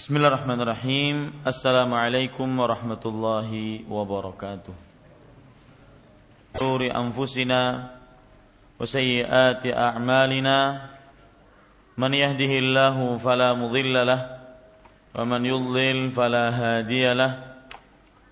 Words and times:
Bismillahirrahmanirrahim. 0.00 1.44
Assalamualaikum 1.44 2.48
warahmatullahi 2.48 3.84
wabarakatuh. 3.84 4.72
Shuri 6.56 6.88
anfusina 6.88 7.92
wa 8.80 8.88
sayyiati 8.88 9.76
a'malina. 9.76 10.88
Man 12.00 12.16
yahdihillahu 12.16 13.20
fala 13.20 13.52
mudilla 13.52 14.08
lah 14.08 14.20
wa 15.20 15.36
man 15.36 15.44
yudlil 15.44 16.08
fala 16.16 16.48
hadiya. 16.48 17.12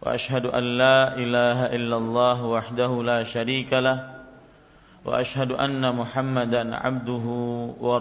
Wa 0.01 0.17
ashhadu 0.17 0.49
an 0.49 0.65
la 0.73 1.21
ilaha 1.21 1.69
illallah 1.69 2.39
wahdahu 2.49 3.05
la 3.05 3.29
sharika 3.29 3.85
lah. 3.85 4.25
Wa 5.05 5.21
ashhadu 5.21 5.53
anna 5.61 5.93
Muhammadan 5.93 6.73
abduhu 6.73 7.77
wa. 7.77 8.01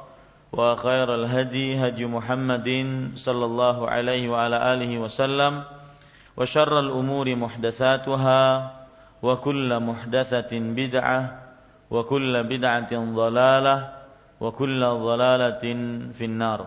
وخير 0.56 1.08
الهدي 1.14 1.76
هدي 1.76 2.06
محمد 2.06 2.68
صلى 3.14 3.44
الله 3.44 3.76
عليه 3.90 4.24
وعلى 4.32 4.56
آله 4.72 4.92
وسلم 4.98 5.62
وشر 6.36 6.72
الأمور 6.80 7.26
محدثاتها 7.36 8.42
وكل 9.22 9.70
محدثة 9.80 10.52
بدعة 10.52 11.20
وكل 11.90 12.32
بدعة 12.44 12.92
ضلالة 12.92 13.76
وكل 14.40 14.80
ضلالة 14.80 15.64
في 16.16 16.24
النار 16.24 16.60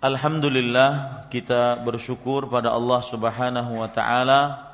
Alhamdulillah 0.00 1.28
kita 1.28 1.76
bersyukur 1.84 2.48
pada 2.48 2.72
Allah 2.72 3.04
Subhanahu 3.04 3.84
wa 3.84 3.88
taala 3.92 4.72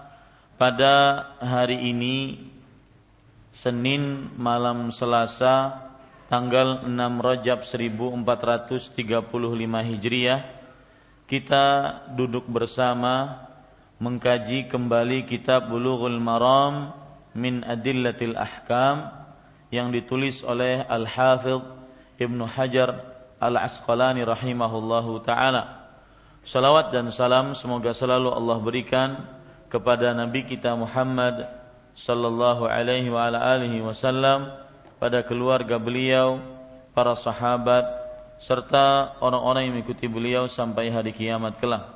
pada 0.55 1.27
hari 1.43 1.91
ini 1.91 2.47
Senin 3.51 4.31
malam 4.39 4.95
Selasa 4.95 5.83
tanggal 6.32 6.88
6 6.88 6.96
Rajab 7.20 7.60
1435 7.68 8.96
Hijriah 9.68 10.48
kita 11.28 11.66
duduk 12.16 12.48
bersama 12.48 13.44
mengkaji 14.00 14.72
kembali 14.72 15.28
kitab 15.28 15.68
Bulughul 15.68 16.24
Maram 16.24 16.96
min 17.36 17.68
Adillatil 17.68 18.40
Ahkam 18.40 19.12
yang 19.76 19.92
ditulis 19.92 20.40
oleh 20.48 20.88
Al-Hafidh 20.88 21.68
Ibnu 22.16 22.48
Hajar 22.48 22.96
Al-Asqalani 23.36 24.24
rahimahullahu 24.24 25.28
taala. 25.28 25.92
Salawat 26.48 26.96
dan 26.96 27.12
salam 27.12 27.52
semoga 27.60 27.92
selalu 27.92 28.32
Allah 28.32 28.58
berikan 28.64 29.10
kepada 29.68 30.16
Nabi 30.16 30.48
kita 30.48 30.80
Muhammad 30.80 31.44
sallallahu 31.92 32.72
alaihi 32.72 33.12
wa 33.12 33.28
ala 33.28 33.52
alihi 33.52 33.84
wasallam 33.84 34.71
pada 35.02 35.26
keluarga 35.26 35.82
beliau, 35.82 36.38
para 36.94 37.18
sahabat, 37.18 37.82
serta 38.38 39.18
orang-orang 39.18 39.66
yang 39.66 39.74
mengikuti 39.82 40.06
beliau 40.06 40.46
sampai 40.46 40.94
hari 40.94 41.10
kiamat 41.10 41.58
kelak. 41.58 41.90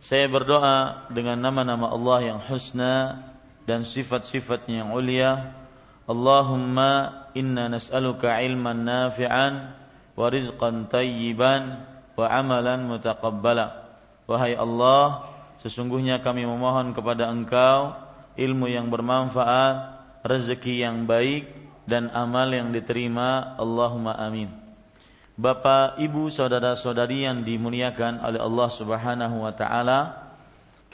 Saya 0.00 0.24
berdoa 0.32 1.04
dengan 1.12 1.36
nama-nama 1.36 1.92
Allah 1.92 2.32
yang 2.32 2.40
husna 2.40 3.20
dan 3.68 3.84
sifat-sifatnya 3.84 4.88
yang 4.88 4.90
ulia. 4.96 5.52
Allahumma 6.08 7.28
inna 7.36 7.68
nas'aluka 7.68 8.40
ilman 8.40 8.88
nafi'an 8.88 9.76
wa 10.16 10.24
rizqan 10.32 10.88
tayyiban 10.88 11.84
wa 12.16 12.24
amalan 12.24 12.88
mutaqabbala. 12.88 13.84
Wahai 14.24 14.56
Allah, 14.56 15.28
sesungguhnya 15.60 16.24
kami 16.24 16.48
memohon 16.48 16.96
kepada 16.96 17.28
Engkau 17.28 17.92
ilmu 18.40 18.64
yang 18.68 18.88
bermanfaat, 18.88 19.76
rezeki 20.24 20.84
yang 20.88 21.04
baik 21.04 21.63
dan 21.84 22.08
amal 22.12 22.48
yang 22.52 22.72
diterima 22.72 23.56
Allahumma 23.60 24.16
amin 24.16 24.64
Bapak, 25.34 25.98
Ibu, 25.98 26.30
saudara-saudari 26.30 27.26
yang 27.26 27.42
dimuliakan 27.42 28.22
oleh 28.22 28.38
Allah 28.38 28.70
Subhanahu 28.70 29.42
wa 29.42 29.50
taala, 29.50 30.30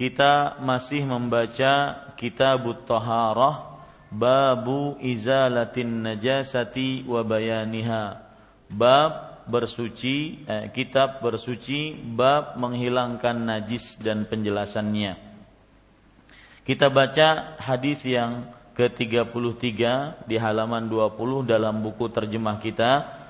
kita 0.00 0.56
masih 0.64 1.04
membaca 1.04 2.08
Kitabut 2.16 2.88
Taharah 2.88 3.76
Babu 4.08 4.96
Izalatin 4.96 6.02
Najasati 6.02 7.04
wa 7.04 7.20
Bayaniha. 7.20 8.32
Bab 8.72 9.44
bersuci, 9.46 10.42
eh, 10.48 10.72
kitab 10.74 11.22
bersuci, 11.22 11.94
bab 11.94 12.58
menghilangkan 12.58 13.34
najis 13.38 13.98
dan 13.98 14.24
penjelasannya. 14.24 15.18
Kita 16.64 16.86
baca 16.90 17.58
hadis 17.58 18.02
yang 18.06 18.46
ke-33 18.80 19.76
di 20.24 20.40
halaman 20.40 20.88
20 20.88 21.44
dalam 21.44 21.84
buku 21.84 22.08
terjemah 22.08 22.56
kita. 22.56 23.20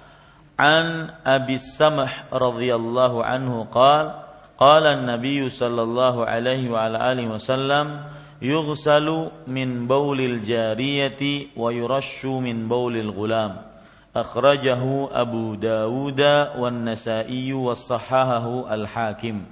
An 0.55 1.11
Abi 1.27 1.59
Samah 1.59 2.31
radhiyallahu 2.31 3.19
anhu 3.19 3.67
qala 3.67 4.31
qala 4.55 4.95
an-nabiy 4.95 5.49
sallallahu 5.51 6.23
alaihi 6.23 6.71
wa 6.71 6.87
ala 6.87 7.11
alihi 7.11 7.33
wasallam 7.33 8.07
yughsalu 8.39 9.33
min 9.49 9.89
baulil 9.89 10.45
jariyati 10.45 11.57
wa 11.57 11.73
yurashu 11.73 12.45
min 12.45 12.69
baulil 12.69 13.09
ghulam 13.11 13.65
akhrajahu 14.13 15.11
Abu 15.11 15.57
Dawud 15.57 16.21
wan 16.61 16.85
Nasa'i 16.87 17.51
wa 17.57 17.73
sahahahu 17.73 18.69
al-Hakim. 18.69 19.49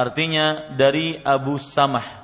Artinya 0.00 0.72
dari 0.80 1.20
Abu 1.20 1.60
Samah 1.60 2.19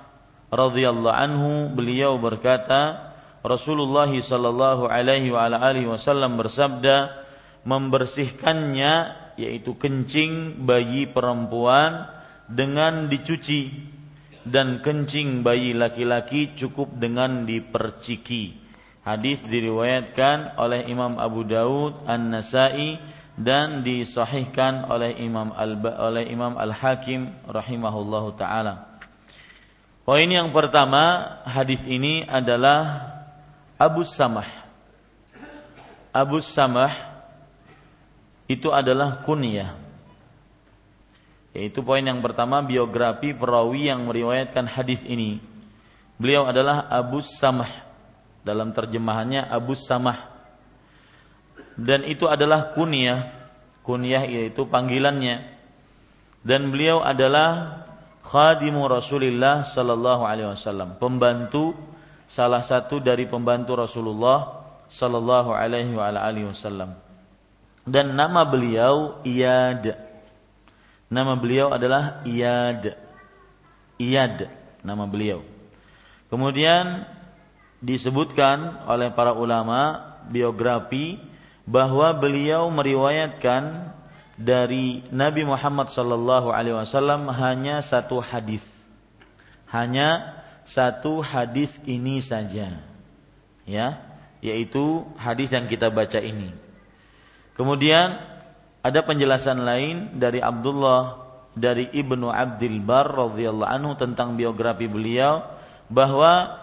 radhiyallahu 0.51 1.17
anhu 1.17 1.51
beliau 1.75 2.19
berkata 2.19 3.12
Rasulullah 3.47 4.11
sallallahu 4.11 4.91
alaihi 4.91 5.31
wa 5.31 5.47
alihi 5.47 5.87
wasallam 5.87 6.34
bersabda 6.34 7.27
membersihkannya 7.62 8.95
yaitu 9.39 9.79
kencing 9.79 10.65
bayi 10.67 11.06
perempuan 11.06 12.11
dengan 12.51 13.06
dicuci 13.06 13.71
dan 14.47 14.79
kencing 14.83 15.43
bayi 15.43 15.75
laki-laki 15.75 16.55
cukup 16.55 16.95
dengan 16.99 17.43
diperciki. 17.43 18.62
Hadis 19.03 19.39
diriwayatkan 19.47 20.59
oleh 20.59 20.87
Imam 20.91 21.19
Abu 21.19 21.47
Daud 21.47 22.06
An-Nasai 22.06 22.99
dan 23.39 23.87
disahihkan 23.87 24.91
oleh 24.91 25.15
Imam 25.23 25.55
Al 25.55 25.79
oleh 25.79 26.27
Imam 26.27 26.59
Al 26.59 26.75
Hakim 26.75 27.31
rahimahullahu 27.47 28.35
taala. 28.35 28.86
Poin 30.06 30.31
yang 30.31 30.55
pertama 30.55 31.35
hadis 31.43 31.82
ini 31.82 32.23
adalah 32.23 33.11
Abu 33.75 34.06
Samah. 34.06 34.47
Abu 36.14 36.38
Samah 36.38 36.94
itu 38.47 38.70
adalah 38.70 39.26
kunyah. 39.26 39.75
Yaitu 41.50 41.82
poin 41.82 42.06
yang 42.06 42.23
pertama 42.23 42.62
biografi 42.62 43.35
perawi 43.35 43.91
yang 43.91 44.06
meriwayatkan 44.06 44.70
hadis 44.70 45.03
ini. 45.03 45.43
Beliau 46.23 46.47
adalah 46.47 46.87
Abu 46.87 47.19
Samah. 47.19 47.82
Dalam 48.47 48.70
terjemahannya 48.70 49.43
Abu 49.43 49.75
Samah. 49.75 50.31
Dan 51.75 52.06
itu 52.06 52.31
adalah 52.31 52.70
kunyah. 52.79 53.50
Kunyah 53.82 54.23
yaitu 54.23 54.70
panggilannya. 54.70 55.50
Dan 56.47 56.70
beliau 56.70 57.03
adalah 57.03 57.82
khadimu 58.37 58.85
Rasulullah 58.85 59.65
sallallahu 59.65 60.29
alaihi 60.29 60.53
wasallam, 60.53 61.00
pembantu 61.00 61.73
salah 62.29 62.61
satu 62.61 63.00
dari 63.00 63.25
pembantu 63.25 63.81
Rasulullah 63.81 64.61
sallallahu 64.93 65.56
alaihi 65.56 65.97
wa 65.97 66.12
alihi 66.12 66.53
wasallam. 66.53 66.93
Dan 67.88 68.12
nama 68.12 68.44
beliau 68.44 69.25
Iyad. 69.25 69.97
Nama 71.09 71.33
beliau 71.38 71.73
adalah 71.73 72.21
Iyad. 72.29 72.93
Iyad 73.97 74.53
nama 74.85 75.09
beliau. 75.09 75.41
Kemudian 76.29 77.09
disebutkan 77.81 78.85
oleh 78.85 79.09
para 79.15 79.32
ulama 79.32 80.12
biografi 80.29 81.17
bahwa 81.65 82.11
beliau 82.15 82.69
meriwayatkan 82.69 83.94
dari 84.37 85.05
Nabi 85.09 85.49
Muhammad 85.49 85.88
sallallahu 85.88 86.53
alaihi 86.53 86.77
wasallam 86.77 87.29
hanya 87.33 87.81
satu 87.81 88.21
hadis. 88.21 88.62
Hanya 89.69 90.38
satu 90.69 91.25
hadis 91.25 91.73
ini 91.88 92.21
saja. 92.21 92.81
Ya, 93.67 93.99
yaitu 94.44 95.03
hadis 95.19 95.50
yang 95.50 95.67
kita 95.67 95.91
baca 95.91 96.23
ini. 96.23 96.55
Kemudian 97.59 98.21
ada 98.85 99.00
penjelasan 99.03 99.67
lain 99.67 100.21
dari 100.21 100.39
Abdullah 100.39 101.27
dari 101.56 101.89
Ibnu 101.91 102.31
Abdul 102.31 102.79
Bar 102.85 103.11
radhiyallahu 103.11 103.67
anhu 103.67 103.93
tentang 103.99 104.37
biografi 104.39 104.87
beliau 104.87 105.43
bahwa 105.89 106.62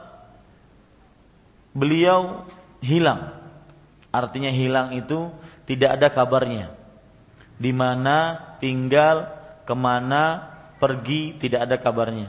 beliau 1.73 2.45
hilang 2.79 3.43
Artinya 4.13 4.53
hilang 4.53 4.93
itu 4.93 5.33
tidak 5.65 5.97
ada 5.97 6.07
kabarnya. 6.13 6.69
Di 7.63 7.71
mana 7.71 8.35
tinggal, 8.59 9.31
ke 9.63 9.71
mana 9.71 10.51
pergi 10.83 11.39
tidak 11.39 11.71
ada 11.71 11.79
kabarnya. 11.79 12.27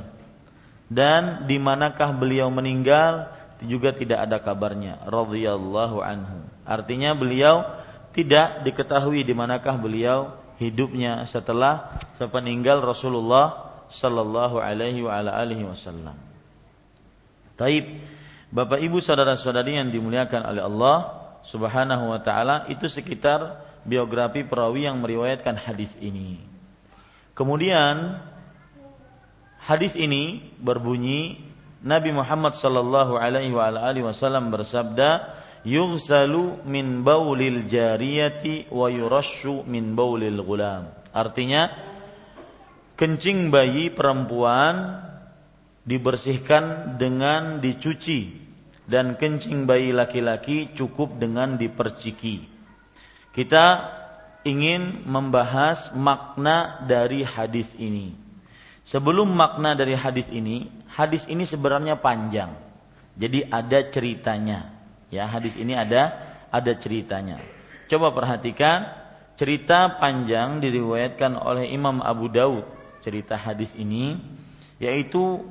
Dan 0.87 1.51
di 1.51 1.59
manakah 1.59 2.15
beliau 2.15 2.47
meninggal 2.55 3.35
juga 3.67 3.91
tidak 3.91 4.31
ada 4.31 4.39
kabarnya. 4.39 5.03
Radhiyallahu 5.11 5.99
anhu. 5.99 6.47
Artinya 6.63 7.19
beliau 7.19 7.67
tidak 8.15 8.63
diketahui 8.63 9.27
di 9.27 9.35
manakah 9.35 9.75
beliau 9.75 10.39
hidupnya 10.63 11.27
setelah 11.27 11.99
sepeninggal 12.15 12.79
Rasulullah 12.79 13.75
sallallahu 13.91 14.63
alaihi 14.63 15.03
wa 15.03 15.19
ala 15.19 15.35
alihi 15.35 15.67
wasallam. 15.67 16.15
Taib. 17.59 18.15
Bapak 18.55 18.79
Ibu 18.79 19.03
saudara-saudari 19.03 19.83
yang 19.83 19.91
dimuliakan 19.91 20.47
oleh 20.47 20.63
Allah, 20.63 20.97
Subhanahu 21.43 22.15
wa 22.15 22.23
taala 22.23 22.71
itu 22.71 22.87
sekitar 22.87 23.64
biografi 23.85 24.43
perawi 24.43 24.89
yang 24.89 24.99
meriwayatkan 25.01 25.61
hadis 25.61 25.93
ini. 26.01 26.41
Kemudian 27.37 28.19
hadis 29.61 29.93
ini 29.97 30.41
berbunyi 30.59 31.41
Nabi 31.85 32.17
Muhammad 32.17 32.57
sallallahu 32.57 33.21
alaihi 33.21 33.53
wasallam 34.01 34.49
bersabda, 34.49 35.37
"Yughsalu 35.69 36.65
min 36.65 37.05
baulil 37.05 37.69
jariyati 37.69 38.73
wa 38.73 38.89
yurashu 38.89 39.69
min 39.69 39.93
baulil 39.93 40.41
gulam." 40.41 40.89
Artinya 41.13 41.69
kencing 42.97 43.53
bayi 43.53 43.93
perempuan 43.93 45.05
dibersihkan 45.85 46.97
dengan 46.97 47.61
dicuci 47.61 48.33
dan 48.89 49.21
kencing 49.21 49.69
bayi 49.69 49.93
laki-laki 49.93 50.73
cukup 50.73 51.21
dengan 51.21 51.61
diperciki. 51.61 52.54
Kita 53.35 53.91
ingin 54.47 55.03
membahas 55.11 55.91
makna 55.91 56.87
dari 56.87 57.27
hadis 57.27 57.67
ini. 57.75 58.15
Sebelum 58.87 59.27
makna 59.27 59.75
dari 59.75 59.99
hadis 59.99 60.31
ini, 60.31 60.71
hadis 60.87 61.27
ini 61.27 61.43
sebenarnya 61.43 61.99
panjang. 61.99 62.55
Jadi 63.19 63.43
ada 63.51 63.79
ceritanya. 63.91 64.71
Ya, 65.11 65.27
hadis 65.27 65.59
ini 65.59 65.75
ada 65.75 66.15
ada 66.53 66.73
ceritanya. 66.79 67.43
Coba 67.91 68.15
perhatikan 68.15 68.87
cerita 69.35 69.99
panjang 69.99 70.63
diriwayatkan 70.63 71.35
oleh 71.35 71.75
Imam 71.75 71.99
Abu 71.99 72.31
Daud 72.31 72.63
cerita 73.03 73.35
hadis 73.35 73.75
ini 73.75 74.17
yaitu 74.79 75.43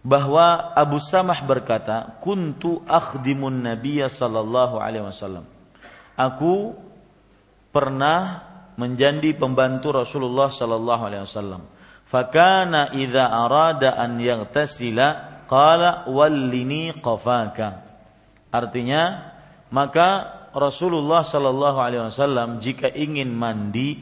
bahwa 0.00 0.72
Abu 0.72 0.96
Samah 0.96 1.44
berkata, 1.44 2.16
"Kuntu 2.24 2.80
akhdimun 2.88 3.68
Nabiya 3.68 4.08
sallallahu 4.08 4.80
alaihi 4.80 5.04
wasallam." 5.04 5.44
Aku 6.20 6.76
pernah 7.72 8.44
menjadi 8.76 9.32
pembantu 9.32 9.96
Rasulullah 10.04 10.52
sallallahu 10.52 11.02
alaihi 11.08 11.24
wasallam. 11.24 11.64
Fakana 12.04 12.92
idza 12.92 13.24
arada 13.24 13.96
an 13.96 14.20
yaghtasila 14.20 15.40
qala 15.48 16.04
wallini 16.12 16.92
qafaka. 17.00 17.88
Artinya, 18.52 19.32
maka 19.72 20.36
Rasulullah 20.52 21.24
sallallahu 21.24 21.78
alaihi 21.80 22.04
wasallam 22.04 22.60
jika 22.60 22.92
ingin 22.92 23.32
mandi, 23.32 23.96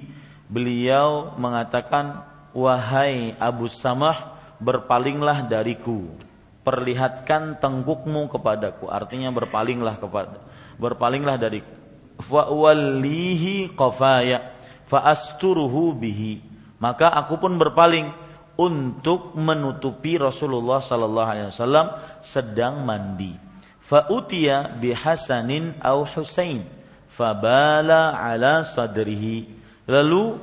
beliau 0.50 1.38
mengatakan, 1.38 2.25
"Wahai 2.56 3.37
Abu 3.38 3.69
Samah, 3.70 4.38
berpalinglah 4.59 5.47
dariku 5.47 6.19
perlihatkan 6.67 7.62
tengkukmu 7.62 8.29
kepadaku 8.29 8.91
artinya 8.91 9.31
berpalinglah 9.31 9.97
kepada 9.97 10.43
berpalinglah 10.76 11.38
dariku 11.38 11.77
fa 12.23 12.50
wallihi 12.50 13.75
qafaya 13.75 14.55
fa 14.87 15.05
asturuhu 15.09 15.94
bihi. 15.94 16.43
Maka 16.79 17.11
aku 17.11 17.43
pun 17.43 17.59
berpaling 17.59 18.11
untuk 18.59 19.35
menutupi 19.38 20.19
Rasulullah 20.19 20.82
sallallahu 20.82 21.29
alaihi 21.31 21.50
wasallam 21.55 21.87
sedang 22.23 22.82
mandi. 22.82 23.35
Fa 23.82 24.11
utiya 24.11 24.76
bi 24.79 24.93
Hasanin 24.93 25.79
au 25.82 26.05
Husain 26.05 26.79
bala 27.19 28.15
ala 28.15 28.62
sadrihi. 28.62 29.50
Lalu 29.91 30.38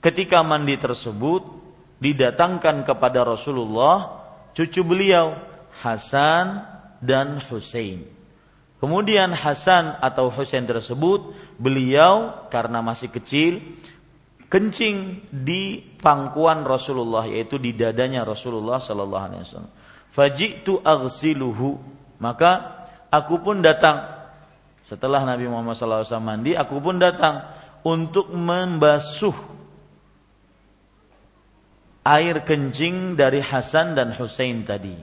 ketika 0.00 0.40
mandi 0.40 0.80
tersebut 0.80 1.44
didatangkan 2.00 2.88
kepada 2.88 3.20
Rasulullah 3.20 4.24
cucu 4.56 4.80
beliau 4.80 5.36
Hasan 5.84 6.64
dan 7.04 7.40
Husain. 7.52 8.19
Kemudian 8.80 9.36
Hasan 9.36 10.00
atau 10.00 10.32
Husain 10.32 10.64
tersebut 10.64 11.36
beliau 11.60 12.48
karena 12.48 12.80
masih 12.80 13.12
kecil 13.12 13.60
kencing 14.48 15.28
di 15.28 15.84
pangkuan 16.00 16.64
Rasulullah 16.64 17.28
yaitu 17.28 17.60
di 17.60 17.76
dadanya 17.76 18.24
Rasulullah 18.24 18.80
sallallahu 18.80 19.24
alaihi 19.28 19.44
wasallam. 19.44 19.72
Fajitu 20.10 20.80
aghsiluhu 20.80 21.76
maka 22.24 22.82
aku 23.12 23.44
pun 23.44 23.60
datang 23.60 24.00
setelah 24.88 25.22
Nabi 25.22 25.46
Muhammad 25.46 25.78
SAW 25.78 26.18
mandi 26.18 26.58
aku 26.58 26.82
pun 26.82 26.98
datang 26.98 27.46
untuk 27.86 28.32
membasuh 28.34 29.36
air 32.02 32.42
kencing 32.42 33.14
dari 33.14 33.38
Hasan 33.38 33.94
dan 33.94 34.16
Husain 34.18 34.66
tadi. 34.66 34.98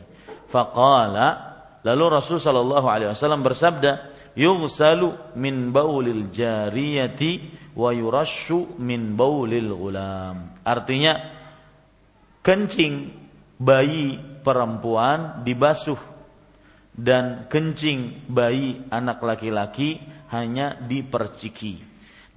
Faqala 0.52 1.47
lalu 1.86 2.04
Rasul 2.10 2.38
sallallahu 2.42 2.88
alaihi 2.88 3.12
wasallam 3.14 3.46
bersabda, 3.46 4.14
"Yughsalu 4.34 5.38
min 5.38 5.70
baulil 5.74 6.30
jariyati 6.30 7.50
wa 7.78 7.94
yurashu 7.94 8.78
min 8.82 9.14
baulil 9.18 9.74
gulam." 9.74 10.58
Artinya 10.66 11.18
kencing 12.42 13.14
bayi 13.58 14.18
perempuan 14.46 15.44
dibasuh 15.44 16.00
dan 16.98 17.46
kencing 17.52 18.26
bayi 18.30 18.82
anak 18.90 19.22
laki-laki 19.22 20.02
hanya 20.34 20.74
diperciki. 20.80 21.84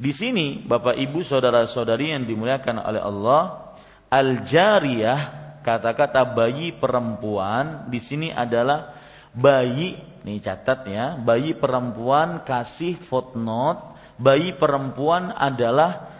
Di 0.00 0.12
sini 0.16 0.60
Bapak 0.64 0.96
Ibu 0.96 1.20
saudara-saudari 1.20 2.16
yang 2.16 2.24
dimuliakan 2.24 2.80
oleh 2.80 3.02
Allah, 3.04 3.70
Al-jariyah 4.10 5.20
kata-kata 5.62 6.26
bayi 6.34 6.74
perempuan 6.74 7.86
di 7.86 8.02
sini 8.02 8.34
adalah 8.34 8.98
bayi 9.30 9.96
nih 10.26 10.38
catat 10.42 10.84
ya 10.90 11.16
bayi 11.16 11.56
perempuan 11.56 12.44
kasih 12.44 12.98
footnote 12.98 13.90
bayi 14.20 14.52
perempuan 14.52 15.32
adalah 15.32 16.10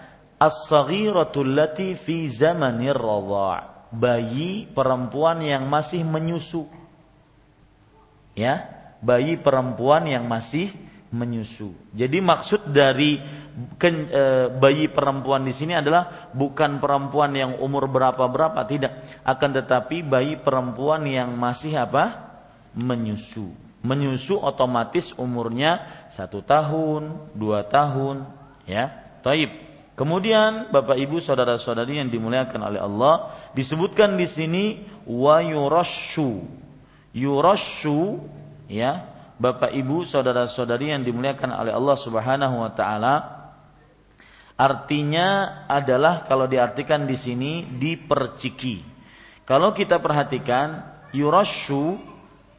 as-saghiratul 0.41 1.53
lati 1.53 1.93
fi 1.93 2.33
zamanir 2.33 2.97
radha. 2.97 3.69
Bayi 3.93 4.65
perempuan 4.65 5.45
yang 5.45 5.69
masih 5.69 6.01
menyusu. 6.01 6.65
Ya 8.33 8.73
bayi 9.05 9.37
perempuan 9.37 10.09
yang 10.09 10.25
masih 10.25 10.73
menyusu. 11.11 11.75
Jadi 11.91 12.23
maksud 12.23 12.71
dari 12.71 13.19
e, 13.83 14.23
bayi 14.55 14.87
perempuan 14.87 15.43
di 15.43 15.51
sini 15.51 15.75
adalah 15.75 16.31
bukan 16.31 16.79
perempuan 16.79 17.35
yang 17.35 17.59
umur 17.59 17.91
berapa 17.91 18.31
berapa 18.31 18.63
tidak. 18.71 19.21
Akan 19.27 19.51
tetapi 19.51 20.07
bayi 20.07 20.39
perempuan 20.39 21.03
yang 21.05 21.35
masih 21.35 21.75
apa 21.75 22.30
menyusu. 22.77 23.51
Menyusu 23.81 24.37
otomatis 24.37 25.17
umurnya 25.17 25.81
satu 26.13 26.45
tahun 26.45 27.33
dua 27.33 27.65
tahun 27.65 28.29
ya. 28.69 28.93
Taib. 29.25 29.51
Kemudian 29.97 30.73
bapak 30.73 30.97
ibu 30.97 31.21
saudara 31.21 31.61
saudari 31.61 32.01
yang 32.01 32.09
dimuliakan 32.09 32.61
oleh 32.73 32.81
Allah 32.81 33.37
disebutkan 33.53 34.17
di 34.17 34.25
sini 34.25 34.65
wa 35.05 35.45
yurashu 35.45 36.45
yurashu 37.13 38.21
ya. 38.69 39.09
Bapak 39.41 39.73
ibu 39.73 40.05
saudara 40.05 40.45
saudari 40.53 40.93
yang 40.93 41.01
dimuliakan 41.01 41.57
oleh 41.57 41.73
Allah 41.73 41.97
subhanahu 41.97 42.61
wa 42.61 42.73
taala 42.77 43.41
Artinya 44.61 45.65
adalah 45.65 46.29
kalau 46.29 46.45
diartikan 46.45 47.09
di 47.09 47.17
sini 47.17 47.65
diperciki. 47.65 48.85
Kalau 49.49 49.73
kita 49.73 50.05
perhatikan 50.05 50.85
yurashu 51.17 51.97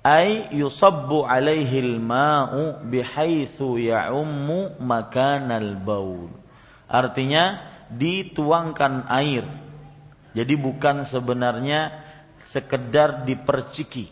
ay 0.01 0.49
yusabbu 0.49 1.29
alaihi 1.29 1.81
al-ma'u 1.81 2.81
bihaitsu 2.85 3.77
ya'ummu 3.77 4.81
makanal 4.81 5.77
baul. 5.77 6.33
Artinya 6.89 7.61
dituangkan 7.93 9.05
air. 9.07 9.45
Jadi 10.33 10.53
bukan 10.57 11.05
sebenarnya 11.05 12.01
sekedar 12.41 13.23
diperciki. 13.23 14.09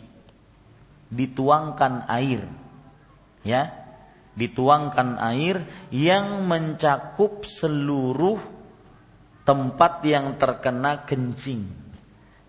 Dituangkan 1.10 2.06
air. 2.06 2.46
Ya. 3.42 3.74
Dituangkan 4.38 5.20
air 5.20 5.68
yang 5.92 6.48
mencakup 6.48 7.44
seluruh 7.44 8.40
tempat 9.44 10.06
yang 10.06 10.38
terkena 10.38 11.04
kencing 11.04 11.89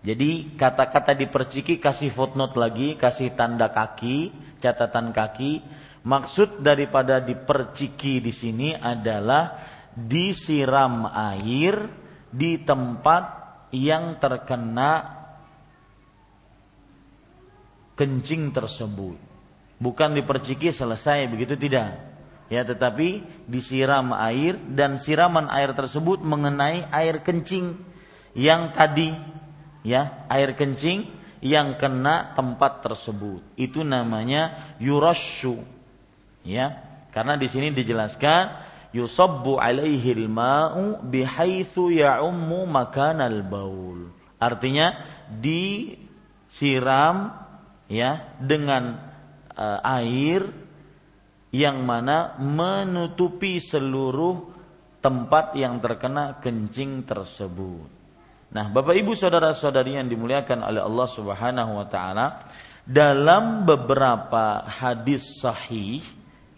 jadi 0.01 0.57
kata-kata 0.57 1.13
diperciki 1.13 1.77
kasih 1.77 2.09
footnote 2.09 2.57
lagi, 2.57 2.97
kasih 2.97 3.37
tanda 3.37 3.69
kaki, 3.69 4.33
catatan 4.57 5.13
kaki. 5.13 5.61
Maksud 6.01 6.65
daripada 6.65 7.21
diperciki 7.21 8.17
di 8.17 8.33
sini 8.33 8.73
adalah 8.73 9.61
disiram 9.93 11.05
air 11.05 11.85
di 12.33 12.57
tempat 12.65 13.23
yang 13.69 14.17
terkena 14.17 15.21
kencing 17.93 18.49
tersebut. 18.49 19.21
Bukan 19.77 20.17
diperciki 20.17 20.73
selesai 20.73 21.29
begitu 21.29 21.53
tidak. 21.53 22.09
Ya, 22.49 22.65
tetapi 22.65 23.21
disiram 23.45 24.17
air 24.17 24.57
dan 24.57 24.97
siraman 24.97 25.47
air 25.53 25.77
tersebut 25.77 26.25
mengenai 26.25 26.89
air 26.89 27.21
kencing 27.21 27.77
yang 28.33 28.73
tadi 28.73 29.15
ya 29.81 30.25
air 30.29 30.53
kencing 30.57 31.09
yang 31.41 31.81
kena 31.81 32.37
tempat 32.37 32.85
tersebut. 32.85 33.41
Itu 33.57 33.81
namanya 33.81 34.75
yurashu. 34.77 35.65
Ya 36.45 36.85
karena 37.13 37.37
di 37.37 37.49
sini 37.49 37.73
dijelaskan 37.73 38.49
yusabbu 38.93 39.57
alaihi 39.57 40.13
al-ma'u 40.15 41.01
bihaitsu 41.05 41.91
ya'ummu 41.91 42.65
makanal 42.69 43.41
baul. 43.45 44.09
Artinya 44.41 44.93
disiram 45.29 47.29
ya 47.89 48.37
dengan 48.41 48.97
uh, 49.53 49.79
air 50.01 50.49
yang 51.51 51.83
mana 51.83 52.39
menutupi 52.39 53.59
seluruh 53.59 54.55
tempat 55.03 55.59
yang 55.59 55.83
terkena 55.83 56.39
kencing 56.39 57.03
tersebut 57.03 58.00
Nah, 58.51 58.67
Bapak 58.67 58.99
Ibu 58.99 59.15
saudara-saudari 59.15 59.95
yang 59.95 60.11
dimuliakan 60.11 60.59
oleh 60.67 60.83
Allah 60.83 61.07
Subhanahu 61.07 61.71
wa 61.79 61.87
taala, 61.87 62.51
dalam 62.83 63.63
beberapa 63.63 64.67
hadis 64.67 65.39
sahih 65.39 66.03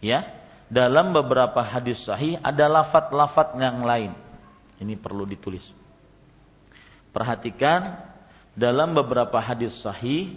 ya, 0.01 0.25
dalam 0.73 1.13
beberapa 1.13 1.62
hadis 1.62 2.01
sahih 2.09 2.41
ada 2.41 2.65
lafat-lafat 2.65 3.53
yang 3.62 3.85
lain. 3.85 4.12
Ini 4.81 4.97
perlu 4.97 5.29
ditulis. 5.29 5.69
Perhatikan 7.13 8.01
dalam 8.57 8.97
beberapa 8.97 9.38
hadis 9.38 9.77
sahih 9.77 10.33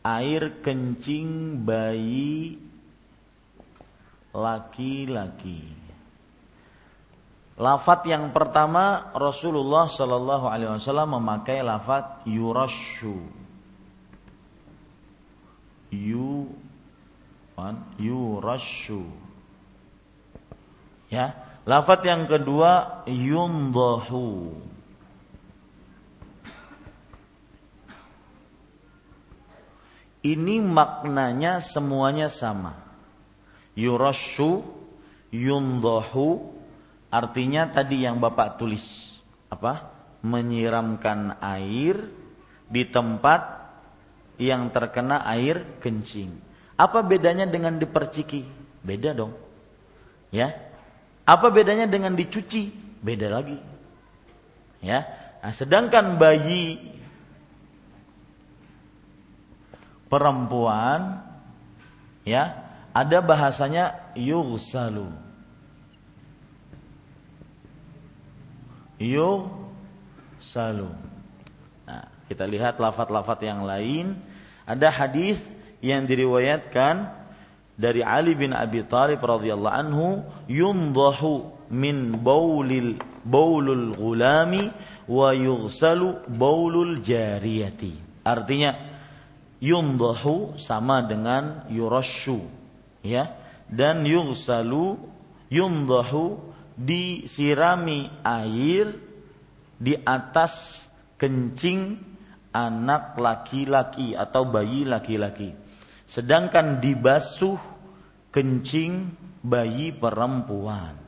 air 0.00 0.64
kencing 0.64 1.60
bayi 1.68 2.56
laki-laki 4.32 5.81
Lafat 7.62 8.10
yang 8.10 8.34
pertama 8.34 9.14
Rasulullah 9.14 9.86
Shallallahu 9.86 10.50
Alaihi 10.50 10.82
Wasallam 10.82 11.22
memakai 11.22 11.62
lafat 11.62 12.26
yurashu, 12.26 13.22
yu, 15.94 16.50
yurashu. 18.02 19.06
Ya, 21.06 21.38
lafat 21.62 22.02
yang 22.02 22.26
kedua 22.26 23.06
yundahu. 23.06 24.58
Ini 30.26 30.58
maknanya 30.66 31.62
semuanya 31.62 32.26
sama. 32.26 32.74
Yurashu, 33.78 34.66
yundahu, 35.30 36.58
Artinya 37.12 37.68
tadi 37.68 38.08
yang 38.08 38.16
Bapak 38.16 38.56
tulis 38.56 39.12
apa? 39.52 39.92
Menyiramkan 40.24 41.36
air 41.44 42.08
di 42.72 42.88
tempat 42.88 43.68
yang 44.40 44.72
terkena 44.72 45.20
air 45.28 45.76
kencing. 45.84 46.40
Apa 46.80 47.04
bedanya 47.04 47.44
dengan 47.44 47.76
diperciki? 47.76 48.48
Beda 48.80 49.12
dong. 49.12 49.36
Ya. 50.32 50.56
Apa 51.28 51.52
bedanya 51.52 51.84
dengan 51.84 52.16
dicuci? 52.16 52.72
Beda 53.04 53.28
lagi. 53.28 53.60
Ya. 54.80 55.04
Nah, 55.44 55.52
sedangkan 55.52 56.16
bayi 56.16 56.80
perempuan 60.08 61.28
ya, 62.24 62.72
ada 62.96 63.18
bahasanya 63.20 64.16
yughsalu 64.16 65.31
salu. 70.42 70.90
Nah, 71.86 72.06
kita 72.26 72.44
lihat 72.46 72.78
lafat-lafat 72.78 73.38
yang 73.46 73.66
lain. 73.66 74.18
Ada 74.66 74.90
hadis 74.90 75.38
yang 75.82 76.06
diriwayatkan 76.06 77.10
dari 77.74 78.04
Ali 78.04 78.38
bin 78.38 78.54
Abi 78.54 78.86
Thalib 78.86 79.22
radhiyallahu 79.22 79.74
anhu 79.74 80.22
yundahu 80.46 81.50
min 81.72 82.14
baulil 82.20 83.00
baulul 83.24 83.96
gulami 83.96 84.70
wa 85.08 85.34
yughsalu 85.34 86.26
baulul 86.30 87.02
jariyati. 87.02 88.22
Artinya 88.22 88.78
yundahu 89.62 90.58
sama 90.58 91.02
dengan 91.06 91.66
yurashu 91.70 92.42
ya 93.02 93.34
dan 93.70 94.02
yughsalu 94.02 94.98
yundahu 95.50 96.51
disirami 96.76 98.08
air 98.24 98.92
di 99.76 99.94
atas 99.98 100.84
kencing 101.18 101.98
anak 102.52 103.16
laki-laki 103.16 104.12
atau 104.12 104.46
bayi 104.46 104.84
laki-laki. 104.84 105.56
Sedangkan 106.06 106.78
dibasuh 106.78 107.56
kencing 108.30 109.16
bayi 109.40 109.90
perempuan. 109.90 111.00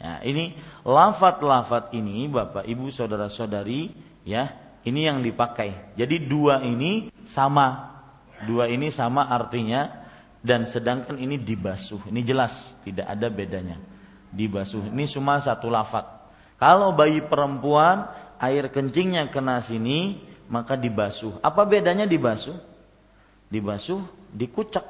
Ya, 0.00 0.20
ini 0.24 0.56
lafat-lafat 0.84 1.92
ini 1.92 2.28
Bapak 2.28 2.64
Ibu 2.64 2.88
saudara-saudari 2.88 3.92
ya, 4.24 4.52
ini 4.84 5.04
yang 5.04 5.20
dipakai. 5.20 5.96
Jadi 5.96 6.24
dua 6.24 6.64
ini 6.64 7.12
sama. 7.28 7.88
Dua 8.40 8.72
ini 8.72 8.88
sama 8.88 9.28
artinya 9.28 10.08
dan 10.40 10.64
sedangkan 10.64 11.20
ini 11.20 11.36
dibasuh. 11.36 12.08
Ini 12.08 12.20
jelas 12.24 12.72
tidak 12.80 13.04
ada 13.12 13.28
bedanya 13.28 13.99
dibasuh. 14.30 14.90
Ini 14.90 15.04
cuma 15.10 15.38
satu 15.42 15.68
lafat. 15.68 16.06
Kalau 16.56 16.94
bayi 16.94 17.22
perempuan 17.24 18.08
air 18.40 18.70
kencingnya 18.70 19.28
kena 19.28 19.60
sini 19.62 20.22
maka 20.50 20.74
dibasuh. 20.74 21.38
Apa 21.42 21.62
bedanya 21.66 22.06
dibasuh? 22.06 22.56
Dibasuh, 23.50 24.02
dikucak. 24.34 24.86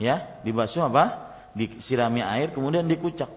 Ya, 0.00 0.40
dibasuh 0.42 0.86
apa? 0.86 1.34
Disirami 1.54 2.22
air 2.22 2.54
kemudian 2.54 2.86
dikucak. 2.86 3.28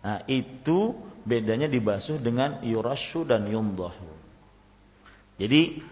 Nah, 0.00 0.24
itu 0.30 0.96
bedanya 1.26 1.68
dibasuh 1.68 2.16
dengan 2.16 2.64
yurashu 2.64 3.28
dan 3.28 3.44
yundahu. 3.44 4.08
Jadi 5.36 5.82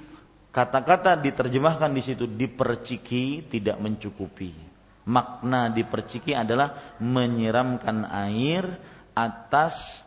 kata-kata 0.48 1.16
diterjemahkan 1.20 1.92
di 1.92 2.02
situ 2.04 2.25
diperciki 2.25 3.52
tidak 3.52 3.76
mencukupi 3.80 4.67
makna 5.09 5.73
diperciki 5.73 6.37
adalah 6.37 6.97
menyiramkan 7.00 8.05
air 8.29 8.69
atas 9.17 10.05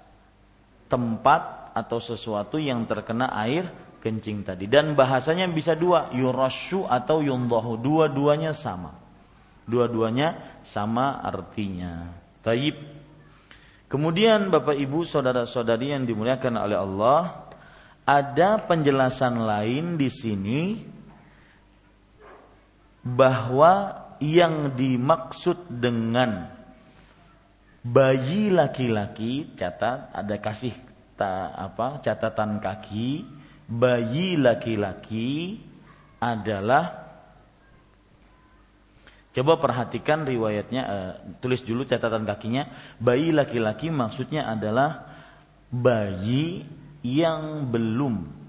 tempat 0.85 1.73
atau 1.73 1.97
sesuatu 1.97 2.61
yang 2.61 2.85
terkena 2.85 3.33
air 3.41 3.65
kencing 3.97 4.45
tadi. 4.45 4.69
Dan 4.69 4.93
bahasanya 4.93 5.49
bisa 5.49 5.73
dua 5.73 6.13
yurashu 6.13 6.85
atau 6.85 7.25
yundahu. 7.25 7.81
Dua-duanya 7.81 8.53
sama. 8.53 8.93
Dua-duanya 9.65 10.61
sama 10.67 11.17
artinya. 11.21 12.13
Taib. 12.45 12.77
Kemudian 13.89 14.47
Bapak 14.47 14.77
Ibu 14.79 15.03
saudara-saudari 15.03 15.91
yang 15.91 16.07
dimuliakan 16.07 16.55
oleh 16.63 16.79
Allah 16.79 17.51
ada 18.07 18.55
penjelasan 18.63 19.43
lain 19.43 19.99
di 19.99 20.07
sini 20.07 20.61
bahwa 23.03 24.10
yang 24.21 24.77
dimaksud 24.77 25.67
dengan 25.67 26.53
bayi 27.81 28.53
laki-laki 28.53 29.57
catat 29.57 30.13
ada 30.13 30.37
kasih 30.37 30.77
ta, 31.17 31.49
apa 31.57 32.05
catatan 32.05 32.61
kaki 32.61 33.25
bayi 33.65 34.37
laki-laki 34.37 35.57
adalah 36.21 37.01
Coba 39.31 39.63
perhatikan 39.63 40.27
riwayatnya, 40.27 40.81
uh, 40.83 41.11
tulis 41.39 41.63
dulu 41.63 41.87
catatan 41.87 42.27
kakinya. 42.27 42.67
Bayi 42.99 43.31
laki-laki 43.31 43.87
maksudnya 43.87 44.43
adalah 44.43 45.07
bayi 45.71 46.67
yang 46.99 47.71
belum 47.71 48.40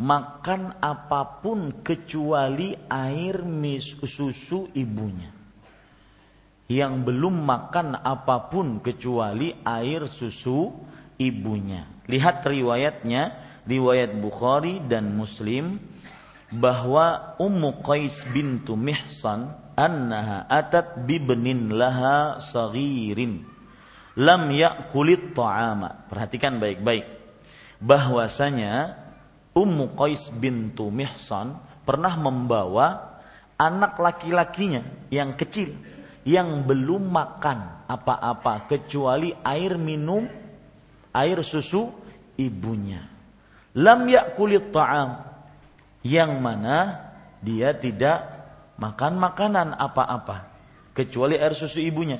makan 0.00 0.80
apa 0.80 1.44
pun 1.44 1.84
kecuali 1.84 2.72
air 2.88 3.44
mis 3.44 4.00
susu 4.00 4.72
ibunya. 4.72 5.28
Yang 6.70 6.94
belum 7.04 7.44
makan 7.44 8.00
apa 8.00 8.48
pun 8.48 8.80
kecuali 8.80 9.52
air 9.60 10.08
susu 10.08 10.72
ibunya. 11.20 11.84
Lihat 12.08 12.46
riwayatnya, 12.46 13.22
riwayat 13.68 14.16
Bukhari 14.16 14.80
dan 14.88 15.12
Muslim 15.12 15.76
bahwa 16.48 17.36
Ummu 17.36 17.84
Qais 17.84 18.24
bintu 18.32 18.74
Mihsan 18.74 19.52
annaha 19.76 20.48
atat 20.48 21.04
bibnin 21.06 21.74
laha 21.74 22.40
saghirin 22.40 23.44
lam 24.18 24.42
yakulit 24.50 25.36
ta'ama. 25.36 26.08
Perhatikan 26.08 26.58
baik-baik. 26.58 27.06
Bahwasanya 27.80 28.99
Ummu 29.50 29.98
Qais 29.98 30.30
bintu 30.30 30.88
Mihsan 30.94 31.58
pernah 31.82 32.14
membawa 32.14 33.18
anak 33.58 33.98
laki-lakinya 33.98 35.10
yang 35.10 35.34
kecil 35.34 35.74
yang 36.24 36.62
belum 36.64 37.10
makan 37.10 37.88
apa-apa 37.88 38.70
kecuali 38.70 39.34
air 39.42 39.74
minum 39.80 40.28
air 41.10 41.42
susu 41.42 41.90
ibunya. 42.38 43.04
Lam 43.76 44.06
yakulit 44.06 44.70
ta'am. 44.70 45.28
Yang 46.00 46.32
mana 46.40 46.96
dia 47.44 47.76
tidak 47.76 48.24
makan 48.80 49.20
makanan 49.20 49.76
apa-apa 49.76 50.48
kecuali 50.96 51.36
air 51.36 51.52
susu 51.52 51.76
ibunya. 51.76 52.16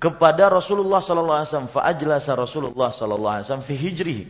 Kepada 0.00 0.50
Rasulullah 0.50 0.98
sallallahu 0.98 1.38
alaihi 1.38 1.50
wasallam 1.52 1.70
fa 1.70 1.86
ajlasa 1.86 2.32
Rasulullah 2.34 2.90
sallallahu 2.90 3.34
alaihi 3.36 3.46
wasallam 3.46 3.68
fi 3.68 3.74
hijrihi 3.78 4.24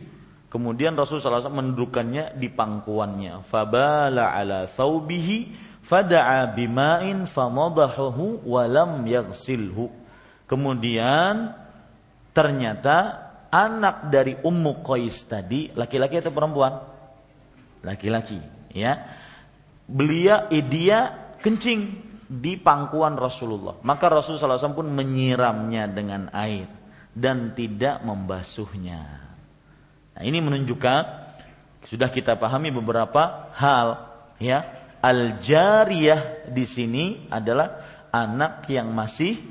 kemudian 0.51 0.93
Rasulullah 0.93 1.39
SAW 1.39 1.49
mendudukannya 1.49 2.35
di 2.35 2.51
pangkuannya 2.51 3.47
fabala 3.47 4.35
ala 4.35 4.67
thawbihi 4.67 5.37
fada'a 5.81 6.51
bima'in 6.51 7.25
famadahu 7.25 8.43
wa 8.45 8.63
lam 8.67 9.07
yaghsilhu 9.07 9.87
kemudian 10.45 11.55
ternyata 12.35 13.31
anak 13.47 14.11
dari 14.11 14.35
Ummu 14.37 14.83
Qais 14.83 15.23
tadi 15.25 15.71
laki-laki 15.71 16.19
atau 16.19 16.35
perempuan 16.35 16.83
laki-laki 17.81 18.37
ya 18.75 18.99
beliau 19.87 20.51
eh, 20.51 20.63
dia 20.63 21.31
kencing 21.41 22.11
di 22.31 22.55
pangkuan 22.55 23.19
Rasulullah. 23.19 23.83
Maka 23.83 24.07
Rasulullah 24.07 24.55
SAW 24.55 24.79
pun 24.79 24.87
menyiramnya 24.87 25.91
dengan 25.91 26.31
air 26.31 26.71
dan 27.11 27.51
tidak 27.51 27.99
membasuhnya. 28.07 29.30
Nah, 30.15 30.21
ini 30.27 30.43
menunjukkan 30.43 31.01
sudah 31.87 32.09
kita 32.13 32.37
pahami 32.37 32.69
beberapa 32.69 33.51
hal 33.57 33.87
ya. 34.37 34.79
Al-jariyah 35.01 36.45
di 36.53 36.65
sini 36.69 37.25
adalah 37.33 37.81
anak 38.13 38.69
yang 38.69 38.93
masih 38.93 39.41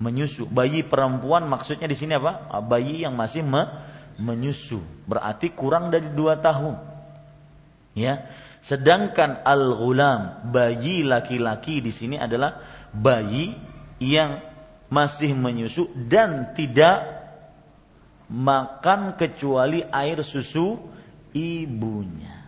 menyusu. 0.00 0.48
Bayi 0.48 0.80
perempuan 0.80 1.44
maksudnya 1.44 1.84
di 1.84 1.92
sini 1.92 2.16
apa? 2.16 2.48
Bayi 2.64 3.04
yang 3.04 3.12
masih 3.12 3.44
me 3.44 3.68
menyusu. 4.16 4.80
Berarti 5.04 5.52
kurang 5.52 5.92
dari 5.92 6.08
dua 6.16 6.40
tahun. 6.40 6.80
Ya. 7.92 8.24
Sedangkan 8.64 9.44
al-ghulam, 9.44 10.48
bayi 10.48 11.04
laki-laki 11.04 11.84
di 11.84 11.92
sini 11.92 12.16
adalah 12.16 12.60
bayi 12.92 13.52
yang 14.00 14.40
masih 14.88 15.36
menyusu 15.36 15.92
dan 15.92 16.56
tidak 16.56 17.19
makan 18.30 19.18
kecuali 19.18 19.82
air 19.90 20.22
susu 20.22 20.78
ibunya. 21.34 22.38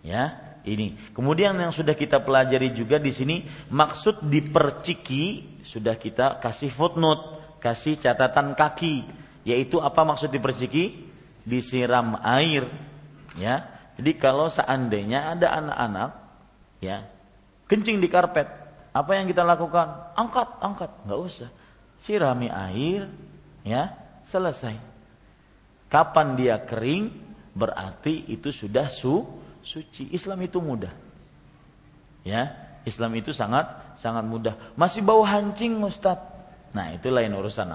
Ya, 0.00 0.56
ini. 0.64 0.96
Kemudian 1.12 1.58
yang 1.58 1.74
sudah 1.74 1.92
kita 1.92 2.22
pelajari 2.22 2.72
juga 2.72 2.96
di 2.96 3.12
sini 3.12 3.44
maksud 3.68 4.24
diperciki 4.24 5.58
sudah 5.66 5.98
kita 5.98 6.40
kasih 6.40 6.72
footnote, 6.72 7.58
kasih 7.60 8.00
catatan 8.00 8.56
kaki, 8.56 9.04
yaitu 9.44 9.82
apa 9.82 10.06
maksud 10.06 10.32
diperciki? 10.32 11.10
Disiram 11.40 12.20
air, 12.20 12.68
ya 13.40 13.80
jadi 14.00 14.16
kalau 14.16 14.48
seandainya 14.48 15.36
ada 15.36 15.60
anak-anak 15.60 16.10
ya 16.80 17.04
kencing 17.68 18.00
di 18.00 18.08
karpet, 18.08 18.48
apa 18.96 19.10
yang 19.12 19.28
kita 19.28 19.44
lakukan? 19.44 20.16
Angkat, 20.16 20.56
angkat, 20.64 20.90
nggak 21.04 21.20
usah. 21.20 21.52
Sirami 22.00 22.48
air, 22.48 23.12
ya 23.60 23.92
selesai. 24.24 24.89
Kapan 25.90 26.38
dia 26.38 26.56
kering, 26.62 27.10
berarti 27.50 28.30
itu 28.30 28.54
sudah 28.54 28.86
su 28.86 29.26
suci. 29.60 30.14
Islam 30.14 30.46
itu 30.46 30.62
mudah. 30.62 30.94
Ya, 32.22 32.54
Islam 32.86 33.18
itu 33.18 33.34
sangat 33.34 33.98
sangat 33.98 34.24
mudah. 34.24 34.54
Masih 34.78 35.02
bau 35.02 35.26
hancing, 35.26 35.82
Ustaz. 35.82 36.22
Nah, 36.70 36.94
itu 36.94 37.10
lain 37.10 37.34
urusan. 37.34 37.74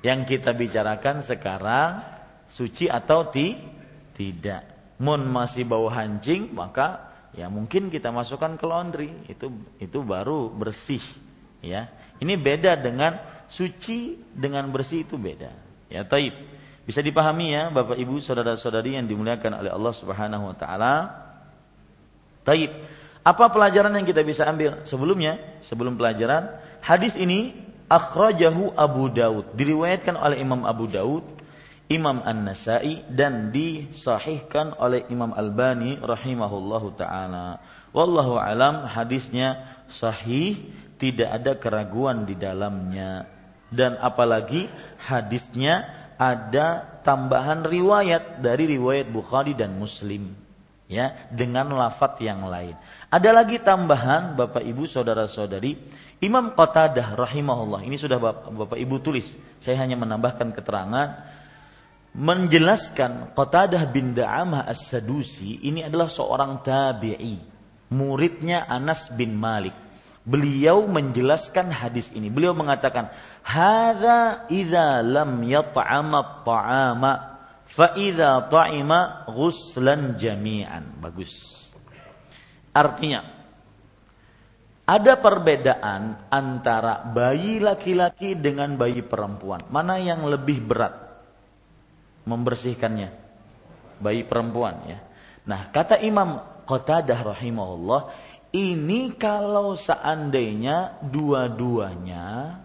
Yang 0.00 0.20
kita 0.36 0.56
bicarakan 0.56 1.20
sekarang 1.20 2.00
suci 2.48 2.88
atau 2.88 3.28
ti 3.28 3.56
tidak. 4.16 4.96
Mun 5.00 5.26
masih 5.26 5.66
bau 5.66 5.90
hancing 5.90 6.54
maka 6.54 7.12
ya 7.34 7.50
mungkin 7.50 7.90
kita 7.90 8.14
masukkan 8.14 8.54
ke 8.54 8.62
laundry 8.62 9.10
itu 9.26 9.50
itu 9.82 9.98
baru 10.04 10.52
bersih 10.52 11.02
ya. 11.64 11.90
Ini 12.22 12.38
beda 12.38 12.78
dengan 12.78 13.18
suci 13.50 14.16
dengan 14.32 14.70
bersih 14.70 15.02
itu 15.02 15.18
beda. 15.18 15.50
Ya 15.90 16.06
taib. 16.06 16.53
Bisa 16.84 17.00
dipahami 17.00 17.56
ya 17.56 17.72
Bapak 17.72 17.96
Ibu 17.96 18.20
saudara-saudari 18.20 19.00
yang 19.00 19.08
dimuliakan 19.08 19.64
oleh 19.64 19.70
Allah 19.72 19.94
Subhanahu 19.96 20.52
wa 20.52 20.56
taala. 20.56 20.94
Taib. 22.44 22.72
Apa 23.24 23.48
pelajaran 23.48 23.96
yang 23.96 24.04
kita 24.04 24.20
bisa 24.20 24.44
ambil? 24.44 24.84
Sebelumnya, 24.84 25.40
sebelum 25.64 25.96
pelajaran, 25.96 26.60
hadis 26.84 27.16
ini 27.16 27.56
akhrajahu 27.88 28.76
Abu 28.76 29.08
Daud, 29.08 29.56
diriwayatkan 29.56 30.12
oleh 30.12 30.44
Imam 30.44 30.68
Abu 30.68 30.84
Daud 30.84 31.24
Imam 31.92 32.24
An-Nasai 32.24 33.04
dan 33.12 33.52
disahihkan 33.52 34.72
oleh 34.80 35.04
Imam 35.12 35.36
Albani 35.36 36.00
rahimahullahu 36.00 36.96
taala. 36.96 37.60
Wallahu 37.92 38.40
alam 38.40 38.88
hadisnya 38.88 39.60
sahih, 39.92 40.64
tidak 40.96 41.28
ada 41.28 41.52
keraguan 41.60 42.24
di 42.24 42.40
dalamnya. 42.40 43.28
Dan 43.68 44.00
apalagi 44.00 44.70
hadisnya 44.96 46.03
ada 46.16 47.00
tambahan 47.02 47.66
riwayat 47.66 48.40
dari 48.40 48.78
riwayat 48.78 49.10
Bukhari 49.10 49.52
dan 49.52 49.74
Muslim 49.76 50.34
ya 50.86 51.28
dengan 51.32 51.72
lafat 51.74 52.20
yang 52.22 52.46
lain. 52.46 52.76
Ada 53.08 53.30
lagi 53.30 53.60
tambahan 53.62 54.38
Bapak 54.38 54.62
Ibu 54.62 54.84
saudara-saudari 54.86 55.76
Imam 56.22 56.54
Qatadah 56.54 57.14
rahimahullah. 57.18 57.84
Ini 57.84 57.96
sudah 58.00 58.18
Bapak, 58.18 58.48
Bapak 58.52 58.78
Ibu 58.78 58.96
tulis. 59.02 59.28
Saya 59.60 59.80
hanya 59.82 59.98
menambahkan 59.98 60.54
keterangan 60.56 61.08
menjelaskan 62.14 63.34
Qatadah 63.34 63.90
bin 63.90 64.14
Da'amah 64.14 64.70
As-Sadusi 64.70 65.66
ini 65.66 65.82
adalah 65.82 66.06
seorang 66.06 66.62
tabi'i, 66.62 67.42
muridnya 67.90 68.70
Anas 68.70 69.10
bin 69.10 69.34
Malik. 69.34 69.83
Beliau 70.24 70.88
menjelaskan 70.88 71.68
hadis 71.68 72.08
ini. 72.16 72.32
Beliau 72.32 72.56
mengatakan, 72.56 73.12
"Hadza 73.44 74.48
idza 74.48 75.04
lam 75.04 75.44
yat'ama 75.44 76.18
at-ta'ama 76.24 77.12
fa 77.68 77.92
idza 77.92 78.48
ta'ima 78.48 79.28
ghuslan 79.28 80.16
jami'an." 80.16 80.96
Bagus. 80.96 81.68
Artinya, 82.72 83.20
ada 84.88 85.12
perbedaan 85.20 86.32
antara 86.32 87.04
bayi 87.04 87.60
laki-laki 87.60 88.32
dengan 88.32 88.80
bayi 88.80 89.04
perempuan. 89.04 89.60
Mana 89.68 90.00
yang 90.00 90.24
lebih 90.24 90.64
berat? 90.64 91.04
membersihkannya 92.24 93.12
bayi 94.00 94.24
perempuan 94.24 94.80
ya. 94.88 94.98
Nah, 95.44 95.68
kata 95.70 96.00
Imam 96.00 96.40
Qatadah 96.64 97.36
rahimahullah, 97.36 98.00
ini 98.54 99.10
kalau 99.18 99.74
seandainya 99.74 101.02
dua-duanya 101.02 102.62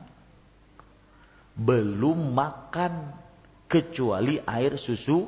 belum 1.58 2.32
makan 2.38 3.18
kecuali 3.66 4.38
air 4.46 4.78
susu 4.78 5.26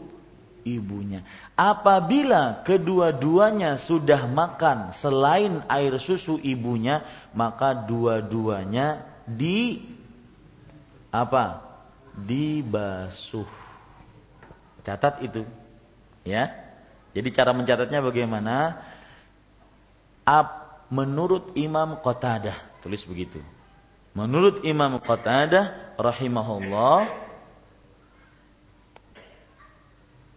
ibunya. 0.62 1.26
Apabila 1.58 2.62
kedua-duanya 2.62 3.82
sudah 3.82 4.30
makan 4.30 4.94
selain 4.94 5.66
air 5.66 5.98
susu 5.98 6.38
ibunya, 6.38 7.02
maka 7.34 7.74
dua-duanya 7.74 9.02
di 9.26 9.82
apa? 11.10 11.74
Dibasuh. 12.14 13.50
Catat 14.86 15.26
itu. 15.26 15.42
Ya. 16.22 16.54
Jadi 17.12 17.28
cara 17.34 17.52
mencatatnya 17.52 18.00
bagaimana? 18.00 18.80
Ab, 20.24 20.48
menurut 20.94 21.56
Imam 21.58 21.98
Qatadah, 22.00 22.82
tulis 22.84 23.02
begitu. 23.08 23.42
Menurut 24.12 24.62
Imam 24.68 25.00
Qatadah 25.00 25.96
rahimahullah 25.96 27.08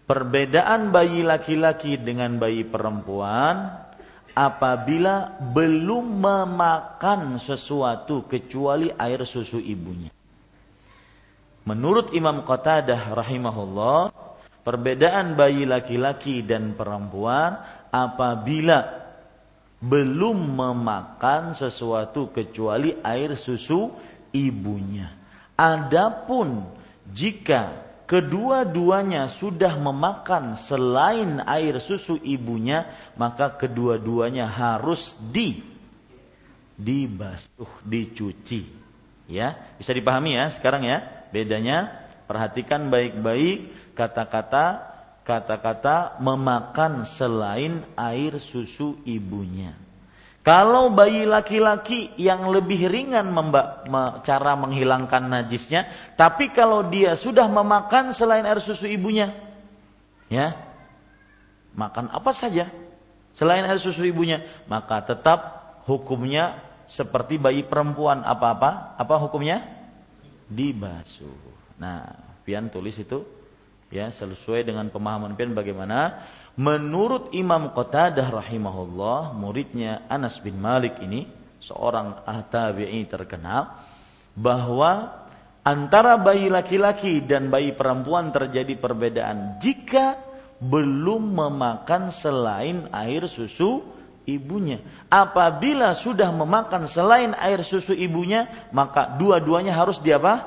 perbedaan 0.07 0.94
bayi 0.94 1.27
laki-laki 1.27 1.99
dengan 1.99 2.38
bayi 2.38 2.62
perempuan 2.62 3.83
apabila 4.35 5.42
belum 5.53 6.23
memakan 6.23 7.38
sesuatu 7.38 8.27
kecuali 8.31 8.94
air 8.94 9.27
susu 9.27 9.59
ibunya. 9.59 10.14
Menurut 11.64 12.12
Imam 12.12 12.44
Qatadah 12.44 13.16
rahimahullah, 13.16 14.12
perbedaan 14.62 15.33
bayi 15.33 15.64
laki-laki 15.64 16.44
dan 16.44 16.77
perempuan 16.77 17.57
apabila 17.88 19.03
belum 19.85 20.57
memakan 20.57 21.53
sesuatu 21.53 22.33
kecuali 22.33 22.97
air 23.05 23.37
susu 23.37 23.92
ibunya. 24.33 25.12
Adapun 25.55 26.64
jika 27.05 27.85
kedua-duanya 28.09 29.29
sudah 29.29 29.77
memakan 29.77 30.57
selain 30.57 31.44
air 31.44 31.77
susu 31.85 32.16
ibunya, 32.25 32.88
maka 33.20 33.53
kedua-duanya 33.53 34.49
harus 34.49 35.12
di 35.20 35.61
dibasuh, 36.75 37.85
dicuci. 37.85 38.83
Ya, 39.29 39.57
bisa 39.77 39.92
dipahami 39.92 40.37
ya 40.37 40.49
sekarang 40.53 40.85
ya. 40.85 41.05
Bedanya 41.29 41.92
perhatikan 42.25 42.88
baik-baik 42.88 43.92
kata-kata 43.97 44.93
kata-kata 45.24 46.20
memakan 46.20 47.08
selain 47.08 47.82
air 47.96 48.37
susu 48.37 49.00
ibunya. 49.08 49.72
Kalau 50.44 50.92
bayi 50.92 51.24
laki-laki 51.24 52.12
yang 52.20 52.52
lebih 52.52 52.92
ringan 52.92 53.32
cara 54.20 54.52
menghilangkan 54.60 55.24
najisnya, 55.24 55.88
tapi 56.20 56.52
kalau 56.52 56.84
dia 56.92 57.16
sudah 57.16 57.48
memakan 57.48 58.12
selain 58.12 58.44
air 58.44 58.60
susu 58.60 58.84
ibunya, 58.84 59.32
ya, 60.28 60.52
makan 61.72 62.12
apa 62.12 62.37
saja 62.37 62.68
selain 63.32 63.64
air 63.64 63.80
susu 63.80 64.04
ibunya, 64.04 64.44
maka 64.68 65.00
tetap 65.00 65.40
hukumnya 65.88 66.60
seperti 66.92 67.40
bayi 67.40 67.64
perempuan 67.64 68.20
apa-apa, 68.20 69.00
apa 69.00 69.14
hukumnya? 69.16 69.64
Dibasuh. 70.44 71.40
Nah, 71.80 72.04
pian 72.44 72.68
tulis 72.68 73.00
itu 73.00 73.24
ya 73.92 74.12
sesuai 74.12 74.64
dengan 74.64 74.88
pemahaman 74.88 75.37
pian 75.37 75.53
bagaimana 75.53 76.25
Menurut 76.55 77.35
Imam 77.35 77.75
Qatadah 77.75 78.31
rahimahullah, 78.31 79.35
muridnya 79.35 80.07
Anas 80.07 80.38
bin 80.38 80.55
Malik 80.55 81.03
ini, 81.03 81.27
seorang 81.59 82.23
ahtabi'i 82.23 83.03
terkenal, 83.11 83.75
bahwa 84.38 85.27
antara 85.66 86.14
bayi 86.14 86.47
laki-laki 86.47 87.18
dan 87.27 87.51
bayi 87.51 87.75
perempuan 87.75 88.31
terjadi 88.31 88.79
perbedaan 88.79 89.59
jika 89.59 90.14
belum 90.62 91.35
memakan 91.35 92.14
selain 92.14 92.87
air 92.94 93.27
susu 93.27 93.83
ibunya. 94.23 94.79
Apabila 95.11 95.90
sudah 95.99 96.31
memakan 96.31 96.87
selain 96.87 97.35
air 97.35 97.66
susu 97.66 97.90
ibunya, 97.99 98.70
maka 98.70 99.11
dua-duanya 99.18 99.75
harus 99.75 99.99
diapa? 99.99 100.47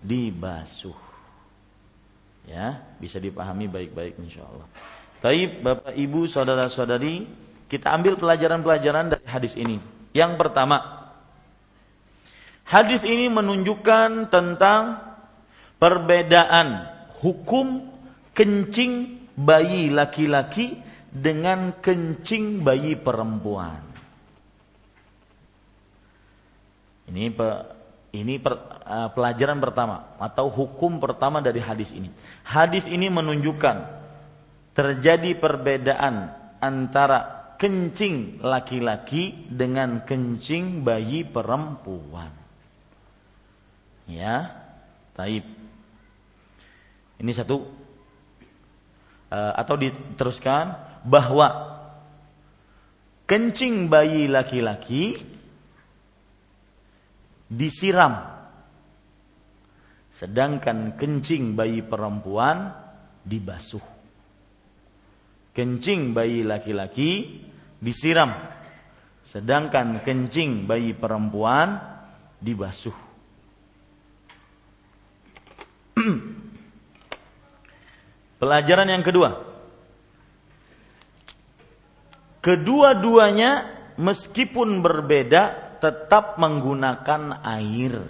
Dibasuh. 0.00 1.09
Ya, 2.50 2.82
bisa 2.98 3.22
dipahami 3.22 3.70
baik-baik 3.70 4.18
insya 4.18 4.42
Allah. 4.42 4.66
Taib, 5.22 5.62
Bapak 5.62 5.94
Ibu, 5.94 6.26
saudara-saudari, 6.26 7.30
kita 7.70 7.94
ambil 7.94 8.18
pelajaran-pelajaran 8.18 9.14
dari 9.14 9.26
hadis 9.30 9.54
ini. 9.54 9.78
Yang 10.10 10.34
pertama, 10.34 11.06
hadis 12.66 13.06
ini 13.06 13.30
menunjukkan 13.30 14.34
tentang 14.34 14.98
perbedaan 15.78 16.90
hukum 17.22 17.86
kencing 18.34 19.22
bayi 19.38 19.86
laki-laki 19.94 20.74
dengan 21.14 21.78
kencing 21.78 22.66
bayi 22.66 22.98
perempuan. 22.98 23.86
Ini 27.06 27.30
ini 28.10 28.42
per, 28.42 28.58
uh, 28.86 29.08
pelajaran 29.14 29.62
pertama 29.62 30.18
atau 30.18 30.50
hukum 30.50 30.98
pertama 30.98 31.38
dari 31.38 31.62
hadis 31.62 31.94
ini. 31.94 32.10
Hadis 32.42 32.82
ini 32.90 33.06
menunjukkan 33.06 33.76
terjadi 34.74 35.38
perbedaan 35.38 36.34
antara 36.58 37.54
kencing 37.60 38.42
laki-laki 38.42 39.46
dengan 39.46 40.02
kencing 40.02 40.82
bayi 40.82 41.22
perempuan. 41.22 42.34
Ya, 44.10 44.58
taib. 45.14 45.46
Ini 47.20 47.30
satu 47.36 47.68
uh, 49.30 49.52
atau 49.54 49.74
diteruskan 49.78 50.74
bahwa 51.06 51.78
kencing 53.30 53.86
bayi 53.86 54.26
laki-laki 54.26 55.14
disiram. 57.50 58.38
Sedangkan 60.14 60.94
kencing 60.94 61.58
bayi 61.58 61.82
perempuan 61.82 62.70
dibasuh. 63.26 63.82
Kencing 65.50 66.14
bayi 66.14 66.46
laki-laki 66.46 67.42
disiram. 67.82 68.30
Sedangkan 69.26 70.00
kencing 70.06 70.70
bayi 70.70 70.94
perempuan 70.94 71.82
dibasuh. 72.38 72.94
Pelajaran 78.40 78.88
yang 78.88 79.04
kedua. 79.04 79.50
Kedua-duanya 82.40 83.68
meskipun 84.00 84.80
berbeda 84.80 85.69
tetap 85.80 86.36
menggunakan 86.36 87.42
air 87.42 88.06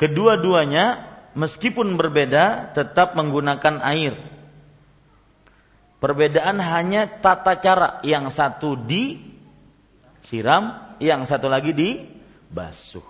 kedua-duanya 0.00 1.04
meskipun 1.36 1.94
berbeda 1.94 2.74
tetap 2.74 3.14
menggunakan 3.14 3.84
air 3.84 4.16
Perbedaan 5.98 6.62
hanya 6.62 7.10
tata 7.10 7.58
cara. 7.58 7.98
Yang 8.06 8.38
satu 8.38 8.78
disiram, 8.86 10.94
yang 11.02 11.26
satu 11.26 11.50
lagi 11.50 11.74
dibasuh. 11.74 13.02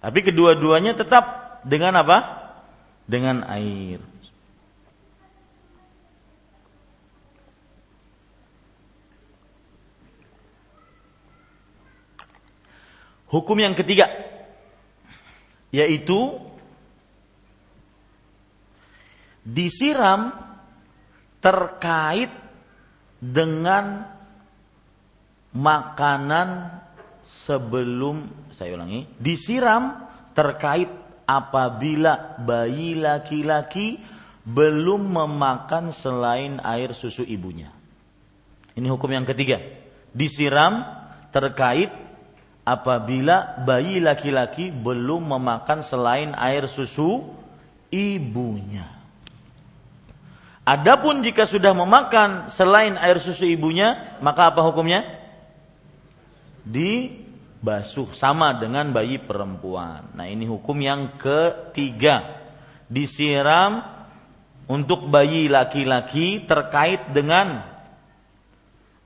Tapi 0.00 0.20
kedua-duanya 0.24 0.96
tetap 0.96 1.60
dengan 1.68 2.00
apa? 2.00 2.18
Dengan 3.04 3.44
air. 3.44 4.00
Hukum 13.28 13.56
yang 13.60 13.76
ketiga 13.76 14.08
yaitu 15.68 16.40
disiram 19.44 20.32
terkait 21.44 22.32
dengan 23.20 24.08
makanan 25.52 26.72
sebelum 27.44 28.28
saya 28.56 28.80
ulangi 28.80 29.04
disiram 29.20 30.08
terkait 30.32 30.88
apabila 31.28 32.40
bayi 32.40 32.96
laki-laki 32.96 34.00
belum 34.48 35.12
memakan 35.12 35.92
selain 35.92 36.56
air 36.64 36.96
susu 36.96 37.20
ibunya. 37.20 37.68
Ini 38.72 38.88
hukum 38.88 39.12
yang 39.12 39.28
ketiga. 39.28 39.60
Disiram 40.16 40.80
terkait 41.28 41.92
apabila 42.68 43.64
bayi 43.64 43.96
laki-laki 43.96 44.68
belum 44.68 45.32
memakan 45.32 45.80
selain 45.80 46.36
air 46.36 46.68
susu 46.68 47.24
ibunya. 47.88 48.84
Adapun 50.68 51.24
jika 51.24 51.48
sudah 51.48 51.72
memakan 51.72 52.52
selain 52.52 53.00
air 53.00 53.16
susu 53.24 53.48
ibunya, 53.48 54.20
maka 54.20 54.52
apa 54.52 54.60
hukumnya? 54.60 55.00
Dibasuh 56.68 58.12
sama 58.12 58.52
dengan 58.60 58.92
bayi 58.92 59.16
perempuan. 59.16 60.12
Nah, 60.12 60.28
ini 60.28 60.44
hukum 60.44 60.76
yang 60.76 61.16
ketiga. 61.16 62.36
Disiram 62.84 63.80
untuk 64.68 65.08
bayi 65.08 65.48
laki-laki 65.48 66.44
terkait 66.44 67.16
dengan 67.16 67.64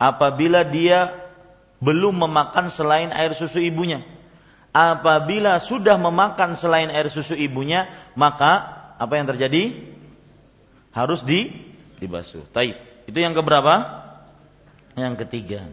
apabila 0.03 0.67
dia 0.67 1.22
belum 1.83 2.23
memakan 2.23 2.71
selain 2.71 3.11
air 3.11 3.35
susu 3.35 3.59
ibunya. 3.59 4.07
Apabila 4.73 5.59
sudah 5.59 5.99
memakan 5.99 6.55
selain 6.55 6.89
air 6.89 7.11
susu 7.11 7.35
ibunya, 7.35 7.91
maka 8.15 8.81
apa 8.97 9.19
yang 9.19 9.27
terjadi? 9.29 9.93
harus 10.93 11.25
di 11.25 11.49
dibasuh. 11.99 12.47
Taib. 12.53 12.77
Itu 13.09 13.19
yang 13.19 13.33
keberapa? 13.33 14.05
Yang 14.95 15.27
ketiga. 15.27 15.73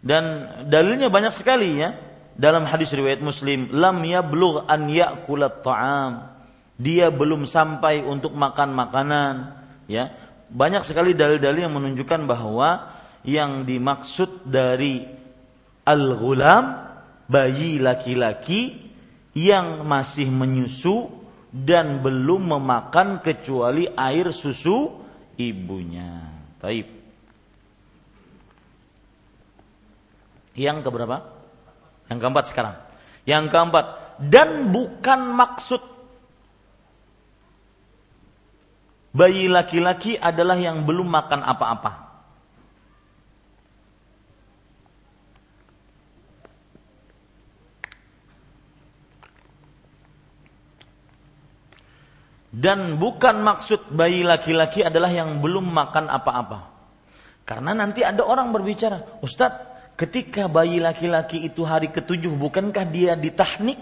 Dan 0.00 0.24
dalilnya 0.70 1.10
banyak 1.10 1.34
sekali 1.34 1.82
ya. 1.82 1.92
Dalam 2.34 2.66
hadis 2.66 2.90
riwayat 2.90 3.22
Muslim, 3.22 3.70
lam 3.70 4.02
yablugh 4.02 4.66
an 4.66 4.90
ya'kulat 4.90 5.62
ta'am. 5.62 6.34
Dia 6.74 7.06
belum 7.14 7.46
sampai 7.46 8.02
untuk 8.02 8.34
makan 8.34 8.74
makanan, 8.74 9.34
ya. 9.86 10.10
Banyak 10.50 10.82
sekali 10.82 11.14
dalil-dalil 11.14 11.70
yang 11.70 11.74
menunjukkan 11.78 12.26
bahwa 12.26 12.90
yang 13.22 13.62
dimaksud 13.62 14.50
dari 14.50 15.06
al-ghulam 15.84 16.84
bayi 17.28 17.80
laki-laki 17.80 18.92
yang 19.36 19.84
masih 19.84 20.28
menyusu 20.28 21.10
dan 21.54 22.02
belum 22.02 22.58
memakan 22.58 23.22
kecuali 23.22 23.86
air 23.94 24.34
susu 24.34 24.90
ibunya. 25.38 26.34
Taib. 26.58 26.86
Yang 30.54 30.78
keberapa? 30.86 31.16
Yang 32.10 32.18
keempat 32.22 32.44
sekarang. 32.50 32.76
Yang 33.26 33.44
keempat 33.50 33.86
dan 34.22 34.70
bukan 34.70 35.20
maksud 35.34 35.82
bayi 39.14 39.50
laki-laki 39.50 40.18
adalah 40.18 40.58
yang 40.58 40.86
belum 40.86 41.06
makan 41.06 41.42
apa-apa. 41.42 42.03
Dan 52.54 53.02
bukan 53.02 53.42
maksud 53.42 53.90
bayi 53.90 54.22
laki-laki 54.22 54.86
adalah 54.86 55.10
yang 55.10 55.42
belum 55.42 55.74
makan 55.74 56.06
apa-apa. 56.06 56.70
Karena 57.42 57.74
nanti 57.74 58.06
ada 58.06 58.22
orang 58.22 58.54
berbicara, 58.54 59.18
Ustadz, 59.26 59.90
ketika 59.98 60.46
bayi 60.46 60.78
laki-laki 60.78 61.42
itu 61.42 61.66
hari 61.66 61.90
ketujuh, 61.90 62.30
bukankah 62.38 62.86
dia 62.86 63.18
ditahnik? 63.18 63.74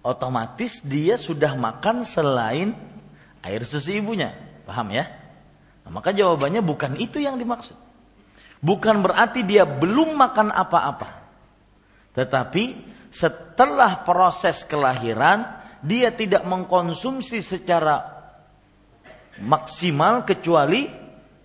Otomatis 0.00 0.80
dia 0.80 1.20
sudah 1.20 1.52
makan 1.52 2.08
selain 2.08 2.72
air 3.44 3.60
susu 3.68 4.00
ibunya. 4.00 4.32
Paham 4.64 4.88
ya? 4.88 5.04
Nah, 5.84 5.92
maka 5.92 6.16
jawabannya 6.16 6.64
bukan 6.64 6.96
itu 6.96 7.20
yang 7.20 7.36
dimaksud. 7.36 7.76
Bukan 8.64 9.04
berarti 9.04 9.44
dia 9.44 9.68
belum 9.68 10.16
makan 10.16 10.56
apa-apa. 10.56 11.20
Tetapi 12.16 12.64
setelah 13.12 14.02
proses 14.02 14.64
kelahiran, 14.64 15.57
dia 15.82 16.10
tidak 16.14 16.42
mengkonsumsi 16.46 17.42
secara 17.42 18.18
maksimal 19.42 20.26
kecuali 20.26 20.90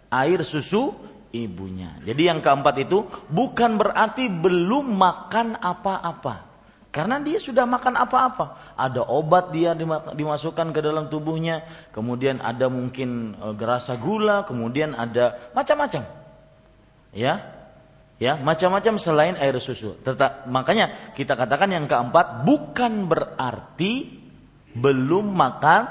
air 0.10 0.42
susu 0.46 0.94
ibunya. 1.34 1.98
Jadi 2.06 2.30
yang 2.30 2.40
keempat 2.40 2.86
itu 2.86 3.06
bukan 3.30 3.78
berarti 3.78 4.30
belum 4.30 4.94
makan 4.94 5.58
apa-apa. 5.58 6.54
Karena 6.94 7.18
dia 7.18 7.42
sudah 7.42 7.66
makan 7.66 7.98
apa-apa. 7.98 8.78
Ada 8.78 9.02
obat 9.02 9.50
dia 9.50 9.74
dimasukkan 10.14 10.70
ke 10.70 10.78
dalam 10.78 11.10
tubuhnya. 11.10 11.90
Kemudian 11.90 12.38
ada 12.38 12.70
mungkin 12.70 13.34
e, 13.34 13.48
gerasa 13.58 13.98
gula. 13.98 14.46
Kemudian 14.46 14.94
ada 14.94 15.50
macam-macam. 15.58 16.06
Ya, 17.10 17.50
ya 18.22 18.38
macam-macam 18.38 19.02
selain 19.02 19.34
air 19.42 19.58
susu. 19.58 19.98
Tetap, 20.06 20.46
makanya 20.46 21.14
kita 21.18 21.34
katakan 21.34 21.74
yang 21.74 21.90
keempat 21.90 22.46
bukan 22.46 23.10
berarti 23.10 24.23
belum 24.74 25.34
makan 25.34 25.84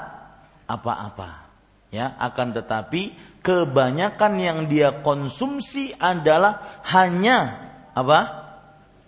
apa-apa. 0.67 1.47
Ya, 1.93 2.17
akan 2.17 2.57
tetapi 2.57 3.13
kebanyakan 3.45 4.33
yang 4.41 4.59
dia 4.65 5.03
konsumsi 5.05 5.93
adalah 5.95 6.81
hanya 6.89 7.69
apa? 7.93 8.43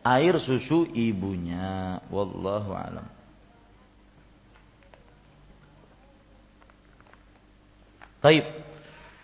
Air 0.05 0.37
susu 0.37 0.85
ibunya. 0.93 1.97
Wallahu 2.13 2.71
alam. 2.77 3.07
Taib. 8.21 8.45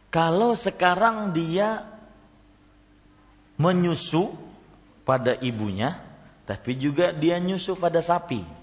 Kalau 0.10 0.58
sekarang 0.58 1.32
dia 1.32 1.86
menyusu 3.62 4.34
pada 5.06 5.38
ibunya, 5.38 6.02
tapi 6.50 6.76
juga 6.76 7.14
dia 7.14 7.38
nyusu 7.38 7.78
pada 7.78 8.02
sapi 8.02 8.61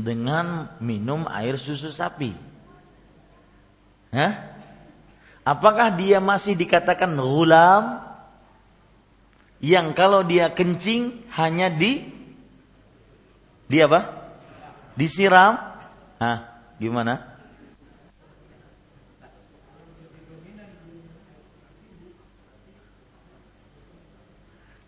dengan 0.00 0.72
minum 0.82 1.28
air 1.30 1.56
susu 1.60 1.92
sapi. 1.92 2.32
Hah? 4.10 4.58
Apakah 5.46 5.94
dia 5.96 6.20
masih 6.20 6.58
dikatakan 6.58 7.16
gulam 7.16 8.04
yang 9.60 9.92
kalau 9.96 10.24
dia 10.24 10.52
kencing 10.52 11.24
hanya 11.32 11.72
di 11.72 12.06
di 13.70 13.78
apa? 13.78 14.32
Disiram? 14.98 15.56
Hah, 16.18 16.38
gimana? 16.76 17.39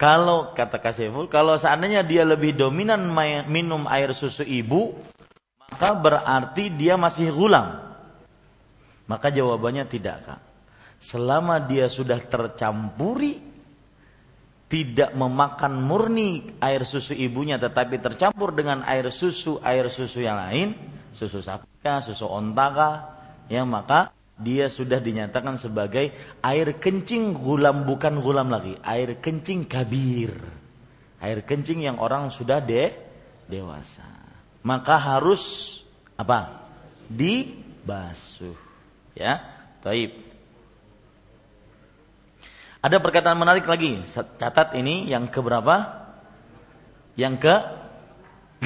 Kalau 0.03 0.51
kata 0.51 0.83
Kasiful, 0.83 1.31
kalau 1.31 1.55
seandainya 1.55 2.03
dia 2.03 2.27
lebih 2.27 2.59
dominan 2.59 3.07
minum 3.47 3.87
air 3.87 4.11
susu 4.11 4.43
ibu, 4.43 4.99
maka 5.71 5.95
berarti 5.95 6.75
dia 6.75 6.99
masih 6.99 7.31
gulam. 7.31 7.79
Maka 9.07 9.31
jawabannya 9.31 9.87
tidak, 9.87 10.27
Kak. 10.27 10.41
Selama 10.99 11.63
dia 11.63 11.87
sudah 11.87 12.19
tercampuri 12.19 13.39
tidak 14.67 15.15
memakan 15.15 15.79
murni 15.79 16.51
air 16.59 16.83
susu 16.83 17.15
ibunya 17.15 17.61
tetapi 17.61 18.03
tercampur 18.03 18.57
dengan 18.57 18.83
air 18.89 19.07
susu 19.15 19.63
air 19.63 19.87
susu 19.87 20.19
yang 20.19 20.35
lain, 20.35 20.75
susu 21.15 21.47
sapi, 21.47 21.69
susu 22.03 22.27
ontaka, 22.27 23.07
ya 23.47 23.63
maka 23.63 24.11
dia 24.43 24.67
sudah 24.69 24.99
dinyatakan 24.99 25.57
sebagai 25.57 26.11
air 26.43 26.69
kencing 26.77 27.39
gulam 27.39 27.87
bukan 27.87 28.19
gulam 28.19 28.51
lagi, 28.51 28.77
air 28.83 29.17
kencing 29.23 29.65
kabir. 29.71 30.35
Air 31.23 31.47
kencing 31.47 31.79
yang 31.87 32.03
orang 32.03 32.35
sudah 32.35 32.59
de 32.59 32.91
dewasa. 33.47 34.03
Maka 34.67 34.99
harus 34.99 35.79
apa? 36.19 36.67
Dibasuh. 37.07 38.59
Ya, 39.15 39.47
taib. 39.87 40.19
Ada 42.83 42.99
perkataan 42.99 43.39
menarik 43.39 43.63
lagi. 43.71 44.03
Catat 44.11 44.75
ini 44.75 45.07
yang 45.07 45.31
keberapa? 45.31 46.03
Yang 47.15 47.35
ke 47.39 47.55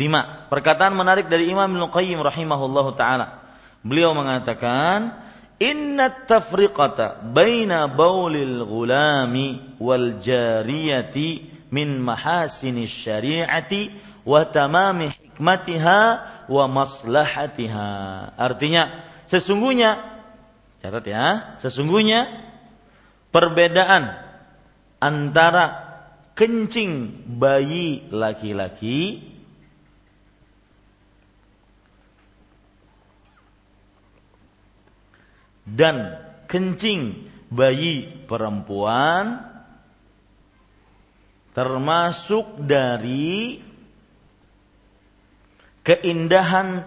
lima. 0.00 0.48
Perkataan 0.48 0.96
menarik 0.96 1.28
dari 1.28 1.52
Imam 1.52 1.68
Ibnu 1.68 1.92
Qayyim 1.92 2.24
rahimahullahu 2.24 2.96
taala. 2.96 3.44
Beliau 3.84 4.16
mengatakan, 4.16 5.25
Inna 5.56 6.12
tafriqata 6.28 7.16
baina 7.22 7.88
baulil 7.88 8.60
gulami 8.68 9.76
wal 9.80 10.20
jariyati 10.20 11.48
min 11.72 11.96
mahasini 12.04 12.84
syari'ati 12.84 13.90
wa 14.28 14.44
tamami 14.44 15.16
hikmatiha 15.16 16.00
wa 16.46 16.64
maslahatiha. 16.68 17.88
Artinya, 18.36 19.08
sesungguhnya 19.32 19.96
catat 20.84 21.04
ya, 21.08 21.26
sesungguhnya 21.58 22.28
perbedaan 23.32 24.12
antara 25.00 25.64
kencing 26.36 27.24
bayi 27.40 28.04
laki-laki 28.12 29.24
dan 35.66 36.14
kencing 36.46 37.26
bayi 37.50 38.06
perempuan 38.30 39.42
termasuk 41.50 42.62
dari 42.62 43.58
keindahan 45.82 46.86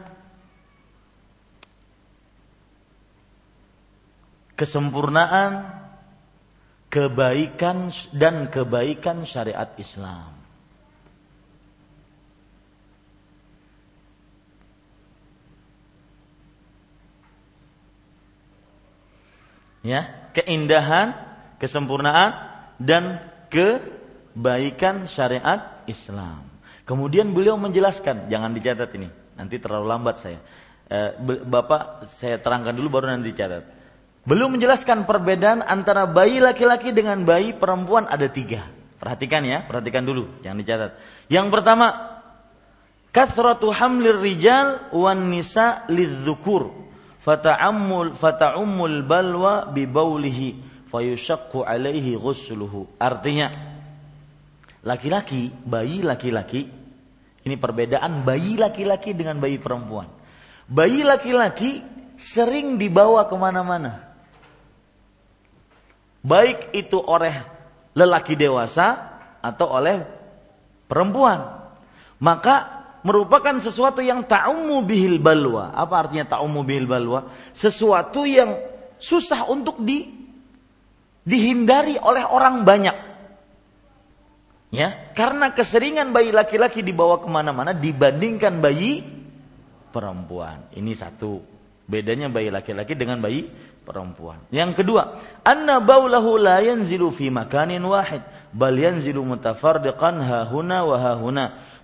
kesempurnaan 4.56 5.80
kebaikan 6.88 7.92
dan 8.16 8.48
kebaikan 8.48 9.24
syariat 9.24 9.72
Islam 9.76 10.39
ya 19.86 20.32
keindahan 20.36 21.16
kesempurnaan 21.58 22.32
dan 22.80 23.20
kebaikan 23.52 25.08
syariat 25.10 25.84
Islam 25.90 26.46
kemudian 26.84 27.32
beliau 27.32 27.56
menjelaskan 27.60 28.28
jangan 28.32 28.52
dicatat 28.56 28.90
ini 28.96 29.10
nanti 29.36 29.60
terlalu 29.60 29.86
lambat 29.88 30.16
saya 30.20 30.40
e, 30.88 30.98
bapak 31.48 32.12
saya 32.20 32.40
terangkan 32.40 32.76
dulu 32.76 33.00
baru 33.00 33.16
nanti 33.16 33.32
dicatat 33.32 33.80
Belum 34.30 34.54
menjelaskan 34.54 35.08
perbedaan 35.08 35.64
antara 35.64 36.06
bayi 36.06 36.38
laki-laki 36.38 36.94
dengan 36.94 37.24
bayi 37.26 37.56
perempuan 37.56 38.06
ada 38.06 38.28
tiga. 38.30 38.68
Perhatikan 39.02 39.48
ya, 39.48 39.64
perhatikan 39.64 40.06
dulu, 40.06 40.28
jangan 40.44 40.60
dicatat. 40.62 40.92
Yang 41.32 41.48
pertama, 41.50 41.88
kathratu 43.16 43.72
hamlir 43.72 44.20
rijal 44.20 44.92
wan 44.92 45.32
nisa 45.32 45.88
lidzukur 45.88 46.89
fata'ammul 47.30 48.18
fata'ummul 48.18 49.06
balwa 49.06 49.70
bi 49.70 49.86
baulihi 49.86 50.58
fayushaqqu 50.90 51.62
alaihi 51.62 52.18
ghusluhu. 52.18 52.98
Artinya, 52.98 53.54
laki-laki, 54.82 55.54
bayi 55.62 56.02
laki-laki, 56.02 56.66
ini 57.46 57.56
perbedaan 57.62 58.26
bayi 58.26 58.58
laki-laki 58.58 59.14
dengan 59.14 59.38
bayi 59.38 59.62
perempuan. 59.62 60.10
Bayi 60.66 61.06
laki-laki 61.06 61.86
sering 62.18 62.82
dibawa 62.82 63.30
ke 63.30 63.36
mana-mana 63.38 64.10
baik 66.24 66.76
itu 66.76 67.00
oleh 67.00 67.32
lelaki 67.96 68.36
dewasa 68.36 69.20
atau 69.40 69.72
oleh 69.72 70.04
perempuan 70.88 71.64
maka 72.20 72.79
merupakan 73.04 73.56
sesuatu 73.60 74.04
yang 74.04 74.24
ta'ummu 74.26 74.84
bihil 74.84 75.20
balwa. 75.20 75.72
Apa 75.76 76.08
artinya 76.08 76.38
ta'ummu 76.38 76.62
bihil 76.64 76.88
balwa? 76.88 77.32
Sesuatu 77.56 78.28
yang 78.28 78.60
susah 79.00 79.48
untuk 79.48 79.80
di 79.84 80.08
dihindari 81.24 81.96
oleh 82.02 82.26
orang 82.26 82.66
banyak. 82.66 82.98
Ya 84.70 85.14
karena 85.18 85.50
keseringan 85.50 86.14
bayi 86.14 86.30
laki-laki 86.30 86.86
dibawa 86.86 87.18
ke 87.18 87.28
mana-mana 87.30 87.74
dibandingkan 87.74 88.62
bayi 88.62 89.02
perempuan. 89.90 90.70
Ini 90.74 90.94
satu. 90.94 91.42
Bedanya 91.90 92.30
bayi 92.30 92.54
laki-laki 92.54 92.94
dengan 92.94 93.18
bayi 93.18 93.50
perempuan. 93.82 94.38
Yang 94.54 94.86
kedua, 94.86 95.18
anna 95.42 95.82
baulahu 95.82 96.38
la 96.38 96.62
yanzilu 96.62 97.10
fi 97.10 97.34
makanin 97.34 97.82
wahid, 97.82 98.22
bal 98.54 98.78
yanzilu 98.78 99.26
mutafarriqan 99.26 100.22
ha 100.22 100.46
huna 100.46 100.86
wa 100.86 100.98
ha 101.02 101.18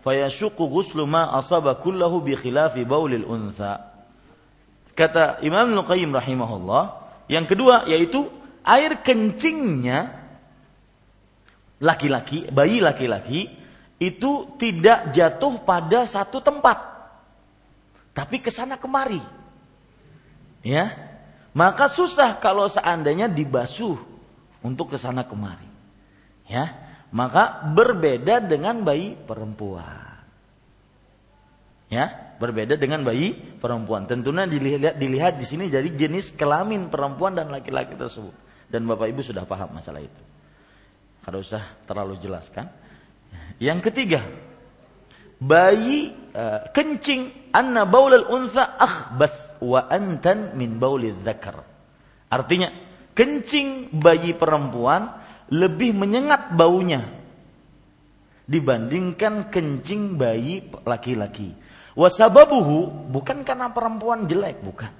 huna, 0.05 0.29
fayashuqqu 0.29 0.69
ghuslu 0.69 1.09
ma 1.09 1.33
asaba 1.33 1.75
kullahu 1.81 2.21
bi 2.21 2.37
khilafi 2.37 2.85
baulil 2.85 3.25
untha. 3.25 3.91
Kata 4.95 5.41
Imam 5.41 5.73
Al-Qayyim 5.75 6.13
rahimahullah, 6.13 6.83
yang 7.27 7.49
kedua 7.49 7.83
yaitu 7.89 8.29
air 8.63 9.01
kencingnya 9.03 10.23
laki-laki, 11.81 12.47
bayi 12.53 12.79
laki-laki 12.79 13.49
itu 13.99 14.55
tidak 14.55 15.11
jatuh 15.11 15.59
pada 15.65 16.07
satu 16.07 16.39
tempat. 16.39 16.95
Tapi 18.15 18.39
ke 18.39 18.47
sana 18.47 18.79
kemari. 18.79 19.19
Ya, 20.63 20.95
maka 21.51 21.91
susah 21.91 22.39
kalau 22.39 22.71
seandainya 22.71 23.27
dibasuh 23.27 23.99
untuk 24.63 24.95
ke 24.95 24.97
sana 24.97 25.27
kemari. 25.27 25.67
Ya, 26.47 26.84
maka 27.15 27.63
berbeda 27.71 28.43
dengan 28.43 28.83
bayi 28.83 29.15
perempuan. 29.15 30.19
Ya, 31.87 32.35
berbeda 32.35 32.75
dengan 32.75 33.07
bayi 33.07 33.31
perempuan. 33.31 34.03
Tentunya 34.03 34.43
dilihat 34.43 34.99
dilihat 34.99 35.33
di 35.39 35.47
sini 35.47 35.71
jadi 35.71 35.87
jenis 35.87 36.35
kelamin 36.35 36.91
perempuan 36.91 37.39
dan 37.39 37.47
laki-laki 37.47 37.95
tersebut. 37.95 38.35
Dan 38.67 38.83
Bapak 38.83 39.07
Ibu 39.15 39.23
sudah 39.23 39.47
paham 39.47 39.79
masalah 39.79 40.03
itu. 40.03 40.21
Kalau 41.23 41.39
usah 41.39 41.63
terlalu 41.87 42.19
jelaskan. 42.19 42.67
Yang 43.63 43.87
ketiga, 43.87 44.27
bayi 45.39 46.11
uh, 46.35 46.67
kencing 46.75 47.31
anna 47.55 47.87
baulal 47.87 48.27
unsa 48.27 48.75
akhbas 48.75 49.55
wa 49.63 49.87
antan 49.87 50.59
min 50.59 50.75
baulil 50.75 51.15
dzakar. 51.23 51.63
Artinya 52.27 52.75
kencing 53.15 53.95
bayi 53.95 54.35
perempuan 54.35 55.24
lebih 55.51 55.93
menyengat 55.93 56.53
baunya 56.57 57.05
dibandingkan 58.45 59.49
kencing 59.49 60.17
bayi 60.17 60.65
laki-laki. 60.85 61.53
Wasababuhu 61.95 63.09
bukan 63.09 63.41
karena 63.41 63.71
perempuan 63.71 64.27
jelek, 64.29 64.61
bukan. 64.61 64.91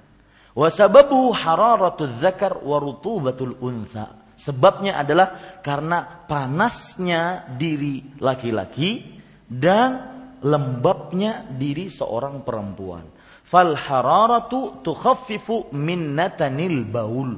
Wasababuhu 0.55 1.36
hararatul 1.36 2.15
zakar 2.17 2.63
wa 2.63 2.79
rutubatul 2.79 3.60
unsa. 3.60 4.15
Sebabnya 4.36 4.99
adalah 4.99 5.60
karena 5.63 6.27
panasnya 6.27 7.51
diri 7.55 8.19
laki-laki 8.19 9.03
dan 9.47 10.15
lembabnya 10.43 11.47
diri 11.55 11.91
seorang 11.91 12.43
perempuan. 12.43 13.03
Fal 13.45 13.75
hararatu 13.75 14.79
tukhaffifu 14.81 15.71
min 15.75 16.15
natanil 16.15 16.88
baul. 16.88 17.36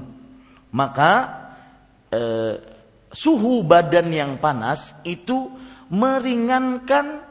Maka 0.73 1.11
eh, 2.13 2.76
suhu 3.17 3.65
badan 3.65 4.13
yang 4.13 4.37
panas 4.37 4.93
itu 5.01 5.49
meringankan 5.89 7.25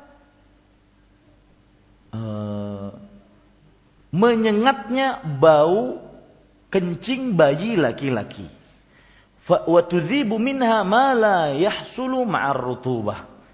eh, 2.11 2.91
menyengatnya 4.11 5.23
bau 5.23 6.03
kencing 6.75 7.39
bayi 7.39 7.79
laki-laki. 7.79 8.51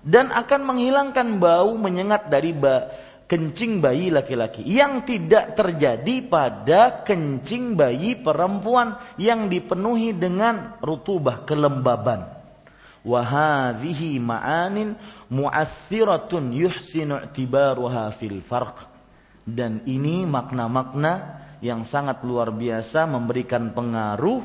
Dan 0.03 0.33
akan 0.33 0.61
menghilangkan 0.65 1.37
bau 1.37 1.77
menyengat 1.77 2.33
dari 2.33 2.57
ba 2.57 2.89
kencing 3.27 3.81
bayi 3.81 4.13
laki-laki 4.13 4.63
yang 4.67 5.07
tidak 5.09 5.57
terjadi 5.57 6.25
pada 6.27 7.03
kencing 7.03 7.75
bayi 7.75 8.19
perempuan 8.19 9.01
yang 9.17 9.49
dipenuhi 9.49 10.13
dengan 10.13 10.77
rutubah 10.85 11.49
kelembaban. 11.49 12.29
Wahadhihi 13.03 14.23
ma'anin 14.23 14.95
mu'athiratun 15.27 16.55
yuhsinu 16.55 17.19
i'tibaruha 17.31 18.15
fil 18.15 18.39
farq. 18.45 18.87
Dan 19.43 19.83
ini 19.91 20.23
makna-makna 20.23 21.43
yang 21.59 21.83
sangat 21.83 22.23
luar 22.23 22.55
biasa 22.55 23.11
memberikan 23.11 23.75
pengaruh 23.75 24.43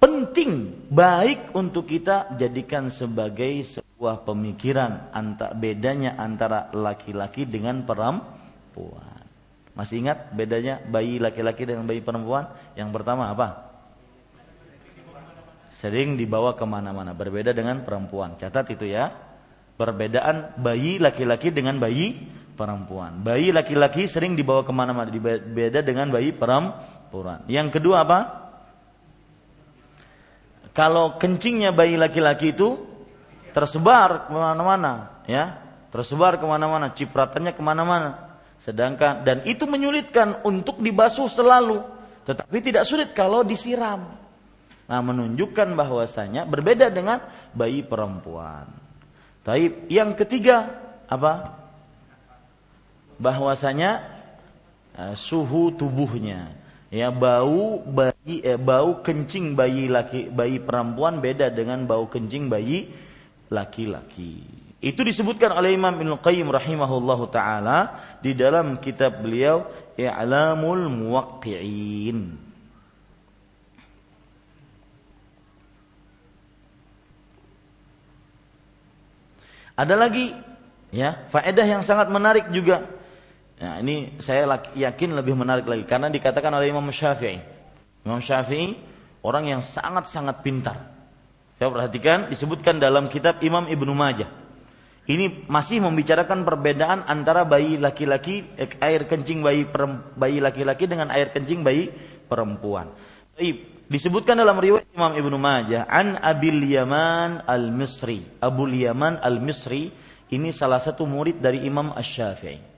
penting 0.00 0.84
baik 0.88 1.52
untuk 1.52 1.90
kita 1.90 2.32
jadikan 2.40 2.88
sebagai 2.88 3.64
sebuah 3.98 4.22
pemikiran 4.22 5.10
antara 5.10 5.58
bedanya 5.58 6.14
antara 6.14 6.70
laki-laki 6.70 7.42
dengan 7.50 7.82
perempuan. 7.82 9.26
Masih 9.74 10.06
ingat 10.06 10.30
bedanya 10.38 10.78
bayi 10.86 11.18
laki-laki 11.18 11.66
dengan 11.66 11.82
bayi 11.82 11.98
perempuan? 11.98 12.46
Yang 12.78 12.94
pertama 12.94 13.26
apa? 13.34 13.74
Sering 15.74 16.14
dibawa 16.14 16.54
ke 16.54 16.62
mana-mana. 16.62 17.10
Berbeda 17.10 17.50
dengan 17.50 17.82
perempuan. 17.82 18.38
Catat 18.38 18.70
itu 18.70 18.86
ya. 18.86 19.10
Perbedaan 19.74 20.54
bayi 20.62 21.02
laki-laki 21.02 21.50
dengan 21.50 21.82
bayi 21.82 22.22
perempuan. 22.54 23.18
Bayi 23.26 23.50
laki-laki 23.50 24.06
sering 24.06 24.38
dibawa 24.38 24.62
ke 24.62 24.70
mana-mana. 24.70 25.10
Beda 25.42 25.82
dengan 25.82 26.14
bayi 26.14 26.30
perempuan. 26.30 27.42
Yang 27.50 27.82
kedua 27.82 28.06
apa? 28.06 28.20
kalau 30.78 31.18
kencingnya 31.18 31.74
bayi 31.74 31.98
laki-laki 31.98 32.54
itu 32.54 32.87
tersebar 33.58 34.30
ke 34.30 34.32
mana-mana, 34.38 35.10
ya, 35.26 35.58
tersebar 35.90 36.38
ke 36.38 36.46
mana-mana, 36.46 36.94
cipratannya 36.94 37.50
ke 37.50 37.58
mana-mana. 37.58 38.38
Sedangkan 38.62 39.26
dan 39.26 39.42
itu 39.50 39.66
menyulitkan 39.66 40.46
untuk 40.46 40.78
dibasuh 40.78 41.26
selalu, 41.26 41.82
tetapi 42.22 42.62
tidak 42.62 42.86
sulit 42.86 43.10
kalau 43.18 43.42
disiram. 43.42 44.14
Nah, 44.86 45.02
menunjukkan 45.02 45.74
bahwasanya 45.74 46.46
berbeda 46.46 46.86
dengan 46.94 47.18
bayi 47.50 47.82
perempuan. 47.82 48.70
Taib 49.42 49.90
yang 49.90 50.14
ketiga 50.14 50.70
apa? 51.10 51.58
Bahwasanya 53.18 54.06
uh, 54.94 55.14
suhu 55.18 55.74
tubuhnya 55.74 56.54
ya 56.88 57.12
bau 57.12 57.84
bayi 57.84 58.40
eh, 58.40 58.56
bau 58.56 59.04
kencing 59.04 59.52
bayi 59.52 59.92
laki 59.92 60.32
bayi 60.32 60.56
perempuan 60.56 61.20
beda 61.20 61.52
dengan 61.52 61.84
bau 61.84 62.08
kencing 62.08 62.48
bayi 62.48 62.88
laki-laki. 63.48 64.44
Itu 64.78 65.02
disebutkan 65.02 65.50
oleh 65.58 65.74
Imam 65.74 65.90
Ibnu 65.90 66.22
Qayyim 66.22 66.46
rahimahullahu 66.54 67.28
taala 67.34 67.98
di 68.22 68.30
dalam 68.32 68.78
kitab 68.78 69.20
beliau 69.24 69.66
I'lamul 69.98 70.86
Muwaqqi'in. 70.86 72.46
Ada 79.78 79.94
lagi 79.94 80.34
ya, 80.90 81.26
faedah 81.30 81.66
yang 81.66 81.82
sangat 81.86 82.10
menarik 82.10 82.50
juga 82.50 82.98
Nah, 83.58 83.82
ini 83.82 84.22
saya 84.22 84.46
yakin 84.78 85.18
lebih 85.18 85.34
menarik 85.34 85.66
lagi 85.66 85.82
karena 85.82 86.06
dikatakan 86.06 86.54
oleh 86.54 86.70
Imam 86.70 86.86
Syafi'i. 86.94 87.42
Imam 88.06 88.22
Syafi'i 88.22 88.78
orang 89.26 89.50
yang 89.50 89.62
sangat-sangat 89.66 90.46
pintar. 90.46 90.97
Saya 91.58 91.74
perhatikan 91.74 92.30
disebutkan 92.30 92.78
dalam 92.78 93.10
kitab 93.10 93.42
Imam 93.42 93.66
Ibnu 93.66 93.90
Majah. 93.90 94.30
Ini 95.10 95.50
masih 95.50 95.82
membicarakan 95.82 96.46
perbedaan 96.46 97.02
antara 97.10 97.42
bayi 97.42 97.74
laki-laki 97.74 98.46
air 98.78 99.10
kencing 99.10 99.42
bayi 99.42 99.66
bayi 100.14 100.38
laki-laki 100.38 100.86
dengan 100.86 101.10
air 101.10 101.34
kencing 101.34 101.66
bayi 101.66 101.90
perempuan. 102.30 102.94
disebutkan 103.90 104.38
dalam 104.38 104.60
riwayat 104.60 104.86
Imam 104.94 105.16
Ibnu 105.18 105.34
Majah 105.34 105.88
an 105.90 106.14
Abil 106.22 106.62
Yaman 106.62 107.42
Al-Misri. 107.42 108.22
Abu 108.38 108.70
Yaman 108.70 109.18
Al-Misri 109.18 109.90
ini 110.30 110.54
salah 110.54 110.78
satu 110.78 111.08
murid 111.08 111.42
dari 111.42 111.64
Imam 111.66 111.90
Asy-Syafi'i. 111.90 112.77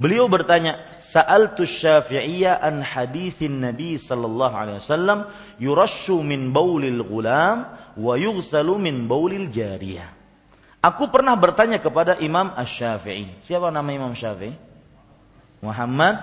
Beliau 0.00 0.32
bertanya, 0.32 0.80
"Sa'altu 0.96 1.68
Syafi'iyya 1.68 2.56
an 2.56 2.80
hadithin 2.80 3.60
Nabi 3.60 4.00
sallallahu 4.00 4.54
alaihi 4.56 4.80
wasallam 4.80 5.28
yurashu 5.60 6.24
min 6.24 6.56
baulil 6.56 7.04
ghulam 7.04 7.68
wa 8.00 8.14
yughsalu 8.16 8.80
min 8.80 9.04
baulil 9.04 9.52
jariyah." 9.52 10.08
Aku 10.80 11.12
pernah 11.12 11.36
bertanya 11.36 11.76
kepada 11.76 12.16
Imam 12.16 12.48
Asy-Syafi'i. 12.56 13.44
Siapa 13.44 13.68
nama 13.68 13.92
Imam 13.92 14.16
Syafi'i? 14.16 14.56
Muhammad 15.60 16.16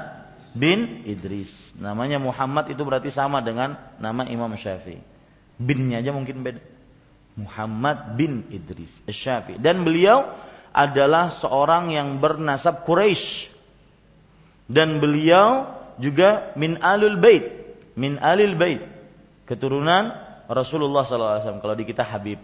bin 0.57 1.05
Idris. 1.05 1.53
Namanya 1.77 2.17
Muhammad 2.17 2.73
itu 2.73 2.81
berarti 2.81 3.13
sama 3.13 3.45
dengan 3.45 3.77
nama 4.01 4.25
Imam 4.25 4.49
Syafi'i. 4.57 4.97
Binnya 5.61 6.01
aja 6.01 6.09
mungkin 6.09 6.41
beda. 6.41 6.57
Muhammad 7.37 8.17
bin 8.17 8.49
Idris 8.49 8.89
Syafi'i. 9.05 9.61
Dan 9.61 9.85
beliau 9.85 10.25
adalah 10.73 11.29
seorang 11.29 11.93
yang 11.93 12.17
bernasab 12.17 12.81
Quraisy. 12.81 13.56
Dan 14.67 14.99
beliau 14.99 15.71
juga 15.97 16.51
min 16.59 16.77
alul 16.83 17.17
bait, 17.17 17.43
min 17.95 18.19
alil 18.19 18.53
bait. 18.59 18.83
Keturunan 19.47 20.11
Rasulullah 20.47 21.07
SAW. 21.07 21.63
Kalau 21.63 21.75
di 21.75 21.87
kita 21.87 22.03
Habib. 22.03 22.39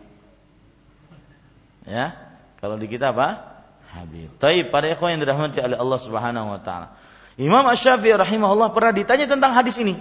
Ya, 1.83 2.15
kalau 2.63 2.79
di 2.79 2.87
kita 2.87 3.11
apa? 3.11 3.59
Habib. 3.91 4.31
Tapi 4.39 4.71
pada 4.71 4.87
ikhwan 4.87 5.19
yang 5.19 5.21
dirahmati 5.27 5.59
oleh 5.59 5.77
Allah 5.77 5.99
Subhanahu 5.99 6.47
wa 6.55 6.59
taala. 6.63 6.95
Imam 7.35 7.65
Ash-Syafi'i 7.67 8.15
rahimahullah 8.15 8.71
pernah 8.71 8.93
ditanya 8.93 9.25
tentang 9.25 9.51
hadis 9.51 9.75
ini 9.81 9.99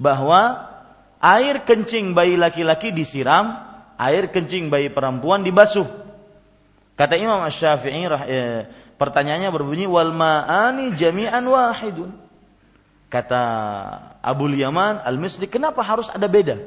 bahwa 0.00 0.64
air 1.22 1.62
kencing 1.62 2.12
bayi 2.16 2.34
laki-laki 2.34 2.90
disiram, 2.90 3.62
air 3.94 4.28
kencing 4.32 4.68
bayi 4.68 4.90
perempuan 4.90 5.46
dibasuh. 5.46 5.86
Kata 6.98 7.14
Imam 7.14 7.40
Ash-Syafi'i 7.46 8.10
eh, 8.26 8.60
pertanyaannya 8.96 9.50
berbunyi 9.50 9.86
wal 9.86 10.14
ma'ani 10.14 10.94
jami'an 10.94 11.44
wahidun. 11.44 12.10
Kata 13.10 13.42
Abu 14.18 14.50
Yaman 14.50 14.98
Al-Misri, 15.06 15.46
kenapa 15.46 15.86
harus 15.86 16.10
ada 16.10 16.26
beda? 16.26 16.58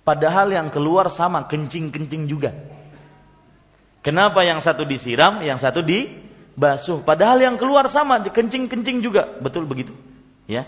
Padahal 0.00 0.48
yang 0.48 0.72
keluar 0.72 1.12
sama 1.12 1.44
kencing-kencing 1.44 2.24
juga. 2.24 2.56
Kenapa 4.00 4.40
yang 4.40 4.64
satu 4.64 4.88
disiram, 4.88 5.44
yang 5.44 5.60
satu 5.60 5.84
di 5.84 6.08
basuh. 6.56 7.04
Padahal 7.04 7.44
yang 7.44 7.56
keluar 7.60 7.84
sama, 7.92 8.24
kencing-kencing 8.24 9.04
juga. 9.04 9.28
Betul 9.40 9.68
begitu. 9.68 9.92
Ya. 10.48 10.64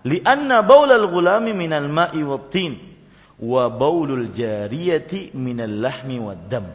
Lianna 0.00 0.64
baulal 0.64 1.12
gulami 1.12 1.52
minal 1.52 1.92
ma'i 1.92 2.24
tin 2.48 2.96
wa 3.36 3.68
baulul 3.68 4.32
jariyati 4.32 5.36
minal 5.36 5.84
lahmi 5.84 6.16
wad 6.16 6.48
dam. 6.48 6.72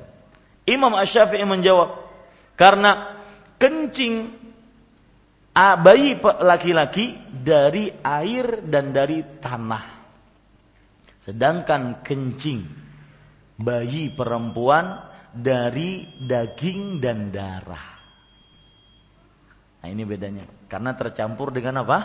Imam 0.69 0.93
Asy-Syafi'i 0.93 1.43
menjawab, 1.43 2.02
karena 2.53 3.19
kencing 3.57 4.29
bayi 5.55 6.17
laki-laki 6.21 7.13
dari 7.29 7.93
air 8.01 8.65
dan 8.65 8.89
dari 8.89 9.21
tanah. 9.37 9.85
Sedangkan 11.23 12.03
kencing 12.03 12.67
bayi 13.55 14.11
perempuan 14.11 14.99
dari 15.31 16.09
daging 16.19 16.99
dan 16.99 17.31
darah. 17.31 17.93
Nah 19.83 19.87
ini 19.87 20.03
bedanya. 20.03 20.47
Karena 20.67 20.97
tercampur 20.97 21.53
dengan 21.53 21.83
apa? 21.85 21.99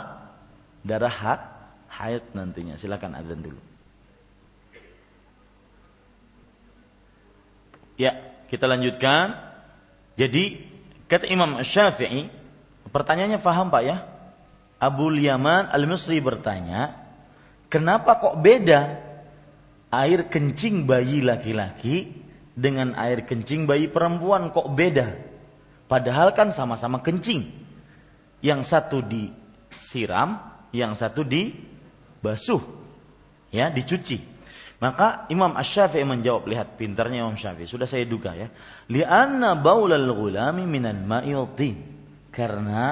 Darah 0.84 1.11
hak, 1.11 1.40
haid 1.88 2.34
nantinya. 2.36 2.78
Silakan 2.78 3.16
azan 3.16 3.40
dulu. 3.42 3.61
Ya, 7.99 8.14
kita 8.46 8.70
lanjutkan. 8.70 9.47
Jadi 10.19 10.59
kata 11.07 11.31
Imam 11.31 11.62
Syafi'i, 11.62 12.27
pertanyaannya 12.91 13.39
faham 13.39 13.71
Pak 13.71 13.83
ya? 13.87 14.03
Abu 14.83 15.14
Yaman 15.14 15.71
Al-Misri 15.71 16.19
bertanya, 16.19 16.99
kenapa 17.71 18.19
kok 18.19 18.43
beda 18.43 18.99
air 19.95 20.27
kencing 20.27 20.91
bayi 20.91 21.23
laki-laki 21.23 22.19
dengan 22.59 22.99
air 22.99 23.23
kencing 23.23 23.71
bayi 23.71 23.87
perempuan 23.87 24.51
kok 24.51 24.75
beda? 24.75 25.14
Padahal 25.87 26.35
kan 26.35 26.51
sama-sama 26.51 26.99
kencing. 26.99 27.55
Yang 28.43 28.71
satu 28.71 28.99
disiram, 29.03 30.39
yang 30.75 30.99
satu 30.99 31.23
dibasuh. 31.23 32.61
Ya, 33.55 33.71
dicuci. 33.73 34.38
Maka 34.79 35.26
Imam 35.26 35.59
Ash-Syafi'i 35.59 36.07
menjawab, 36.07 36.47
lihat 36.47 36.79
pintarnya 36.79 37.26
Imam 37.26 37.35
Syafi'i, 37.35 37.66
sudah 37.66 37.91
saya 37.91 38.07
duga 38.07 38.31
ya. 38.39 38.47
Li'anna 38.87 39.59
baulal 39.59 40.07
ghulami 40.14 40.70
minan 40.70 41.03
ma'i 41.03 41.35
Karena 42.31 42.83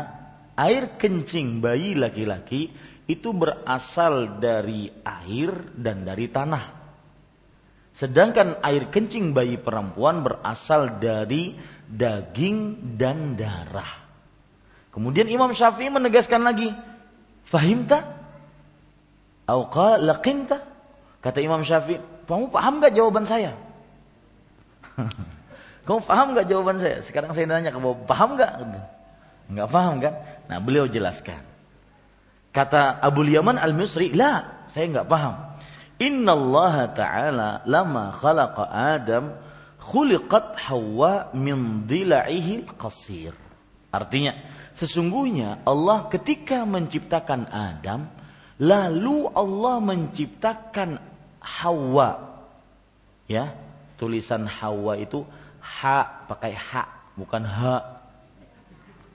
air 0.59 0.99
kencing 0.99 1.63
bayi 1.63 1.95
laki-laki 1.95 2.75
itu 3.07 3.31
berasal 3.31 4.43
dari 4.43 4.91
air 5.07 5.79
dan 5.79 6.03
dari 6.03 6.27
tanah. 6.27 6.65
Sedangkan 7.95 8.59
air 8.67 8.91
kencing 8.91 9.31
bayi 9.31 9.55
perempuan 9.55 10.27
berasal 10.27 10.99
dari 10.99 11.55
daging 11.87 12.99
dan 12.99 13.39
darah. 13.39 14.05
Kemudian 14.91 15.31
Imam 15.31 15.55
Syafi'i 15.55 15.87
menegaskan 15.87 16.43
lagi, 16.43 16.67
fahimta? 17.47 18.03
Au 19.47 19.71
laqinta? 20.03 20.76
Kata 21.27 21.43
Imam 21.43 21.67
Syafi'i, 21.67 21.99
kamu 22.31 22.55
paham 22.55 22.79
gak 22.79 22.95
jawaban 22.95 23.27
saya? 23.27 23.59
kamu 25.87 26.01
paham 26.07 26.39
gak 26.39 26.47
jawaban 26.47 26.79
saya? 26.79 27.03
Sekarang 27.03 27.35
saya 27.35 27.51
nanya, 27.51 27.75
kamu 27.75 28.07
paham 28.07 28.39
gak? 28.39 28.63
Enggak 29.51 29.69
paham 29.75 29.99
kan? 29.99 30.15
Nah 30.47 30.63
beliau 30.63 30.87
jelaskan. 30.87 31.43
Kata 32.55 33.03
Abu 33.03 33.27
Yaman 33.27 33.59
al-Misri, 33.59 34.15
lah 34.15 34.71
saya 34.71 34.87
enggak 34.87 35.11
paham. 35.11 35.35
Inna 35.99 36.39
Allah 36.39 36.95
Ta'ala 36.95 37.51
lama 37.67 38.15
khalaqa 38.15 38.63
Adam 38.71 39.35
khuliqat 39.83 40.55
Hawa 40.71 41.35
min 41.35 41.91
dila'ihi 41.91 42.71
qasir. 42.79 43.35
Artinya, 43.91 44.31
Sesungguhnya 44.77 45.65
Allah 45.65 46.05
ketika 46.13 46.69
menciptakan 46.69 47.49
Adam, 47.49 48.13
lalu 48.61 49.25
Allah 49.33 49.81
menciptakan 49.81 51.01
Hawa. 51.47 52.43
Ya, 53.31 53.55
tulisan 53.95 54.51
Hawa 54.51 54.99
itu 54.99 55.23
ha 55.63 56.27
pakai 56.27 56.59
ha, 56.59 56.91
bukan 57.15 57.47
ha. 57.47 58.03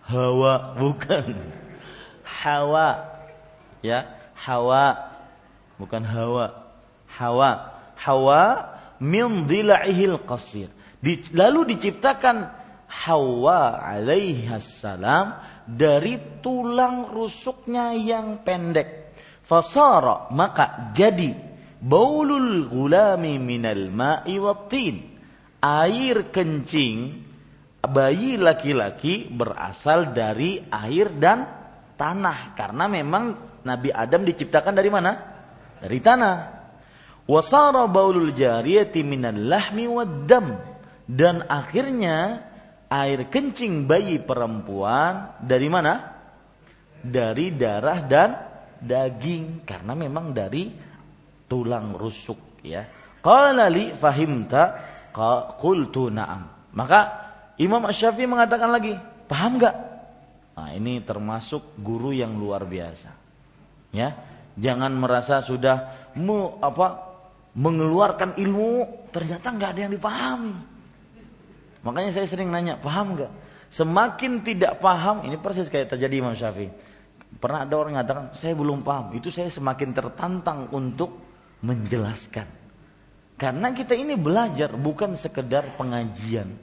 Hawa 0.08 0.76
bukan. 0.80 1.36
Hawa. 2.24 2.88
Ya, 3.84 4.08
Hawa 4.36 5.12
bukan 5.76 6.04
Hawa. 6.08 6.72
Hawa. 7.12 7.52
Hawa 8.00 8.42
min 8.98 9.46
dila'ihil 9.46 10.24
qasir. 10.26 10.72
Di, 11.04 11.22
lalu 11.36 11.76
diciptakan 11.76 12.50
Hawa 12.92 13.80
alaihi 13.80 14.52
salam 14.60 15.38
dari 15.64 16.42
tulang 16.44 17.08
rusuknya 17.08 17.96
yang 17.96 18.44
pendek. 18.44 19.16
Fasara 19.48 20.32
maka 20.32 20.92
jadi 20.96 21.51
baulul 21.82 22.70
gulami 22.70 23.42
minal 23.42 23.90
ma'i 23.90 24.38
wattin. 24.38 25.10
Air 25.62 26.34
kencing 26.34 27.22
bayi 27.86 28.38
laki-laki 28.38 29.30
berasal 29.30 30.14
dari 30.14 30.62
air 30.70 31.14
dan 31.14 31.46
tanah 31.98 32.58
karena 32.58 32.90
memang 32.90 33.38
Nabi 33.62 33.94
Adam 33.94 34.26
diciptakan 34.26 34.74
dari 34.74 34.90
mana? 34.90 35.12
Dari 35.82 36.00
tanah. 36.02 36.38
Wasara 37.30 37.86
baulul 37.86 38.34
jariyati 38.34 39.06
minal 39.06 39.38
lahmi 39.38 39.86
wad 39.86 40.26
dam 40.26 40.58
dan 41.06 41.46
akhirnya 41.46 42.42
air 42.90 43.30
kencing 43.30 43.86
bayi 43.86 44.18
perempuan 44.18 45.38
dari 45.46 45.70
mana? 45.70 46.18
Dari 47.02 47.54
darah 47.54 48.02
dan 48.06 48.30
daging 48.82 49.62
karena 49.66 49.94
memang 49.94 50.34
dari 50.34 50.91
tulang 51.52 52.00
rusuk 52.00 52.64
ya. 52.64 52.88
Qala 53.20 53.68
li 53.68 53.92
fahimta 53.92 54.80
qultu 55.60 56.08
na'am. 56.08 56.72
Maka 56.72 57.00
Imam 57.60 57.84
Asy-Syafi'i 57.84 58.26
mengatakan 58.26 58.72
lagi, 58.72 58.96
paham 59.28 59.60
enggak? 59.60 59.76
Nah, 60.56 60.72
ini 60.72 61.04
termasuk 61.04 61.76
guru 61.84 62.16
yang 62.16 62.40
luar 62.40 62.64
biasa. 62.64 63.12
Ya, 63.92 64.16
jangan 64.56 64.96
merasa 64.96 65.44
sudah 65.44 66.08
mu, 66.16 66.56
apa 66.64 67.12
mengeluarkan 67.52 68.40
ilmu 68.40 68.88
ternyata 69.12 69.52
nggak 69.52 69.70
ada 69.76 69.82
yang 69.84 69.94
dipahami. 69.94 70.56
Makanya 71.84 72.16
saya 72.16 72.26
sering 72.32 72.48
nanya, 72.48 72.80
paham 72.80 73.20
nggak? 73.20 73.32
Semakin 73.68 74.44
tidak 74.48 74.80
paham, 74.80 75.28
ini 75.28 75.36
persis 75.36 75.68
kayak 75.68 75.92
terjadi 75.92 76.24
Imam 76.24 76.34
Syafi'i. 76.34 76.72
Pernah 77.40 77.68
ada 77.68 77.76
orang 77.76 78.00
mengatakan, 78.00 78.26
saya 78.36 78.56
belum 78.56 78.84
paham. 78.84 79.16
Itu 79.16 79.32
saya 79.32 79.48
semakin 79.48 79.96
tertantang 79.96 80.68
untuk 80.76 81.31
menjelaskan. 81.62 82.50
Karena 83.38 83.74
kita 83.74 83.98
ini 83.98 84.14
belajar 84.14 84.74
bukan 84.78 85.18
sekedar 85.18 85.74
pengajian. 85.74 86.54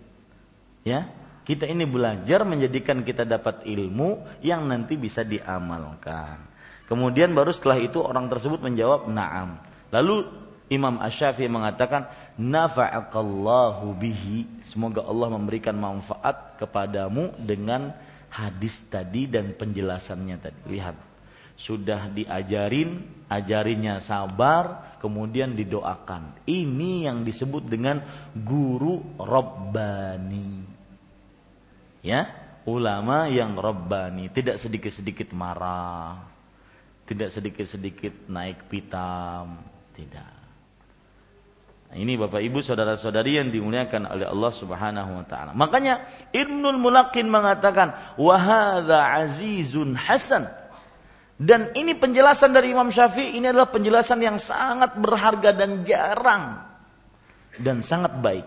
Ya, 0.86 1.10
kita 1.42 1.66
ini 1.66 1.88
belajar 1.88 2.46
menjadikan 2.46 3.02
kita 3.02 3.26
dapat 3.26 3.66
ilmu 3.66 4.22
yang 4.44 4.68
nanti 4.68 4.94
bisa 4.94 5.26
diamalkan. 5.26 6.38
Kemudian 6.86 7.34
baru 7.34 7.50
setelah 7.50 7.82
itu 7.82 7.98
orang 7.98 8.30
tersebut 8.30 8.62
menjawab 8.62 9.10
na'am. 9.10 9.58
Lalu 9.90 10.28
Imam 10.68 11.00
Asy-Syafi'i 11.00 11.48
mengatakan 11.48 12.08
nafa'akallahu 12.36 13.96
bihi. 13.96 14.44
Semoga 14.68 15.04
Allah 15.04 15.28
memberikan 15.32 15.74
manfaat 15.74 16.60
kepadamu 16.60 17.32
dengan 17.40 17.96
hadis 18.28 18.84
tadi 18.92 19.24
dan 19.24 19.56
penjelasannya 19.56 20.36
tadi. 20.36 20.60
Lihat, 20.68 20.96
sudah 21.58 22.06
diajarin, 22.14 23.02
ajarinya 23.26 23.98
sabar, 23.98 24.96
kemudian 25.02 25.58
didoakan. 25.58 26.46
Ini 26.46 27.10
yang 27.10 27.26
disebut 27.26 27.66
dengan 27.66 27.98
guru 28.32 29.02
Rabbani. 29.18 30.62
Ya, 32.06 32.30
ulama 32.62 33.26
yang 33.26 33.58
Rabbani, 33.58 34.30
tidak 34.30 34.62
sedikit-sedikit 34.62 35.34
marah, 35.34 36.22
tidak 37.10 37.34
sedikit-sedikit 37.34 38.30
naik 38.30 38.70
pitam, 38.70 39.58
tidak. 39.98 40.38
Nah, 41.88 41.96
ini 41.96 42.20
Bapak 42.20 42.44
Ibu 42.44 42.60
saudara-saudari 42.60 43.40
yang 43.40 43.48
dimuliakan 43.48 44.12
oleh 44.12 44.28
Allah 44.28 44.52
Subhanahu 44.52 45.10
wa 45.10 45.24
taala. 45.24 45.56
Makanya 45.56 46.04
Ibnul 46.36 46.76
Mulakin 46.76 47.32
mengatakan 47.32 47.96
wahada 48.20 49.24
azizun 49.24 49.96
hasan. 49.96 50.52
Dan 51.38 51.70
ini 51.78 51.94
penjelasan 51.94 52.50
dari 52.50 52.74
Imam 52.74 52.90
Syafi'i 52.90 53.38
ini 53.38 53.46
adalah 53.46 53.70
penjelasan 53.70 54.18
yang 54.18 54.42
sangat 54.42 54.98
berharga 54.98 55.54
dan 55.54 55.86
jarang 55.86 56.66
dan 57.62 57.78
sangat 57.82 58.18
baik. 58.18 58.46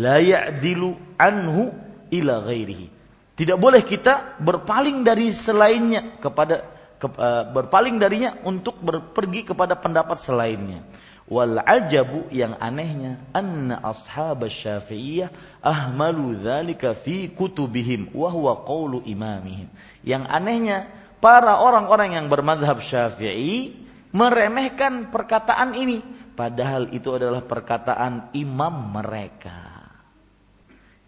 La 0.00 0.20
ya'dilu 0.24 1.20
anhu 1.20 1.68
ila 2.08 2.40
ghairihi. 2.48 2.86
Tidak 3.34 3.58
boleh 3.60 3.84
kita 3.84 4.40
berpaling 4.40 5.04
dari 5.04 5.34
selainnya 5.36 6.16
kepada 6.22 6.64
ke, 6.96 7.06
uh, 7.12 7.50
berpaling 7.50 7.98
darinya 7.98 8.40
untuk 8.46 8.80
pergi 9.12 9.44
kepada 9.44 9.76
pendapat 9.76 10.16
selainnya. 10.16 10.86
Wal 11.24 11.56
ajabu 11.60 12.28
yang 12.28 12.56
anehnya 12.60 13.20
anna 13.32 13.80
ashab 13.80 14.44
syafi'iyah 14.44 15.60
ahmalu 15.64 16.36
dzalika 16.36 16.92
fi 16.96 17.32
kutubihim 17.32 18.12
wa 18.16 18.28
huwa 18.32 18.64
qawlu 18.64 19.02
imamihim. 19.08 19.68
Yang 20.04 20.24
anehnya 20.28 20.78
para 21.24 21.56
orang-orang 21.56 22.20
yang 22.20 22.28
bermadhab 22.28 22.84
syafi'i 22.84 23.72
meremehkan 24.12 25.08
perkataan 25.08 25.72
ini 25.72 26.04
padahal 26.36 26.92
itu 26.92 27.16
adalah 27.16 27.40
perkataan 27.40 28.36
imam 28.36 28.92
mereka. 28.92 29.72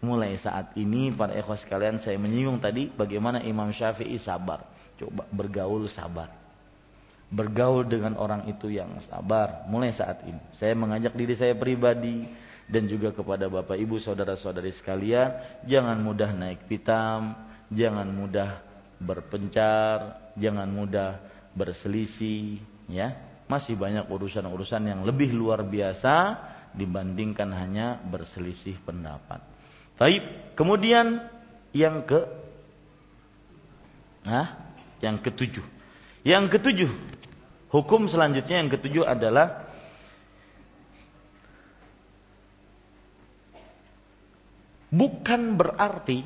Mulai 0.01 0.33
saat 0.41 0.73
ini 0.73 1.13
para 1.13 1.37
ikhwas 1.37 1.61
sekalian 1.61 2.01
saya 2.01 2.17
menyinggung 2.17 2.57
tadi 2.57 2.89
bagaimana 2.89 3.41
Imam 3.41 3.73
Syafi'i 3.73 4.17
sabar. 4.21 4.61
Coba 4.97 5.25
bergaul 5.33 5.89
sabar 5.89 6.29
bergaul 7.27 7.83
dengan 7.83 8.15
orang 8.15 8.47
itu 8.47 8.71
yang 8.71 8.87
sabar 9.03 9.67
mulai 9.67 9.91
saat 9.91 10.23
ini. 10.23 10.39
Saya 10.55 10.73
mengajak 10.79 11.11
diri 11.11 11.35
saya 11.35 11.53
pribadi 11.59 12.23
dan 12.67 12.87
juga 12.87 13.11
kepada 13.11 13.51
Bapak 13.51 13.75
Ibu 13.75 13.99
saudara-saudari 13.99 14.71
sekalian, 14.71 15.35
jangan 15.67 15.99
mudah 15.99 16.31
naik 16.31 16.67
pitam, 16.67 17.35
jangan 17.71 18.07
mudah 18.07 18.66
berpencar, 18.97 20.31
jangan 20.37 20.67
mudah 20.69 21.21
berselisih, 21.53 22.61
ya. 22.89 23.13
Masih 23.47 23.79
banyak 23.79 24.11
urusan-urusan 24.11 24.91
yang 24.91 25.01
lebih 25.07 25.31
luar 25.31 25.63
biasa 25.63 26.35
dibandingkan 26.75 27.47
hanya 27.55 27.95
berselisih 28.03 28.75
pendapat. 28.83 29.39
Baik, 29.95 30.53
kemudian 30.53 31.23
yang 31.71 32.03
ke 32.03 32.21
Nah, 34.27 34.59
yang 34.99 35.23
ketujuh. 35.23 35.63
Yang 36.27 36.59
ketujuh, 36.59 36.91
Hukum 37.67 38.07
selanjutnya 38.07 38.63
yang 38.63 38.71
ketujuh 38.71 39.03
adalah 39.03 39.67
bukan 44.87 45.59
berarti 45.59 46.23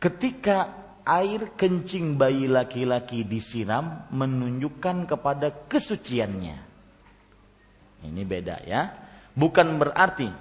ketika 0.00 0.72
air 1.04 1.52
kencing 1.54 2.16
bayi 2.16 2.48
laki-laki 2.48 3.22
disiram 3.22 4.08
menunjukkan 4.10 5.04
kepada 5.04 5.52
kesuciannya. 5.68 6.58
Ini 8.00 8.22
beda 8.24 8.64
ya. 8.64 8.96
Bukan 9.36 9.76
berarti 9.76 10.32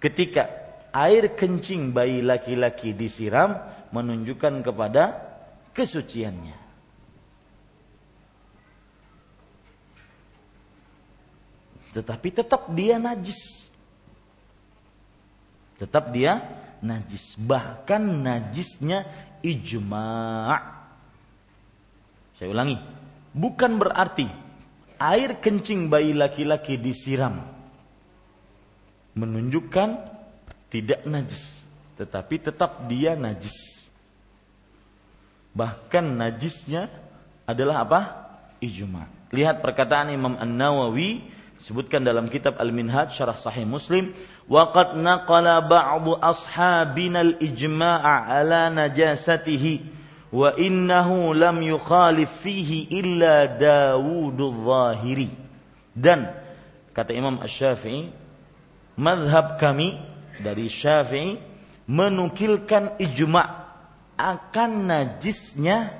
ketika 0.00 0.48
air 0.96 1.36
kencing 1.36 1.92
bayi 1.92 2.24
laki-laki 2.24 2.96
disiram 2.96 3.60
menunjukkan 3.92 4.64
kepada 4.64 5.20
kesuciannya. 5.76 6.56
Tetapi 11.92 12.28
tetap 12.32 12.72
dia 12.72 12.96
najis. 12.96 13.68
Tetap 15.76 16.08
dia 16.08 16.40
najis. 16.82 17.38
Bahkan 17.38 18.26
najisnya 18.26 19.06
ijma'. 19.40 20.58
Saya 22.36 22.48
ulangi. 22.50 22.76
Bukan 23.32 23.80
berarti 23.80 24.28
air 25.00 25.40
kencing 25.40 25.88
bayi 25.88 26.12
laki-laki 26.12 26.76
disiram 26.76 27.40
menunjukkan 29.16 29.88
tidak 30.72 31.04
najis, 31.04 31.60
tetapi 31.96 32.34
tetap 32.40 32.88
dia 32.88 33.16
najis. 33.16 33.84
Bahkan 35.52 36.04
najisnya 36.16 36.88
adalah 37.44 37.84
apa? 37.84 38.00
Ijma. 38.62 39.04
Lihat 39.32 39.60
perkataan 39.60 40.12
Imam 40.12 40.36
An-Nawawi 40.40 41.28
sebutkan 41.62 42.02
dalam 42.02 42.26
kitab 42.26 42.58
Al-Minhaj 42.58 43.14
syarah 43.14 43.38
Sahih 43.38 43.62
Muslim, 43.66 44.10
"Wa 44.50 44.74
qad 44.74 44.98
naqala 44.98 45.62
ba'du 45.62 46.18
ashabina 46.18 47.22
al-ijma'a 47.22 48.42
ala 48.42 48.68
najasatihi 48.70 50.02
wa 50.34 50.52
innahu 50.58 51.30
lam 51.32 51.62
yukhalif 51.62 52.30
fihi 52.42 52.90
illa 52.90 53.46
Dawudul 53.46 54.66
Zahiri." 54.66 55.30
Dan 55.94 56.26
kata 56.90 57.14
Imam 57.14 57.38
Asy-Syafi'i, 57.38 58.10
mazhab 58.98 59.56
kami 59.62 59.96
dari 60.42 60.66
Syafi'i 60.66 61.38
menukilkan 61.86 62.98
ijma' 62.98 63.62
akan 64.18 64.70
najisnya 64.86 65.98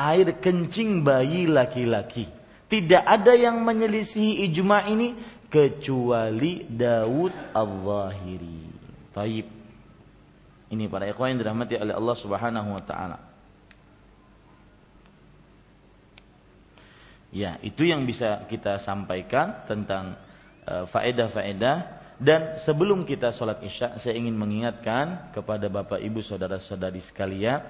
air 0.00 0.28
kencing 0.40 1.04
bayi 1.04 1.44
laki-laki. 1.44 2.39
Tidak 2.70 3.02
ada 3.02 3.34
yang 3.34 3.66
menyelisihi 3.66 4.46
ijma 4.46 4.86
ini 4.86 5.18
kecuali 5.50 6.62
Daud 6.70 7.34
Al-Zahiri. 7.50 8.62
Taib. 9.10 9.46
Ini 10.70 10.86
para 10.86 11.10
ikhwan 11.10 11.34
yang 11.34 11.42
dirahmati 11.42 11.74
oleh 11.74 11.98
Allah 11.98 12.16
Subhanahu 12.16 12.68
wa 12.78 12.82
taala. 12.86 13.18
Ya, 17.34 17.58
itu 17.62 17.82
yang 17.82 18.06
bisa 18.06 18.46
kita 18.46 18.78
sampaikan 18.78 19.66
tentang 19.66 20.14
uh, 20.66 20.86
faedah-faedah 20.86 22.00
dan 22.20 22.60
sebelum 22.60 23.08
kita 23.08 23.32
sholat 23.32 23.64
isya, 23.64 23.96
saya 23.96 24.12
ingin 24.12 24.36
mengingatkan 24.36 25.32
kepada 25.32 25.72
bapak 25.72 26.04
ibu 26.04 26.20
saudara-saudari 26.20 27.00
sekalian, 27.00 27.64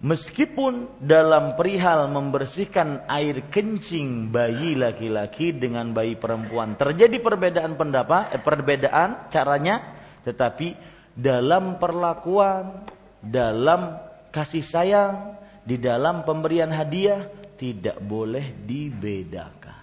meskipun 0.00 1.00
dalam 1.00 1.54
perihal 1.56 2.08
membersihkan 2.08 3.04
air 3.06 3.52
kencing 3.52 4.32
bayi 4.32 4.72
laki-laki 4.72 5.52
dengan 5.52 5.92
bayi 5.92 6.16
perempuan 6.16 6.74
terjadi 6.74 7.20
perbedaan 7.20 7.76
pendapat, 7.76 8.32
eh, 8.32 8.42
perbedaan 8.42 9.28
caranya, 9.28 9.84
tetapi 10.24 10.74
dalam 11.12 11.76
perlakuan, 11.76 12.88
dalam 13.20 14.00
kasih 14.32 14.64
sayang, 14.64 15.36
di 15.60 15.76
dalam 15.76 16.24
pemberian 16.24 16.72
hadiah 16.72 17.28
tidak 17.60 18.00
boleh 18.00 18.56
dibedakan. 18.64 19.78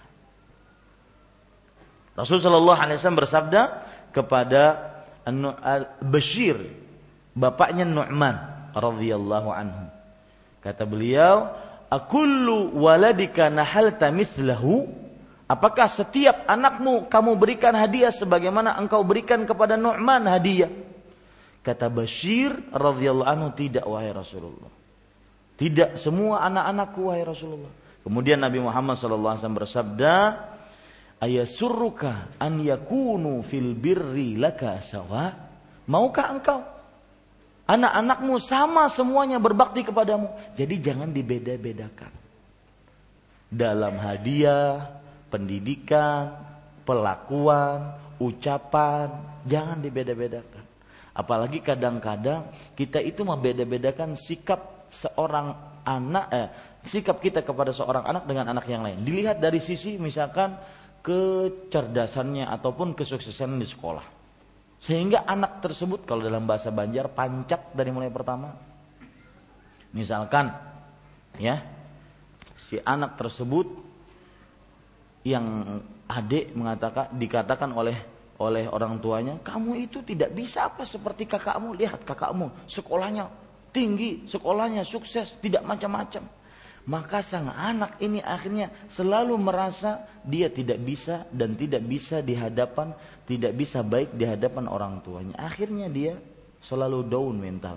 Rasul 2.18 2.42
Shallallahu 2.42 2.82
Alaihi 2.82 2.98
Wasallam 2.98 3.22
bersabda 3.22 3.62
kepada 4.10 4.62
Bashir, 6.02 6.58
bapaknya 7.36 7.86
Nu'man 7.86 8.34
radhiyallahu 8.74 9.48
anhu. 9.54 9.87
Kata 10.58 10.82
beliau, 10.82 11.54
"Akullu 11.88 12.74
waladika 12.74 13.48
nahalta 13.48 14.10
mithlahu?" 14.10 14.86
Apakah 15.48 15.88
setiap 15.88 16.44
anakmu 16.44 17.08
kamu 17.08 17.40
berikan 17.40 17.72
hadiah 17.72 18.12
sebagaimana 18.12 18.76
engkau 18.76 19.00
berikan 19.00 19.48
kepada 19.48 19.80
Nu'man 19.80 20.28
hadiah? 20.28 20.68
Kata 21.64 21.88
Bashir 21.88 22.52
radhiyallahu 22.68 23.24
anhu 23.24 23.48
tidak 23.56 23.88
wahai 23.88 24.12
Rasulullah. 24.12 24.68
Tidak 25.56 25.96
semua 25.96 26.44
anak-anakku 26.44 27.00
wahai 27.08 27.24
Rasulullah. 27.24 27.72
Kemudian 28.04 28.44
Nabi 28.44 28.60
Muhammad 28.60 29.00
SAW 29.00 29.56
bersabda, 29.56 30.14
Ayasurruka 31.18 32.38
an 32.38 32.60
yakunu 32.60 33.40
fil 33.42 33.72
birri 33.72 34.36
laka 34.36 34.84
sawa? 34.84 35.32
Maukah 35.88 36.28
engkau 36.30 36.77
anak-anakmu 37.68 38.40
sama 38.40 38.88
semuanya 38.88 39.36
berbakti 39.36 39.84
kepadamu? 39.84 40.32
Jadi 40.56 40.74
jangan 40.80 41.12
dibeda-bedakan. 41.12 42.10
Dalam 43.48 44.00
hadiah, 44.00 45.00
pendidikan, 45.28 46.32
pelakuan, 46.88 47.94
ucapan, 48.16 49.12
jangan 49.44 49.78
dibeda-bedakan. 49.84 50.64
Apalagi 51.12 51.60
kadang-kadang 51.60 52.48
kita 52.72 53.02
itu 53.04 53.22
membeda-bedakan 53.26 54.16
sikap 54.16 54.88
seorang 54.88 55.52
anak 55.84 56.26
eh, 56.30 56.48
sikap 56.86 57.20
kita 57.20 57.44
kepada 57.44 57.74
seorang 57.74 58.06
anak 58.06 58.24
dengan 58.24 58.54
anak 58.56 58.64
yang 58.70 58.86
lain. 58.86 59.02
Dilihat 59.02 59.42
dari 59.42 59.58
sisi 59.58 59.98
misalkan 59.98 60.56
kecerdasannya 61.02 62.46
ataupun 62.48 62.94
kesuksesan 62.94 63.58
di 63.58 63.66
sekolah. 63.66 64.17
Sehingga 64.78 65.26
anak 65.26 65.58
tersebut 65.64 66.06
kalau 66.06 66.22
dalam 66.22 66.46
bahasa 66.46 66.70
Banjar 66.70 67.10
pancap 67.10 67.74
dari 67.74 67.90
mulai 67.90 68.10
pertama. 68.10 68.54
Misalkan 69.90 70.54
ya 71.40 71.64
si 72.68 72.78
anak 72.84 73.18
tersebut 73.18 73.66
yang 75.26 75.78
adik 76.08 76.54
mengatakan 76.54 77.10
dikatakan 77.16 77.74
oleh 77.74 77.96
oleh 78.38 78.70
orang 78.70 79.02
tuanya, 79.02 79.34
kamu 79.42 79.90
itu 79.90 79.98
tidak 80.06 80.30
bisa 80.30 80.70
apa 80.70 80.86
seperti 80.86 81.26
kakakmu. 81.26 81.74
Lihat 81.74 82.06
kakakmu, 82.06 82.70
sekolahnya 82.70 83.26
tinggi, 83.74 84.30
sekolahnya 84.30 84.86
sukses, 84.86 85.34
tidak 85.42 85.66
macam-macam. 85.66 86.22
Maka 86.88 87.20
sang 87.20 87.52
anak 87.52 88.00
ini 88.00 88.24
akhirnya 88.24 88.72
selalu 88.88 89.36
merasa 89.36 90.08
dia 90.24 90.48
tidak 90.48 90.80
bisa 90.80 91.28
dan 91.28 91.52
tidak 91.52 91.84
bisa 91.84 92.24
di 92.24 92.32
hadapan, 92.32 92.96
tidak 93.28 93.52
bisa 93.60 93.84
baik 93.84 94.16
di 94.16 94.24
hadapan 94.24 94.64
orang 94.72 95.04
tuanya. 95.04 95.36
Akhirnya 95.36 95.92
dia 95.92 96.16
selalu 96.64 97.04
down 97.04 97.36
mental. 97.36 97.76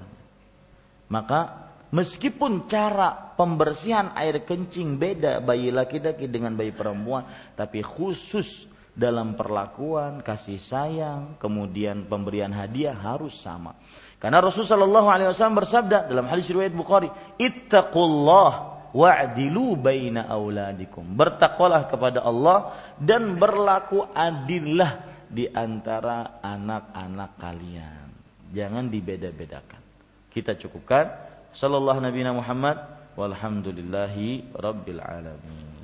Maka 1.12 1.68
meskipun 1.91 2.72
cara 2.72 3.36
pembersihan 3.36 4.16
air 4.16 4.47
kencing 4.47 4.95
beda 4.95 5.43
bayi 5.43 5.76
laki-laki 5.76 6.32
dengan 6.32 6.55
bayi 6.55 6.72
perempuan, 6.72 7.28
tapi 7.59 7.84
khusus 7.84 8.64
dalam 8.95 9.36
perlakuan, 9.36 10.24
kasih 10.24 10.55
sayang, 10.55 11.36
kemudian 11.36 12.07
pemberian 12.07 12.55
hadiah 12.55 12.95
harus 12.95 13.36
sama. 13.43 13.76
Karena 14.24 14.39
Rasulullah 14.39 15.36
SAW 15.36 15.59
bersabda 15.59 16.07
dalam 16.07 16.32
hadis 16.32 16.47
riwayat 16.47 16.72
Bukhari, 16.72 17.12
"Ittaqullah 17.36 18.80
wa'dilu 18.92 19.76
baina 19.76 20.28
auladikum." 20.30 21.04
Bertakwalah 21.04 21.89
kepada 21.89 22.24
Allah 22.24 22.78
dan 23.00 23.36
berlaku 23.36 24.06
adillah 24.12 25.04
di 25.32 25.48
antara 25.48 26.44
anak-anak 26.44 27.32
kalian. 27.39 28.08
Jangan 28.52 28.92
dibeda-bedakan. 28.92 29.80
Kita 30.28 30.60
cukupkan. 30.60 31.08
Sallallahu 31.52 32.00
Nabi 32.04 32.24
Muhammad 32.32 32.78
walhamdulillahi 33.16 34.56
rabbil 34.56 35.00
alamin. 35.04 35.80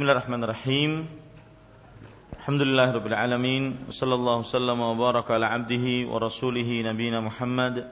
Bismillahirrahmanirrahim. 0.00 1.04
Alhamdulillahirabbil 2.40 3.12
alamin. 3.12 3.84
Wassallallahu 3.84 4.48
wasallam 4.48 4.80
wa 4.80 4.96
baraka 4.96 5.36
ala 5.36 5.52
abdihi 5.52 6.08
wa 6.08 6.16
rasulih 6.16 6.64
nabiyina 6.64 7.20
Muhammad 7.20 7.84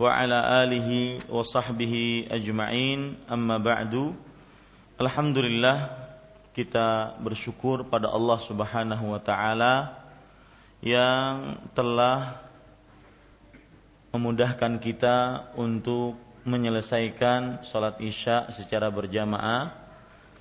wa 0.00 0.08
ala 0.08 0.64
alihi 0.64 1.20
wa 1.28 1.44
sahbihi 1.44 2.32
ajma'in. 2.32 3.20
Amma 3.28 3.60
ba'du. 3.60 4.16
Alhamdulillah 4.96 5.92
kita 6.56 7.20
bersyukur 7.20 7.92
pada 7.92 8.08
Allah 8.08 8.40
Subhanahu 8.40 9.12
wa 9.12 9.20
taala 9.20 10.00
yang 10.80 11.60
telah 11.76 12.40
memudahkan 14.16 14.80
kita 14.80 15.52
untuk 15.60 16.16
menyelesaikan 16.48 17.68
salat 17.68 18.00
Isya 18.00 18.48
secara 18.48 18.88
berjamaah 18.88 19.83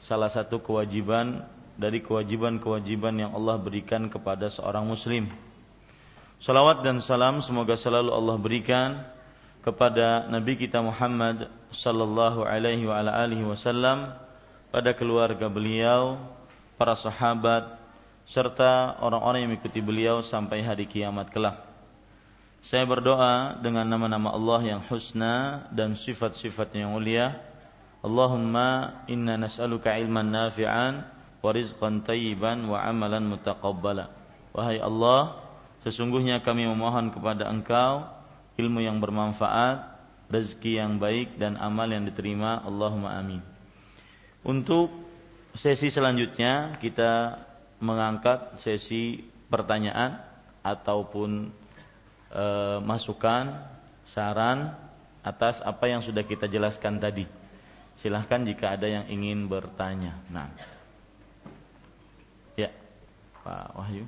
salah 0.03 0.27
satu 0.27 0.59
kewajiban 0.59 1.47
dari 1.79 2.03
kewajiban-kewajiban 2.03 3.15
yang 3.23 3.31
Allah 3.31 3.55
berikan 3.55 4.11
kepada 4.11 4.51
seorang 4.51 4.83
muslim. 4.83 5.31
Salawat 6.43 6.83
dan 6.83 6.99
salam 6.99 7.39
semoga 7.39 7.79
selalu 7.79 8.11
Allah 8.11 8.35
berikan 8.35 8.89
kepada 9.63 10.27
Nabi 10.27 10.59
kita 10.59 10.83
Muhammad 10.83 11.47
sallallahu 11.71 12.43
alaihi 12.43 12.83
wa 12.83 12.99
alihi 12.99 13.47
wasallam 13.47 14.11
pada 14.75 14.91
keluarga 14.91 15.47
beliau, 15.47 16.19
para 16.75 16.99
sahabat 16.99 17.79
serta 18.27 18.99
orang-orang 18.99 19.47
yang 19.47 19.51
mengikuti 19.55 19.79
beliau 19.79 20.19
sampai 20.19 20.59
hari 20.59 20.83
kiamat 20.83 21.31
kelak. 21.31 21.63
Saya 22.63 22.87
berdoa 22.87 23.59
dengan 23.59 23.87
nama-nama 23.87 24.35
Allah 24.35 24.75
yang 24.75 24.81
husna 24.87 25.67
dan 25.71 25.95
sifat-sifat 25.95 26.75
yang 26.75 26.95
mulia. 26.95 27.39
Allahumma 28.03 28.99
inna 29.07 29.39
nas'aluka 29.39 29.95
ilman 29.95 30.27
nafi'an 30.27 31.07
wa 31.39 31.49
rizqan 31.55 32.03
tayyiban 32.03 32.67
wa 32.67 32.83
amalan 32.83 33.31
mutaqabbala. 33.31 34.11
Wahai 34.51 34.83
Allah, 34.83 35.39
sesungguhnya 35.87 36.43
kami 36.43 36.67
memohon 36.67 37.15
kepada 37.15 37.47
Engkau 37.47 38.11
ilmu 38.59 38.83
yang 38.83 38.99
bermanfaat, 38.99 39.87
rezeki 40.29 40.83
yang 40.83 40.99
baik 40.99 41.39
dan 41.39 41.57
amal 41.57 41.87
yang 41.89 42.03
diterima. 42.05 42.61
Allahumma 42.61 43.17
amin. 43.17 43.41
Untuk 44.43 44.91
sesi 45.55 45.87
selanjutnya 45.87 46.75
kita 46.77 47.39
mengangkat 47.79 48.59
sesi 48.59 49.23
pertanyaan 49.47 50.19
ataupun 50.59 51.51
e, 52.31 52.45
masukan, 52.83 53.63
saran 54.11 54.75
atas 55.23 55.63
apa 55.63 55.87
yang 55.87 56.03
sudah 56.03 56.27
kita 56.27 56.51
jelaskan 56.51 56.99
tadi. 56.99 57.42
Silahkan 57.99 58.43
jika 58.43 58.75
ada 58.75 58.87
yang 58.89 59.05
ingin 59.07 59.47
bertanya. 59.47 60.19
Nah, 60.27 60.49
ya, 62.55 62.69
Pak 63.43 63.75
Wahyu. 63.75 64.05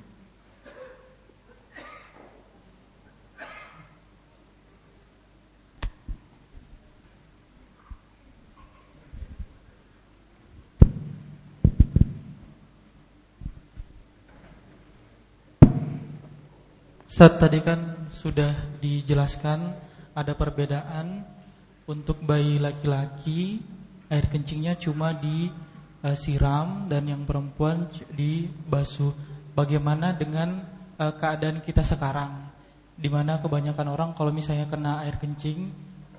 Saat 17.16 17.40
tadi 17.40 17.64
kan 17.64 18.12
sudah 18.12 18.76
dijelaskan 18.76 19.72
ada 20.12 20.36
perbedaan 20.36 21.24
untuk 21.86 22.18
bayi 22.22 22.58
laki-laki 22.58 23.62
air 24.10 24.26
kencingnya 24.30 24.78
cuma 24.78 25.14
disiram 25.14 26.86
dan 26.90 27.06
yang 27.06 27.22
perempuan 27.26 27.86
dibasuh. 28.14 29.14
Bagaimana 29.56 30.12
dengan 30.12 30.60
uh, 31.00 31.14
keadaan 31.16 31.64
kita 31.64 31.80
sekarang? 31.80 32.52
Di 32.96 33.08
mana 33.08 33.40
kebanyakan 33.40 33.86
orang 33.88 34.10
kalau 34.12 34.34
misalnya 34.34 34.68
kena 34.68 35.04
air 35.06 35.16
kencing 35.16 35.72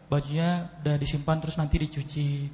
bajunya 0.07 0.72
udah 0.82 0.95
disimpan 0.97 1.38
terus 1.38 1.59
nanti 1.59 1.78
dicuci. 1.78 2.49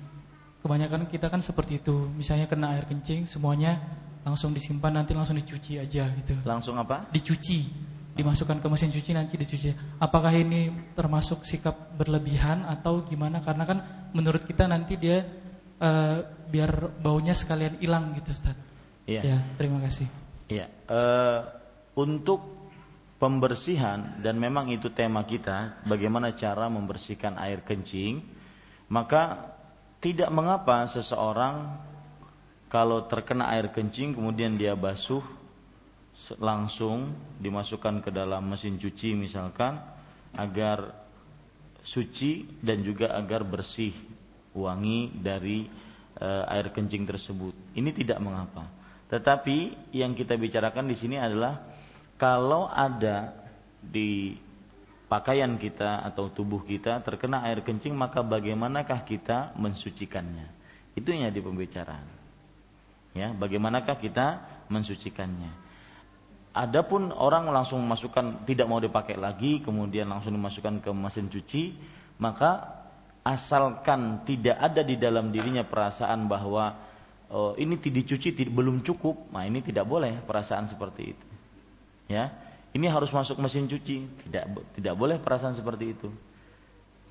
Kebanyakan 0.60 1.08
kita 1.08 1.28
kan 1.28 1.40
seperti 1.40 1.80
itu. 1.80 2.08
Misalnya 2.12 2.48
kena 2.48 2.76
air 2.76 2.88
kencing 2.88 3.28
semuanya 3.28 3.80
langsung 4.24 4.56
disimpan 4.56 5.04
nanti 5.04 5.12
langsung 5.12 5.36
dicuci 5.36 5.80
aja 5.80 6.08
gitu. 6.08 6.36
Langsung 6.48 6.80
apa? 6.80 7.08
Dicuci 7.12 7.93
dimasukkan 8.14 8.62
ke 8.62 8.68
mesin 8.70 8.94
cuci 8.94 9.12
nanti 9.14 9.34
dicuci. 9.36 9.74
Apakah 9.98 10.34
ini 10.38 10.70
termasuk 10.94 11.42
sikap 11.42 11.98
berlebihan 11.98 12.66
atau 12.70 13.02
gimana? 13.02 13.42
Karena 13.42 13.64
kan 13.66 13.78
menurut 14.14 14.46
kita 14.46 14.70
nanti 14.70 14.96
dia 15.02 15.26
uh, 15.82 16.22
biar 16.46 17.02
baunya 17.02 17.34
sekalian 17.34 17.82
hilang 17.82 18.14
gitu, 18.18 18.30
Ustaz. 18.32 18.54
Iya. 19.10 19.22
Ya, 19.26 19.38
terima 19.58 19.82
kasih. 19.82 20.08
Iya. 20.48 20.70
Uh, 20.86 21.40
untuk 21.98 22.42
pembersihan 23.18 24.22
dan 24.22 24.38
memang 24.38 24.70
itu 24.70 24.94
tema 24.94 25.26
kita, 25.26 25.82
bagaimana 25.90 26.38
cara 26.38 26.70
membersihkan 26.70 27.40
air 27.42 27.66
kencing, 27.66 28.22
maka 28.94 29.54
tidak 30.04 30.30
mengapa 30.30 30.86
seseorang 30.92 31.80
kalau 32.68 33.06
terkena 33.08 33.54
air 33.54 33.72
kencing 33.72 34.18
kemudian 34.18 34.60
dia 34.60 34.76
basuh 34.76 35.24
langsung 36.38 37.12
dimasukkan 37.42 38.06
ke 38.06 38.10
dalam 38.14 38.46
mesin 38.46 38.78
cuci 38.78 39.18
misalkan 39.18 39.82
agar 40.38 40.94
suci 41.84 42.48
dan 42.64 42.80
juga 42.80 43.12
agar 43.18 43.44
bersih 43.44 43.92
wangi 44.56 45.12
dari 45.20 45.68
e, 46.16 46.28
air 46.48 46.72
kencing 46.72 47.04
tersebut. 47.04 47.54
Ini 47.76 47.92
tidak 47.92 48.24
mengapa. 48.24 48.70
Tetapi 49.12 49.92
yang 49.94 50.16
kita 50.16 50.40
bicarakan 50.40 50.88
di 50.88 50.96
sini 50.96 51.20
adalah 51.20 51.60
kalau 52.16 52.72
ada 52.72 53.36
di 53.84 54.38
pakaian 55.12 55.60
kita 55.60 56.02
atau 56.08 56.32
tubuh 56.32 56.64
kita 56.64 57.04
terkena 57.04 57.46
air 57.46 57.62
kencing 57.62 57.94
maka 57.94 58.24
bagaimanakah 58.24 59.04
kita 59.04 59.54
mensucikannya? 59.60 60.50
Itu 60.98 61.14
yang 61.14 61.30
di 61.30 61.42
pembicaraan. 61.44 62.08
Ya, 63.14 63.30
bagaimanakah 63.30 64.02
kita 64.02 64.42
mensucikannya? 64.74 65.63
Adapun 66.54 67.10
orang 67.10 67.50
langsung 67.50 67.82
memasukkan 67.82 68.46
tidak 68.46 68.70
mau 68.70 68.78
dipakai 68.78 69.18
lagi, 69.18 69.66
kemudian 69.66 70.06
langsung 70.06 70.38
dimasukkan 70.38 70.86
ke 70.86 70.92
mesin 70.94 71.26
cuci, 71.26 71.74
maka 72.22 72.78
asalkan 73.26 74.22
tidak 74.22 74.62
ada 74.62 74.86
di 74.86 74.94
dalam 74.94 75.34
dirinya 75.34 75.66
perasaan 75.66 76.30
bahwa 76.30 76.78
oh, 77.34 77.58
ini 77.58 77.82
tidak 77.82 78.06
dicuci 78.06 78.54
belum 78.54 78.86
cukup, 78.86 79.34
nah 79.34 79.50
ini 79.50 79.66
tidak 79.66 79.90
boleh 79.90 80.22
perasaan 80.22 80.70
seperti 80.70 81.18
itu. 81.18 81.26
Ya, 82.06 82.30
ini 82.78 82.86
harus 82.86 83.10
masuk 83.10 83.42
mesin 83.42 83.66
cuci, 83.66 84.06
tidak 84.30 84.54
tidak 84.78 84.94
boleh 84.94 85.18
perasaan 85.18 85.58
seperti 85.58 85.98
itu. 85.98 86.14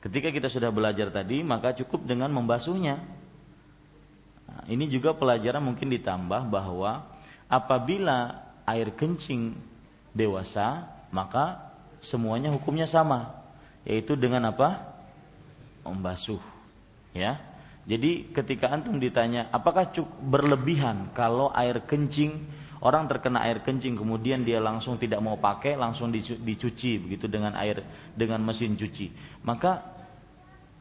Ketika 0.02 0.34
kita 0.34 0.50
sudah 0.50 0.70
belajar 0.70 1.10
tadi, 1.10 1.42
maka 1.42 1.74
cukup 1.74 2.06
dengan 2.06 2.30
membasuhnya. 2.30 2.98
Nah, 4.46 4.62
ini 4.70 4.90
juga 4.90 5.14
pelajaran 5.14 5.62
mungkin 5.62 5.90
ditambah 5.90 6.50
bahwa 6.50 7.06
apabila 7.46 8.41
air 8.68 8.94
kencing 8.94 9.56
dewasa, 10.12 10.86
maka 11.10 11.72
semuanya 12.02 12.52
hukumnya 12.52 12.86
sama, 12.86 13.32
yaitu 13.86 14.14
dengan 14.18 14.50
apa? 14.50 14.82
Membasuh. 15.82 16.40
Ya. 17.12 17.40
Jadi 17.82 18.30
ketika 18.30 18.70
antum 18.70 19.02
ditanya, 19.02 19.50
apakah 19.50 19.90
cukup 19.90 20.14
berlebihan 20.22 21.10
kalau 21.18 21.50
air 21.50 21.82
kencing 21.82 22.46
orang 22.82 23.06
terkena 23.06 23.46
air 23.46 23.62
kencing 23.62 23.94
kemudian 23.94 24.42
dia 24.42 24.58
langsung 24.58 24.98
tidak 24.98 25.22
mau 25.22 25.38
pakai, 25.38 25.78
langsung 25.78 26.10
dicuci 26.14 26.98
begitu 26.98 27.30
dengan 27.30 27.54
air 27.58 27.82
dengan 28.14 28.42
mesin 28.42 28.74
cuci. 28.74 29.10
Maka 29.46 29.82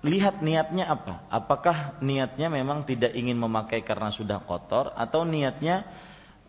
lihat 0.01 0.41
niatnya 0.41 0.89
apa? 0.89 1.29
Apakah 1.29 2.01
niatnya 2.01 2.49
memang 2.49 2.85
tidak 2.89 3.13
ingin 3.13 3.37
memakai 3.37 3.85
karena 3.85 4.09
sudah 4.09 4.41
kotor 4.41 4.93
atau 4.97 5.21
niatnya 5.21 5.85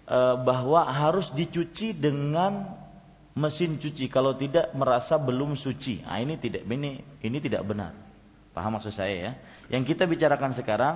bahwa 0.08 0.82
harus 0.88 1.30
dicuci 1.30 1.94
dengan 1.94 2.82
mesin 3.32 3.80
cuci 3.80 4.12
kalau 4.12 4.36
tidak 4.36 4.72
merasa 4.76 5.16
belum 5.16 5.56
suci. 5.56 6.04
Nah, 6.04 6.20
ini 6.20 6.36
tidak 6.36 6.68
ini 6.68 7.00
ini 7.24 7.38
tidak 7.40 7.64
benar. 7.64 7.96
Paham 8.52 8.76
maksud 8.76 8.92
saya 8.92 9.14
ya? 9.16 9.32
Yang 9.72 9.96
kita 9.96 10.04
bicarakan 10.04 10.52
sekarang 10.52 10.94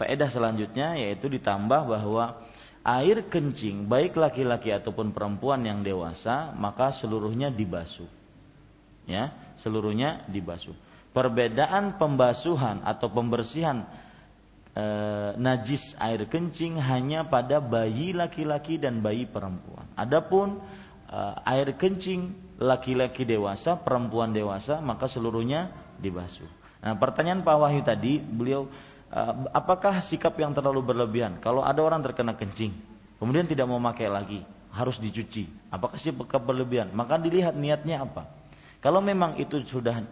faedah 0.00 0.28
selanjutnya 0.32 0.96
yaitu 0.96 1.28
ditambah 1.28 1.84
bahwa 1.84 2.40
air 2.82 3.28
kencing 3.28 3.84
baik 3.84 4.16
laki-laki 4.16 4.72
ataupun 4.72 5.12
perempuan 5.12 5.60
yang 5.68 5.84
dewasa 5.84 6.56
maka 6.56 6.96
seluruhnya 6.96 7.52
dibasuh. 7.52 8.08
Ya, 9.04 9.34
seluruhnya 9.60 10.24
dibasuh. 10.30 10.72
Perbedaan 11.12 12.00
pembasuhan 12.00 12.80
atau 12.88 13.12
pembersihan 13.12 13.84
e, 14.72 14.84
najis 15.36 15.92
air 16.00 16.24
kencing 16.28 16.80
hanya 16.80 17.24
pada 17.28 17.60
bayi 17.60 18.16
laki-laki 18.16 18.80
dan 18.80 19.04
bayi 19.04 19.28
perempuan. 19.28 19.86
Adapun 19.96 20.60
e, 21.08 21.18
air 21.48 21.76
kencing 21.76 22.32
laki-laki 22.60 23.24
dewasa, 23.28 23.76
perempuan 23.80 24.32
dewasa, 24.32 24.80
maka 24.80 25.08
seluruhnya 25.08 25.72
dibasuh. 26.00 26.48
Nah, 26.82 26.98
pertanyaan 26.98 27.46
Pak 27.46 27.56
Wahyu 27.56 27.82
tadi, 27.84 28.18
beliau 28.18 28.68
e, 29.12 29.20
apakah 29.52 30.00
sikap 30.02 30.34
yang 30.40 30.56
terlalu 30.56 30.82
berlebihan? 30.82 31.38
Kalau 31.38 31.62
ada 31.62 31.80
orang 31.84 32.00
terkena 32.02 32.34
kencing, 32.34 32.72
kemudian 33.20 33.46
tidak 33.46 33.68
mau 33.68 33.78
pakai 33.78 34.08
lagi, 34.08 34.40
harus 34.72 34.96
dicuci. 34.98 35.70
Apakah 35.70 36.00
sikap 36.00 36.42
berlebihan? 36.42 36.90
Maka 36.96 37.20
dilihat 37.20 37.54
niatnya 37.54 38.02
apa. 38.04 38.28
Kalau 38.82 38.98
memang 38.98 39.38
itu 39.38 39.62
sudah 39.62 40.02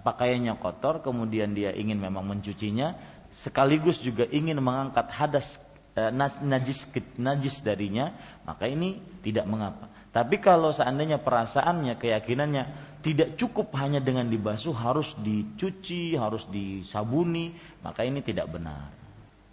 pakaiannya 0.00 0.56
kotor, 0.56 1.04
kemudian 1.04 1.52
dia 1.52 1.74
ingin 1.76 2.00
memang 2.00 2.24
mencucinya, 2.24 2.96
sekaligus 3.34 4.02
juga 4.02 4.26
ingin 4.28 4.58
mengangkat 4.58 5.06
hadas 5.10 5.58
e, 5.94 6.10
najis 6.44 6.86
najis 7.16 7.62
darinya, 7.62 8.12
maka 8.42 8.66
ini 8.66 9.00
tidak 9.22 9.46
mengapa. 9.46 9.90
Tapi 10.10 10.42
kalau 10.42 10.74
seandainya 10.74 11.22
perasaannya, 11.22 11.94
keyakinannya 11.94 12.64
tidak 13.00 13.38
cukup 13.40 13.72
hanya 13.78 14.02
dengan 14.02 14.28
dibasuh, 14.28 14.74
harus 14.74 15.14
dicuci, 15.16 16.18
harus 16.18 16.44
disabuni, 16.50 17.54
maka 17.80 18.04
ini 18.04 18.20
tidak 18.20 18.50
benar. 18.50 18.90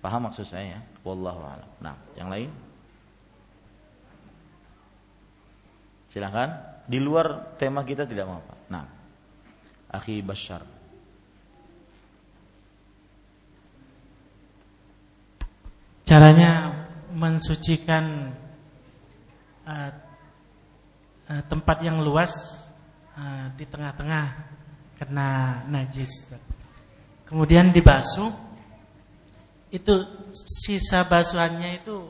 Paham 0.02 0.30
maksud 0.30 0.50
saya? 0.50 0.82
Wallahu 1.06 1.42
a'lam. 1.42 1.70
Nah, 1.82 1.96
yang 2.18 2.30
lain? 2.30 2.50
Silahkan. 6.12 6.80
Di 6.88 7.04
luar 7.04 7.60
tema 7.60 7.84
kita 7.84 8.08
tidak 8.08 8.32
apa-apa. 8.32 8.54
Nah, 8.72 8.86
Akhi 9.92 10.24
Bashar. 10.24 10.77
Caranya 16.08 16.72
mensucikan 17.12 18.32
uh, 19.68 19.91
uh, 21.28 21.43
tempat 21.51 21.84
yang 21.84 21.99
luas 21.99 22.32
uh, 23.20 23.51
di 23.60 23.68
tengah-tengah 23.68 24.26
kena 24.95 25.62
najis. 25.68 26.32
Kemudian 27.28 27.76
dibasuh, 27.76 28.32
itu 29.68 29.93
sisa 30.32 31.03
basuhannya 31.03 31.84
itu 31.84 32.08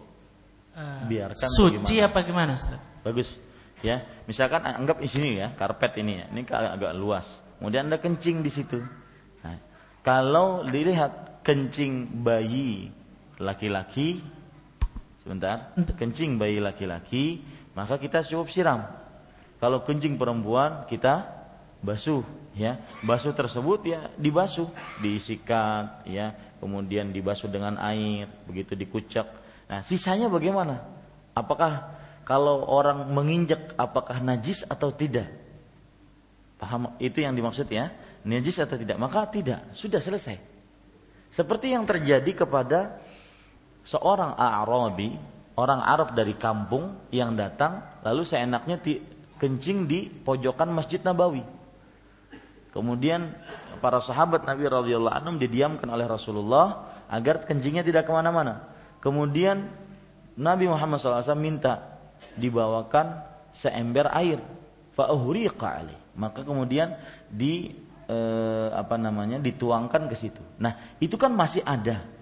uh, 0.78 1.10
Biarkan 1.10 1.50
suci 1.50 1.98
apa 1.98 2.22
gimana, 2.22 2.54
Ustaz? 2.54 2.78
Bagus. 3.02 3.34
Ya, 3.82 4.06
misalkan 4.30 4.62
anggap 4.62 5.02
di 5.02 5.10
sini 5.10 5.42
ya, 5.42 5.54
karpet 5.58 5.98
ini 6.02 6.22
ya, 6.22 6.26
ini 6.30 6.46
agak, 6.46 6.72
agak 6.82 6.94
luas. 6.98 7.26
Kemudian 7.58 7.90
ada 7.90 7.98
kencing 7.98 8.46
di 8.46 8.50
situ. 8.54 8.78
Nah, 9.42 9.58
kalau 10.06 10.66
dilihat 10.66 11.42
kencing 11.42 12.22
bayi 12.22 12.94
laki-laki. 13.42 14.22
Sebentar. 15.24 15.74
Kencing 16.00 16.38
bayi 16.40 16.62
laki-laki 16.62 17.42
maka 17.78 18.02
kita 18.02 18.26
cukup 18.26 18.50
siram. 18.50 18.90
Kalau 19.62 19.86
kencing 19.86 20.18
perempuan 20.18 20.90
kita 20.90 21.30
basuh 21.86 22.26
ya. 22.58 22.82
Basuh 23.06 23.38
tersebut 23.38 23.86
ya 23.86 24.10
dibasuh. 24.18 24.66
Diisikan 24.98 26.02
ya. 26.10 26.34
Kemudian 26.58 27.14
dibasuh 27.14 27.46
dengan 27.46 27.78
air 27.78 28.26
begitu 28.50 28.74
dikucek. 28.74 29.30
Nah 29.70 29.86
sisanya 29.86 30.26
bagaimana? 30.26 30.82
Apakah 31.38 31.94
kalau 32.26 32.66
orang 32.66 33.14
menginjak 33.14 33.78
apakah 33.78 34.18
najis 34.26 34.66
atau 34.66 34.90
tidak? 34.90 35.30
Paham? 36.58 36.98
Itu 36.98 37.22
yang 37.22 37.38
dimaksud 37.38 37.70
ya. 37.70 37.94
Najis 38.26 38.58
atau 38.58 38.74
tidak? 38.74 38.98
Maka 38.98 39.30
tidak. 39.30 39.70
Sudah 39.78 40.02
selesai. 40.02 40.42
Seperti 41.30 41.78
yang 41.78 41.86
terjadi 41.86 42.34
kepada 42.34 42.98
seorang 43.88 44.36
Arabi, 44.36 45.16
orang 45.56 45.80
Arab 45.80 46.12
dari 46.12 46.36
kampung 46.36 47.08
yang 47.08 47.40
datang 47.40 47.80
lalu 48.04 48.28
seenaknya 48.28 48.84
kencing 49.40 49.88
di 49.88 50.12
pojokan 50.12 50.76
Masjid 50.76 51.00
Nabawi. 51.00 51.42
Kemudian 52.76 53.32
para 53.80 54.04
sahabat 54.04 54.44
Nabi 54.44 54.68
radhiyallahu 54.68 55.16
anhum 55.16 55.36
didiamkan 55.40 55.88
oleh 55.88 56.06
Rasulullah 56.06 56.94
agar 57.08 57.48
kencingnya 57.48 57.82
tidak 57.82 58.06
ke 58.06 58.12
mana-mana. 58.12 58.68
Kemudian 59.00 59.72
Nabi 60.38 60.70
Muhammad 60.70 61.02
SAW 61.02 61.34
minta 61.40 61.98
dibawakan 62.38 63.24
seember 63.56 64.12
air, 64.14 64.44
fa'uhriqa 64.94 65.90
Maka 66.14 66.46
kemudian 66.46 66.94
di 67.32 67.74
eh, 68.06 68.70
apa 68.70 69.00
namanya 69.00 69.42
dituangkan 69.42 70.06
ke 70.12 70.16
situ. 70.18 70.44
Nah 70.62 70.78
itu 71.02 71.18
kan 71.18 71.34
masih 71.34 71.66
ada 71.66 72.17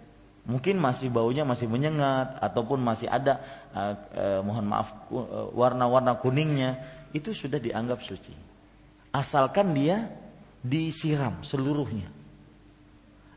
mungkin 0.45 0.77
masih 0.77 1.09
baunya 1.09 1.41
masih 1.41 1.65
menyengat 1.65 2.37
ataupun 2.37 2.77
masih 2.77 3.09
ada 3.09 3.41
uh, 3.73 3.93
uh, 4.13 4.39
mohon 4.45 4.65
maaf 4.69 4.93
uh, 5.09 5.49
warna-warna 5.57 6.21
kuningnya 6.21 6.77
itu 7.17 7.33
sudah 7.33 7.57
dianggap 7.57 8.05
suci. 8.05 8.33
Asalkan 9.09 9.73
dia 9.73 10.05
disiram 10.61 11.41
seluruhnya. 11.41 12.13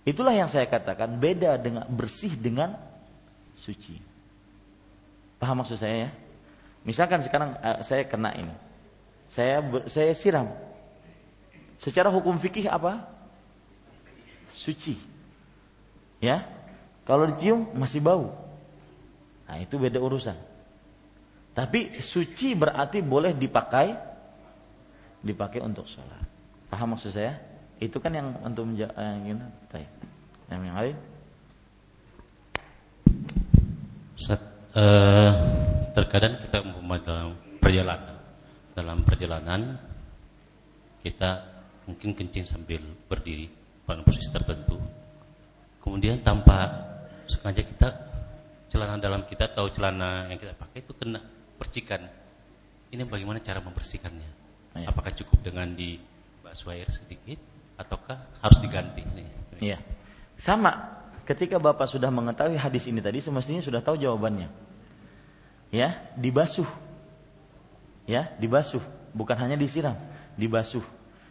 Itulah 0.04 0.36
yang 0.36 0.48
saya 0.52 0.68
katakan 0.68 1.16
beda 1.16 1.56
dengan 1.60 1.84
bersih 1.88 2.32
dengan 2.36 2.76
suci. 3.56 4.00
Paham 5.40 5.64
maksud 5.64 5.80
saya 5.80 6.08
ya? 6.08 6.10
Misalkan 6.84 7.24
sekarang 7.24 7.56
uh, 7.56 7.80
saya 7.80 8.04
kena 8.04 8.36
ini. 8.36 8.54
Saya 9.32 9.64
saya 9.88 10.12
siram. 10.12 10.48
Secara 11.80 12.12
hukum 12.12 12.36
fikih 12.36 12.68
apa? 12.68 13.04
Suci. 14.52 14.98
Ya 16.18 16.57
Kalau 17.08 17.24
dicium 17.24 17.72
masih 17.72 18.04
bau. 18.04 18.36
Nah, 19.48 19.56
itu 19.56 19.80
beda 19.80 19.96
urusan. 19.96 20.36
Tapi 21.56 22.04
suci 22.04 22.52
berarti 22.52 23.00
boleh 23.00 23.32
dipakai 23.32 23.96
dipakai 25.24 25.64
untuk 25.64 25.88
sholat. 25.88 26.22
Paham 26.68 26.94
maksud 26.94 27.16
saya? 27.16 27.40
Itu 27.80 27.96
kan 27.96 28.12
yang 28.12 28.36
untuk 28.44 28.68
menjawab 28.68 28.92
yang. 29.24 29.40
Yang 30.52 30.60
yang 30.68 30.76
lain? 30.76 30.96
Ustaz, 34.12 34.40
uh, 34.76 35.32
terkadang 35.96 36.44
kita 36.44 36.60
dalam 37.00 37.40
perjalanan, 37.56 38.16
dalam 38.76 38.98
perjalanan 39.00 39.60
kita 41.00 41.40
mungkin 41.88 42.12
kencing 42.12 42.44
sambil 42.44 42.84
berdiri 43.08 43.48
pada 43.88 44.04
posisi 44.04 44.28
tertentu. 44.28 44.76
Kemudian 45.80 46.20
tanpa 46.20 46.87
sengaja 47.28 47.62
kita 47.62 47.88
celana 48.72 48.96
dalam 48.96 49.24
kita 49.28 49.52
atau 49.52 49.68
celana 49.68 50.28
yang 50.32 50.40
kita 50.40 50.56
pakai 50.56 50.80
itu 50.84 50.92
kena 50.96 51.20
percikan. 51.60 52.08
Ini 52.88 53.04
bagaimana 53.04 53.40
cara 53.44 53.60
membersihkannya? 53.60 54.30
Ya. 54.80 54.88
Apakah 54.88 55.12
cukup 55.12 55.44
dengan 55.44 55.68
di 55.76 56.00
basuh 56.40 56.72
air 56.72 56.88
sedikit 56.88 57.36
ataukah 57.76 58.16
harus 58.40 58.58
diganti? 58.64 59.04
Iya. 59.60 59.80
Sama. 60.40 60.96
Ketika 61.28 61.60
Bapak 61.60 61.84
sudah 61.92 62.08
mengetahui 62.08 62.56
hadis 62.56 62.88
ini 62.88 63.04
tadi 63.04 63.20
semestinya 63.20 63.60
sudah 63.60 63.84
tahu 63.84 64.00
jawabannya. 64.00 64.48
Ya, 65.68 66.00
dibasuh. 66.16 66.64
Ya, 68.08 68.32
dibasuh, 68.40 68.80
bukan 69.12 69.36
hanya 69.36 69.52
disiram, 69.60 69.92
dibasuh. 70.40 70.80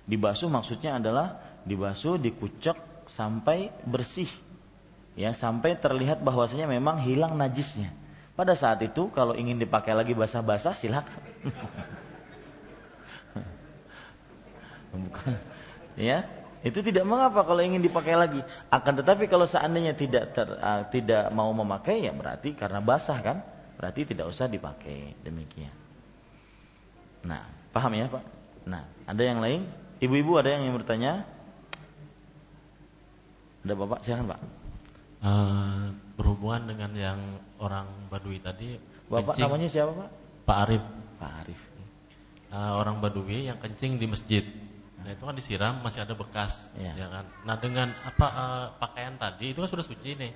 Dibasuh 0.06 0.45
maksudnya 0.45 1.02
adalah 1.02 1.41
dibasuh, 1.66 2.22
dikucek 2.22 2.78
sampai 3.10 3.74
bersih 3.89 4.30
ya 5.18 5.34
sampai 5.34 5.74
terlihat 5.82 6.22
bahwasanya 6.22 6.70
memang 6.70 7.01
hilang 7.01 7.34
najisnya. 7.34 7.89
Pada 8.38 8.53
saat 8.53 8.78
itu 8.86 9.09
kalau 9.09 9.34
ingin 9.34 9.57
dipakai 9.57 9.97
lagi 9.97 10.13
basah-basah 10.13 10.78
silakan. 10.78 11.22
ya, 15.97 16.22
itu 16.61 16.86
tidak 16.86 17.01
mengapa 17.01 17.41
kalau 17.41 17.65
ingin 17.65 17.82
dipakai 17.82 18.13
lagi. 18.13 18.45
Akan 18.70 18.93
tetapi 18.93 19.26
kalau 19.26 19.49
seandainya 19.49 19.97
tidak 19.97 20.38
ter, 20.38 20.45
uh, 20.45 20.86
tidak 20.93 21.34
mau 21.34 21.49
memakai 21.49 22.05
ya 22.05 22.13
berarti 22.13 22.53
karena 22.53 22.78
basah 22.78 23.18
kan, 23.26 23.41
berarti 23.82 24.13
tidak 24.13 24.30
usah 24.30 24.45
dipakai 24.45 25.18
demikian. 25.26 25.74
Nah, 27.26 27.41
paham 27.74 27.97
ya 27.97 28.05
Pak? 28.05 28.22
Nah, 28.70 28.86
ada 29.09 29.24
yang 29.26 29.41
lain? 29.41 29.65
Ibu-ibu 29.97 30.38
ada 30.38 30.53
yang 30.53 30.61
ingin 30.61 30.78
bertanya? 30.78 31.26
Ada 33.65 33.74
Bapak, 33.74 34.05
silakan 34.05 34.38
Pak. 34.38 34.66
Uh, 35.18 35.89
berhubungan 36.13 36.70
dengan 36.70 36.91
yang 36.93 37.20
orang 37.57 37.89
Badui 38.13 38.38
tadi. 38.38 38.78
Bapak 39.09 39.34
kencing, 39.34 39.43
namanya 39.49 39.68
siapa 39.70 39.91
Pak? 39.97 40.09
Pak 40.45 40.57
Arif. 40.70 40.84
Pak 41.18 41.32
Arif. 41.41 41.61
Uh, 42.53 42.74
orang 42.78 43.01
Badui 43.01 43.49
yang 43.49 43.57
kencing 43.57 43.97
di 43.97 44.05
masjid. 44.05 44.45
Nah 45.01 45.15
itu 45.15 45.24
kan 45.26 45.34
disiram 45.34 45.74
masih 45.82 46.05
ada 46.05 46.13
bekas, 46.13 46.70
ya, 46.78 46.93
ya 46.93 47.07
kan. 47.09 47.26
Nah 47.47 47.55
dengan 47.57 47.95
apa 48.05 48.28
uh, 48.28 48.68
pakaian 48.78 49.18
tadi 49.18 49.55
itu 49.55 49.63
kan 49.63 49.70
sudah 49.72 49.86
suci 49.86 50.20
nih. 50.20 50.34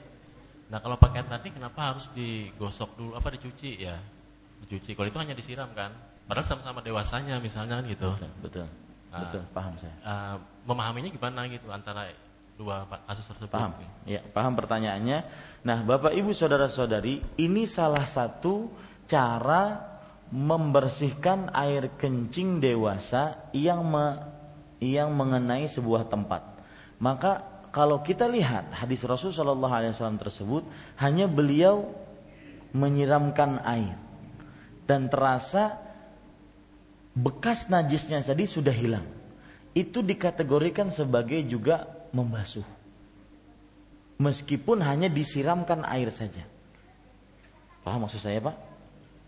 Nah 0.71 0.79
kalau 0.81 0.97
pakaian 0.97 1.27
tadi 1.27 1.51
kenapa 1.53 1.93
harus 1.93 2.07
digosok 2.15 2.95
dulu 2.97 3.13
apa 3.13 3.35
dicuci 3.35 3.85
ya? 3.85 3.99
Dicuci. 4.65 4.97
Kalau 4.97 5.07
itu 5.11 5.19
hanya 5.21 5.35
disiram 5.35 5.69
kan. 5.77 5.93
Padahal 6.25 6.47
sama-sama 6.47 6.79
dewasanya 6.79 7.37
misalnya 7.37 7.81
kan 7.81 7.85
gitu. 7.85 8.09
Betul. 8.15 8.31
Betul. 8.41 8.67
Uh, 9.11 9.19
betul. 9.27 9.43
Paham 9.51 9.73
saya. 9.77 9.95
Uh, 10.01 10.35
memahaminya 10.65 11.11
gimana 11.11 11.45
gitu 11.51 11.67
antara 11.69 12.09
dua 12.57 12.87
kasus 13.07 13.25
tersebut. 13.27 13.51
Paham? 13.51 13.71
Ya, 14.05 14.21
paham 14.21 14.53
pertanyaannya. 14.55 15.23
Nah, 15.61 15.85
Bapak 15.85 16.13
Ibu 16.13 16.33
saudara-saudari, 16.33 17.21
ini 17.37 17.63
salah 17.69 18.05
satu 18.05 18.69
cara 19.05 19.91
membersihkan 20.31 21.51
air 21.51 21.91
kencing 21.99 22.63
dewasa 22.63 23.51
yang 23.51 23.83
me, 23.83 24.17
yang 24.79 25.11
mengenai 25.11 25.67
sebuah 25.67 26.07
tempat. 26.07 26.41
Maka 26.97 27.43
kalau 27.69 27.99
kita 27.99 28.31
lihat 28.31 28.71
hadis 28.71 29.03
Rasul 29.03 29.35
Shallallahu 29.35 29.73
Alaihi 29.75 29.91
Wasallam 29.91 30.19
tersebut, 30.19 30.63
hanya 30.99 31.27
beliau 31.27 31.91
menyiramkan 32.71 33.59
air 33.67 33.99
dan 34.87 35.11
terasa 35.11 35.75
bekas 37.11 37.67
najisnya 37.67 38.23
tadi 38.23 38.47
sudah 38.47 38.71
hilang. 38.71 39.03
Itu 39.75 40.03
dikategorikan 40.03 40.91
sebagai 40.91 41.43
juga 41.47 42.00
membasuh. 42.11 42.67
Meskipun 44.21 44.85
hanya 44.85 45.09
disiramkan 45.09 45.81
air 45.87 46.13
saja. 46.13 46.45
Paham 47.81 48.05
maksud 48.05 48.21
saya, 48.21 48.37
Pak? 48.37 48.55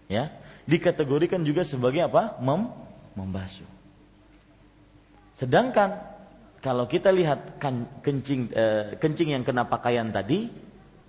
Ya, 0.06 0.30
dikategorikan 0.70 1.42
juga 1.42 1.66
sebagai 1.66 2.06
apa? 2.06 2.38
Mem 2.38 2.70
membasuh. 3.18 3.66
Sedangkan 5.34 5.98
kalau 6.62 6.86
kita 6.86 7.10
lihat 7.10 7.58
kan, 7.58 7.90
kencing 8.06 8.54
eh, 8.54 8.96
kencing 9.02 9.34
yang 9.34 9.42
kena 9.42 9.66
pakaian 9.66 10.14
tadi, 10.14 10.48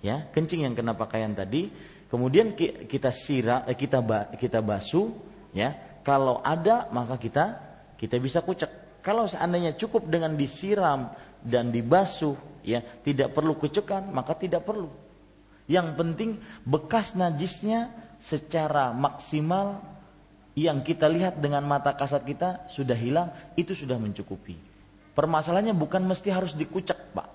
ya, 0.01 0.25
kencing 0.33 0.65
yang 0.65 0.73
kena 0.73 0.97
pakaian 0.97 1.37
tadi, 1.37 1.69
kemudian 2.09 2.57
kita 2.57 3.13
siram 3.13 3.63
eh, 3.69 3.77
kita 3.77 4.01
kita 4.35 4.59
basuh, 4.65 5.13
ya. 5.53 6.01
Kalau 6.01 6.41
ada 6.41 6.89
maka 6.89 7.17
kita 7.21 7.61
kita 8.01 8.17
bisa 8.17 8.41
kucek. 8.41 8.84
Kalau 9.05 9.29
seandainya 9.29 9.77
cukup 9.77 10.09
dengan 10.09 10.33
disiram 10.33 11.13
dan 11.45 11.69
dibasuh 11.69 12.33
ya 12.65 12.81
tidak 13.05 13.37
perlu 13.37 13.53
kucekan 13.53 14.09
maka 14.09 14.33
tidak 14.33 14.65
perlu. 14.65 14.89
Yang 15.69 15.93
penting 15.93 16.29
bekas 16.65 17.13
najisnya 17.13 17.93
secara 18.17 18.89
maksimal 18.97 19.77
yang 20.57 20.81
kita 20.81 21.05
lihat 21.05 21.37
dengan 21.37 21.61
mata 21.69 21.93
kasat 21.93 22.25
kita 22.25 22.65
sudah 22.65 22.97
hilang 22.97 23.29
itu 23.53 23.77
sudah 23.77 24.01
mencukupi. 24.01 24.57
Permasalahannya 25.13 25.77
bukan 25.77 26.01
mesti 26.01 26.33
harus 26.33 26.57
dikucek 26.57 27.13
pak. 27.13 27.29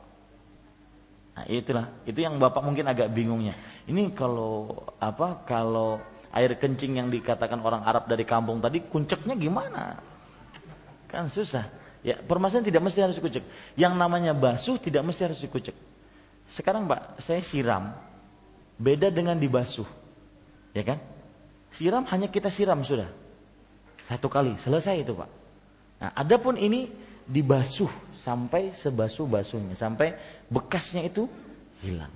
Nah 1.38 1.46
itulah 1.46 1.86
itu 2.02 2.18
yang 2.18 2.34
bapak 2.42 2.66
mungkin 2.66 2.90
agak 2.90 3.14
bingungnya. 3.14 3.54
Ini 3.86 4.10
kalau 4.10 4.74
apa 4.98 5.46
kalau 5.46 6.02
air 6.34 6.50
kencing 6.58 6.98
yang 6.98 7.06
dikatakan 7.06 7.62
orang 7.62 7.86
Arab 7.86 8.10
dari 8.10 8.26
kampung 8.26 8.58
tadi 8.58 8.82
kunceknya 8.90 9.38
gimana 9.38 10.10
kan 11.10 11.26
susah 11.28 11.66
Ya, 12.00 12.16
permasalahan 12.16 12.64
tidak 12.64 12.82
mesti 12.88 13.00
harus 13.04 13.16
dikucek. 13.20 13.44
Yang 13.76 13.94
namanya 14.00 14.32
basuh 14.32 14.80
tidak 14.80 15.04
mesti 15.04 15.28
harus 15.28 15.40
dikucek. 15.40 15.76
Sekarang 16.48 16.88
Pak, 16.88 17.20
saya 17.20 17.44
siram. 17.44 17.92
Beda 18.80 19.12
dengan 19.12 19.36
dibasuh. 19.36 19.84
Ya 20.72 20.80
kan? 20.80 20.98
Siram 21.76 22.08
hanya 22.08 22.32
kita 22.32 22.48
siram 22.48 22.80
sudah. 22.80 23.12
Satu 24.08 24.32
kali, 24.32 24.56
selesai 24.56 25.04
itu 25.04 25.12
Pak. 25.12 25.30
Nah, 26.00 26.10
adapun 26.16 26.56
ini 26.56 26.88
dibasuh 27.28 27.92
sampai 28.16 28.72
sebasuh-basuhnya, 28.72 29.76
sampai 29.76 30.16
bekasnya 30.48 31.04
itu 31.04 31.28
hilang. 31.84 32.10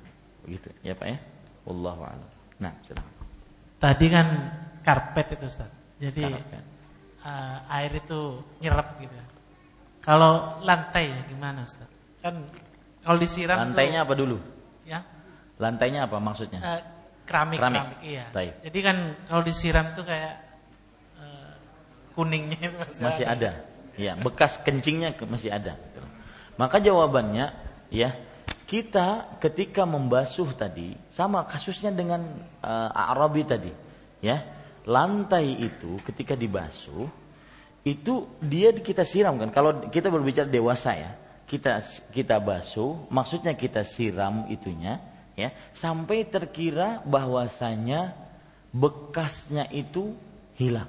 Begitu, 0.49 0.73
ya 0.81 0.97
Pak 0.97 1.07
ya. 1.13 1.19
Wallahu 1.69 2.09
a'lam. 2.09 2.31
Nah, 2.57 2.73
silakan. 2.89 3.13
Tadi 3.77 4.07
kan 4.09 4.27
karpet 4.81 5.37
itu 5.37 5.45
Ustaz. 5.45 5.69
Jadi 6.01 6.25
uh, 7.25 7.75
air 7.81 7.93
itu 7.97 8.45
nyerap 8.61 9.01
gitu. 9.01 9.17
Kalau 10.05 10.61
lantai 10.61 11.25
gimana 11.33 11.65
Ustaz? 11.65 11.89
Kan 12.21 12.45
kalau 13.01 13.17
disiram 13.21 13.73
Lantainya 13.73 14.05
tuh, 14.05 14.07
apa 14.07 14.15
dulu? 14.15 14.37
Ya. 14.85 15.01
Lantainya 15.57 16.05
apa 16.05 16.21
maksudnya? 16.21 16.61
Uh, 16.61 16.81
keramik, 17.25 17.59
keramik, 17.61 17.81
keramik 17.81 17.99
iya. 18.05 18.25
Taib. 18.31 18.55
Jadi 18.65 18.79
kan 18.85 18.97
kalau 19.29 19.43
disiram 19.45 19.87
tuh 19.97 20.05
kayak 20.05 20.35
uh, 21.17 21.53
kuningnya 22.13 22.69
masih, 22.77 23.03
masih 23.03 23.25
ada. 23.25 23.33
ada. 23.33 23.53
Ya, 23.95 24.19
bekas 24.19 24.59
kencingnya 24.61 25.15
masih 25.23 25.55
ada. 25.55 25.79
Maka 26.59 26.83
jawabannya 26.83 27.55
ya, 27.95 28.11
kita 28.67 29.39
ketika 29.39 29.87
membasuh 29.87 30.51
tadi 30.55 30.99
sama 31.15 31.47
kasusnya 31.47 31.95
dengan 31.95 32.27
uh, 32.59 32.91
Arabi 32.91 33.47
tadi, 33.47 33.73
ya. 34.19 34.43
Lantai 34.85 35.65
itu 35.65 35.97
ketika 36.05 36.37
dibasuh 36.37 37.09
itu 37.85 38.29
dia 38.41 38.73
kita 38.73 39.05
siram 39.05 39.37
kan. 39.37 39.53
Kalau 39.53 39.89
kita 39.93 40.09
berbicara 40.09 40.49
dewasa 40.49 40.97
ya, 40.97 41.11
kita 41.45 41.85
kita 42.13 42.41
basuh, 42.41 43.05
maksudnya 43.13 43.53
kita 43.53 43.85
siram 43.85 44.49
itunya 44.49 45.05
ya, 45.37 45.53
sampai 45.77 46.25
terkira 46.25 47.05
bahwasanya 47.05 48.17
bekasnya 48.73 49.69
itu 49.69 50.17
hilang. 50.57 50.89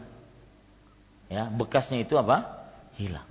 Ya, 1.28 1.52
bekasnya 1.52 2.04
itu 2.04 2.16
apa? 2.16 2.68
Hilang. 2.96 3.28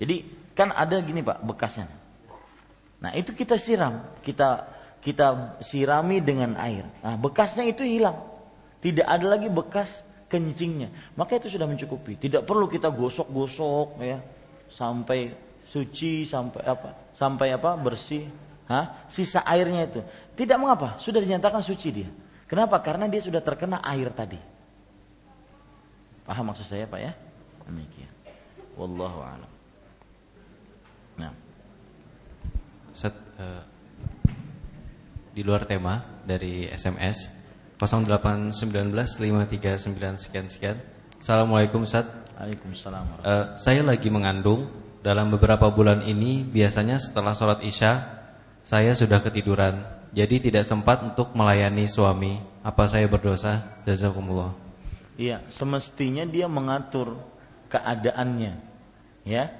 Jadi 0.00 0.24
kan 0.56 0.72
ada 0.72 0.96
gini 1.04 1.20
Pak, 1.20 1.44
bekasnya. 1.44 1.88
Nah, 2.96 3.12
itu 3.12 3.36
kita 3.36 3.60
siram, 3.60 4.08
kita 4.24 4.72
kita 5.04 5.60
sirami 5.60 6.24
dengan 6.24 6.56
air. 6.56 6.88
Nah, 7.04 7.20
bekasnya 7.20 7.68
itu 7.68 7.84
hilang. 7.84 8.35
Tidak 8.86 9.02
ada 9.02 9.26
lagi 9.34 9.50
bekas 9.50 10.06
kencingnya. 10.30 10.94
Maka 11.18 11.42
itu 11.42 11.50
sudah 11.50 11.66
mencukupi. 11.66 12.22
Tidak 12.22 12.46
perlu 12.46 12.70
kita 12.70 12.94
gosok-gosok 12.94 13.98
ya 13.98 14.22
sampai 14.70 15.34
suci 15.66 16.22
sampai 16.22 16.62
apa? 16.62 17.10
Sampai 17.10 17.50
apa? 17.50 17.74
bersih. 17.74 18.30
Hah? 18.70 19.02
Sisa 19.10 19.42
airnya 19.42 19.90
itu. 19.90 20.00
Tidak 20.38 20.54
mengapa, 20.54 21.02
sudah 21.02 21.18
dinyatakan 21.18 21.66
suci 21.66 21.88
dia. 21.90 22.10
Kenapa? 22.46 22.78
Karena 22.78 23.10
dia 23.10 23.18
sudah 23.18 23.42
terkena 23.42 23.82
air 23.82 24.06
tadi. 24.14 24.38
Paham 26.22 26.54
maksud 26.54 26.70
saya, 26.70 26.86
Pak 26.86 27.00
ya? 27.02 27.10
Demikian. 27.66 28.10
Wallahu 28.78 29.18
a'lam. 29.18 29.50
Nah. 31.18 31.32
Set, 32.94 33.14
uh, 33.38 33.62
di 35.34 35.42
luar 35.42 35.66
tema 35.66 36.22
dari 36.22 36.70
SMS 36.70 37.35
08195399 37.80 40.16
sekian 40.16 40.48
sekian. 40.48 40.76
Assalamualaikum 41.20 41.84
Ustaz. 41.84 42.08
Waalaikumsalam. 42.36 43.04
Uh, 43.24 43.56
saya 43.56 43.80
lagi 43.84 44.10
mengandung 44.12 44.68
dalam 45.00 45.32
beberapa 45.32 45.72
bulan 45.72 46.04
ini 46.04 46.44
biasanya 46.44 47.00
setelah 47.00 47.32
sholat 47.32 47.64
isya 47.64 48.04
saya 48.66 48.92
sudah 48.92 49.22
ketiduran 49.22 49.96
jadi 50.16 50.40
tidak 50.40 50.64
sempat 50.64 51.04
untuk 51.04 51.36
melayani 51.36 51.84
suami. 51.84 52.40
Apa 52.64 52.88
saya 52.88 53.04
berdosa? 53.04 53.84
Jazakumullah. 53.84 54.56
Iya, 55.20 55.44
semestinya 55.52 56.24
dia 56.24 56.48
mengatur 56.48 57.20
keadaannya. 57.68 58.56
Ya. 59.28 59.52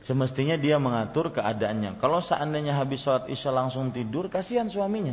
Semestinya 0.00 0.56
dia 0.56 0.80
mengatur 0.80 1.28
keadaannya. 1.28 2.00
Kalau 2.00 2.24
seandainya 2.24 2.72
habis 2.72 3.04
sholat 3.04 3.28
isya 3.28 3.52
langsung 3.52 3.92
tidur, 3.92 4.32
kasihan 4.32 4.68
suaminya. 4.68 5.12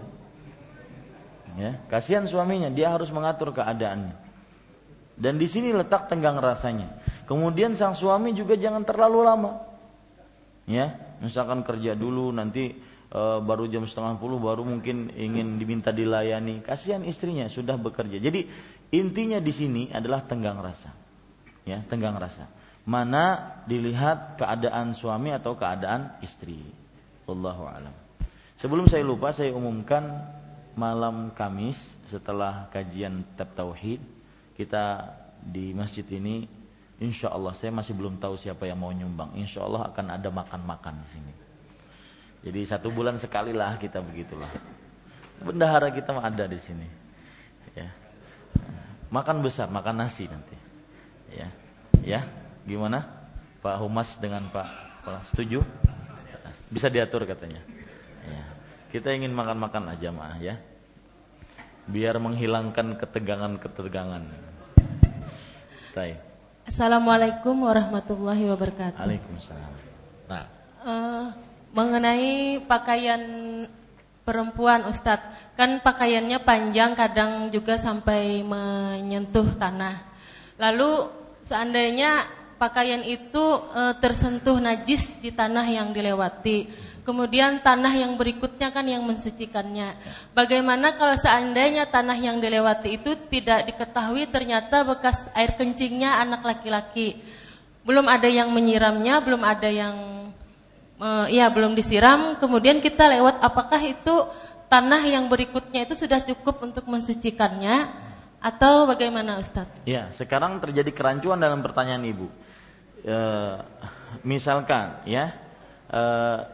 Ya, 1.59 1.83
kasihan 1.91 2.23
suaminya, 2.23 2.71
dia 2.71 2.91
harus 2.91 3.11
mengatur 3.11 3.51
keadaannya. 3.51 4.15
Dan 5.19 5.37
di 5.37 5.45
sini 5.45 5.75
letak 5.75 6.07
tenggang 6.07 6.39
rasanya. 6.39 6.97
Kemudian 7.27 7.77
sang 7.77 7.93
suami 7.93 8.33
juga 8.33 8.57
jangan 8.57 8.81
terlalu 8.81 9.19
lama. 9.21 9.51
Ya, 10.65 10.97
misalkan 11.21 11.61
kerja 11.61 11.93
dulu 11.93 12.33
nanti 12.33 12.73
e, 13.11 13.21
baru 13.43 13.69
jam 13.69 13.85
setengah 13.85 14.17
puluh 14.17 14.41
baru 14.41 14.65
mungkin 14.65 15.13
ingin 15.13 15.61
diminta 15.61 15.93
dilayani. 15.93 16.63
Kasihan 16.65 17.05
istrinya 17.05 17.45
sudah 17.51 17.77
bekerja. 17.77 18.17
Jadi 18.17 18.47
intinya 18.95 19.37
di 19.37 19.53
sini 19.53 19.83
adalah 19.93 20.25
tenggang 20.25 20.57
rasa. 20.57 20.89
Ya, 21.67 21.83
tenggang 21.85 22.17
rasa. 22.17 22.49
Mana 22.81 23.59
dilihat 23.69 24.41
keadaan 24.41 24.97
suami 24.97 25.29
atau 25.29 25.53
keadaan 25.53 26.17
istri. 26.25 26.65
Wallahu 27.29 27.69
alam. 27.69 27.93
Sebelum 28.57 28.89
saya 28.89 29.05
lupa 29.05 29.29
saya 29.29 29.53
umumkan 29.53 30.25
malam 30.73 31.31
Kamis 31.35 31.79
setelah 32.07 32.67
kajian 32.71 33.23
tab 33.35 33.51
tauhid 33.55 33.99
kita 34.55 35.13
di 35.41 35.73
masjid 35.73 36.05
ini 36.11 36.47
insya 37.01 37.33
Allah 37.33 37.57
saya 37.57 37.73
masih 37.73 37.97
belum 37.97 38.21
tahu 38.21 38.37
siapa 38.37 38.67
yang 38.69 38.79
mau 38.79 38.93
nyumbang 38.93 39.35
insya 39.35 39.65
Allah 39.65 39.89
akan 39.89 40.05
ada 40.15 40.29
makan-makan 40.29 41.01
di 41.01 41.07
sini 41.09 41.33
jadi 42.41 42.61
satu 42.65 42.89
bulan 42.89 43.21
sekali 43.21 43.53
lah 43.53 43.77
kita 43.77 44.01
begitulah. 44.01 44.49
Bendahara 45.45 45.93
kita 45.93 46.13
ada 46.13 46.45
di 46.49 46.57
sini. 46.57 46.89
Ya. 47.77 47.89
Makan 49.13 49.45
besar, 49.45 49.69
makan 49.69 50.01
nasi 50.01 50.25
nanti. 50.25 50.57
Ya. 51.29 51.47
Ya, 52.01 52.21
gimana? 52.65 53.05
Pak 53.61 53.77
Humas 53.77 54.17
dengan 54.17 54.49
Pak 54.49 54.69
setuju? 55.29 55.61
Bisa 56.73 56.89
diatur 56.89 57.29
katanya. 57.29 57.61
Ya. 58.25 58.43
Kita 58.91 59.07
ingin 59.15 59.31
makan-makan 59.31 59.95
aja 59.95 60.11
mah 60.11 60.35
ya. 60.43 60.59
Biar 61.87 62.19
menghilangkan 62.19 62.99
ketegangan-ketegangan. 62.99 64.23
Baik. 65.95 66.19
Assalamualaikum 66.67 67.55
warahmatullahi 67.71 68.51
wabarakatuh. 68.51 68.99
Waalaikumsalam. 68.99 69.73
Nah, 70.27 70.43
uh, 70.83 71.25
mengenai 71.71 72.59
pakaian 72.67 73.23
perempuan 74.27 74.83
Ustadz 74.83 75.55
kan 75.55 75.79
pakaiannya 75.79 76.43
panjang 76.43 76.91
kadang 76.91 77.47
juga 77.47 77.79
sampai 77.79 78.45
menyentuh 78.45 79.55
tanah 79.57 80.03
lalu 80.61 81.09
seandainya 81.41 82.29
pakaian 82.61 83.01
itu 83.01 83.41
e, 83.73 83.97
tersentuh 83.97 84.61
najis 84.61 85.17
di 85.17 85.33
tanah 85.33 85.65
yang 85.65 85.89
dilewati. 85.89 86.69
Kemudian 87.01 87.65
tanah 87.65 87.97
yang 87.97 88.13
berikutnya 88.13 88.69
kan 88.69 88.85
yang 88.85 89.01
mensucikannya. 89.01 89.97
Bagaimana 90.37 90.93
kalau 90.93 91.17
seandainya 91.17 91.89
tanah 91.89 92.13
yang 92.13 92.37
dilewati 92.37 93.01
itu 93.01 93.17
tidak 93.33 93.65
diketahui 93.73 94.29
ternyata 94.29 94.85
bekas 94.85 95.25
air 95.33 95.57
kencingnya 95.57 96.21
anak 96.21 96.45
laki-laki. 96.45 97.17
Belum 97.81 98.05
ada 98.05 98.29
yang 98.29 98.53
menyiramnya 98.53 99.17
belum 99.25 99.41
ada 99.41 99.65
yang 99.65 100.29
uh, 101.01 101.25
ya 101.25 101.49
belum 101.49 101.73
disiram, 101.73 102.37
kemudian 102.37 102.77
kita 102.77 103.09
lewat 103.09 103.41
apakah 103.41 103.81
itu 103.81 104.29
tanah 104.69 105.01
yang 105.09 105.25
berikutnya 105.25 105.89
itu 105.89 105.97
sudah 105.97 106.21
cukup 106.21 106.61
untuk 106.61 106.85
mensucikannya? 106.85 108.09
Atau 108.41 108.89
bagaimana 108.89 109.37
Ustaz? 109.37 109.69
Ya, 109.85 110.09
sekarang 110.17 110.57
terjadi 110.57 110.89
kerancuan 110.89 111.37
dalam 111.37 111.61
pertanyaan 111.61 112.01
Ibu. 112.01 112.25
E, 113.01 113.17
misalkan 114.21 115.01
ya, 115.09 115.33
e, 115.89 116.01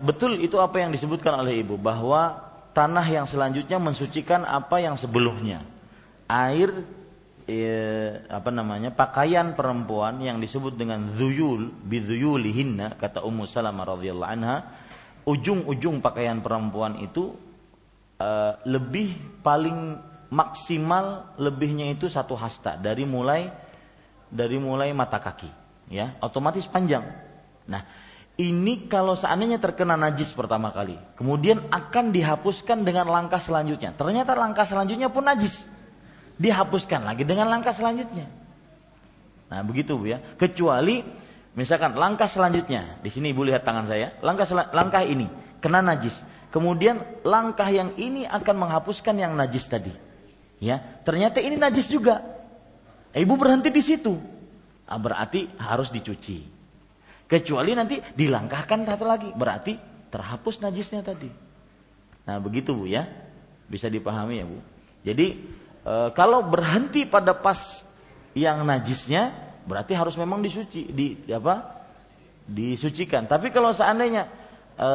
betul 0.02 0.39
itu 0.39 0.60
apa 0.60 0.80
yang 0.80 0.91
disebutkan 0.95 1.38
oleh 1.39 1.62
Ibu 1.64 1.76
bahwa 1.80 2.48
tanah 2.78 3.06
yang 3.10 3.26
selanjutnya 3.26 3.82
mensucikan 3.82 4.45
apa 4.45 4.78
yang 4.78 4.93
sebelumnya. 4.93 5.66
Air 6.30 6.70
eh, 7.48 8.28
apa 8.28 8.52
namanya 8.52 8.91
pakaian 8.91 9.56
perempuan 9.56 10.20
yang 10.20 10.38
disebut 10.38 10.76
dengan 10.76 11.16
zuyul 11.16 11.72
bidzuyulihinna 11.88 13.00
kata 13.00 13.24
Ummu 13.24 13.48
Salamah 13.48 13.98
radhiyallahu 13.98 14.30
anha 14.30 14.58
ujung-ujung 15.24 16.04
pakaian 16.04 16.43
perempuan 16.43 17.00
itu 17.00 17.34
eh, 18.20 18.54
lebih 18.68 19.41
paling 19.41 19.95
maksimal 20.28 21.34
lebihnya 21.39 21.88
itu 21.88 22.12
satu 22.12 22.36
hasta 22.36 22.76
dari 22.76 23.08
mulai 23.08 23.48
dari 24.28 24.60
mulai 24.60 24.91
mata 24.91 25.24
kaki 25.24 25.48
ya 25.88 26.16
otomatis 26.24 26.68
panjang 26.68 27.04
nah 27.68 27.84
ini 28.38 28.86
kalau 28.86 29.18
seandainya 29.18 29.58
terkena 29.58 29.98
najis 29.98 30.32
pertama 30.32 30.70
kali 30.72 30.96
kemudian 31.18 31.68
akan 31.74 32.14
dihapuskan 32.14 32.86
dengan 32.86 33.10
langkah 33.10 33.42
selanjutnya 33.42 33.96
ternyata 33.98 34.38
langkah 34.38 34.64
selanjutnya 34.64 35.10
pun 35.10 35.26
najis 35.26 35.68
dihapuskan 36.38 37.02
lagi 37.04 37.26
dengan 37.26 37.50
langkah 37.50 37.74
selanjutnya. 37.74 38.30
Nah, 39.50 39.62
begitu 39.66 39.98
Bu 39.98 40.06
ya. 40.08 40.22
Kecuali 40.38 41.02
misalkan 41.58 41.98
langkah 41.98 42.30
selanjutnya, 42.30 43.02
di 43.02 43.10
sini 43.10 43.34
Ibu 43.34 43.42
lihat 43.50 43.66
tangan 43.66 43.90
saya, 43.90 44.16
langkah 44.22 44.46
langkah 44.72 45.04
ini 45.04 45.28
kena 45.60 45.82
najis. 45.82 46.22
Kemudian 46.54 47.04
langkah 47.28 47.68
yang 47.68 47.92
ini 48.00 48.24
akan 48.24 48.56
menghapuskan 48.56 49.18
yang 49.20 49.36
najis 49.36 49.68
tadi. 49.68 49.92
Ya, 50.58 50.80
ternyata 51.04 51.44
ini 51.44 51.60
najis 51.60 51.90
juga. 51.90 52.24
Ibu 53.14 53.34
berhenti 53.36 53.74
di 53.74 53.84
situ. 53.84 54.18
Berarti 54.88 55.52
harus 55.60 55.92
dicuci. 55.92 56.56
Kecuali 57.28 57.76
nanti 57.76 58.00
dilangkahkan 58.00 58.88
satu 58.88 59.04
lagi, 59.04 59.30
berarti 59.36 59.76
terhapus 60.08 60.64
najisnya 60.64 61.04
tadi. 61.04 61.28
Nah, 62.24 62.40
begitu 62.40 62.72
Bu 62.72 62.88
ya. 62.88 63.04
Bisa 63.68 63.92
dipahami 63.92 64.40
ya 64.40 64.46
Bu. 64.48 64.60
Jadi 65.04 65.28
e, 65.84 65.94
kalau 66.16 66.48
berhenti 66.48 67.04
pada 67.04 67.36
pas 67.36 67.84
yang 68.36 68.64
najisnya 68.68 69.34
berarti 69.68 69.92
harus 69.96 70.16
memang 70.16 70.40
disuci 70.40 70.92
di, 70.92 71.20
di 71.20 71.32
apa 71.32 71.84
disucikan 72.48 73.28
tapi 73.28 73.52
kalau 73.52 73.76
seandainya 73.76 74.30
e, 74.80 74.90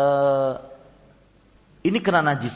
ini 1.85 1.99
kena 2.01 2.25
najis 2.25 2.55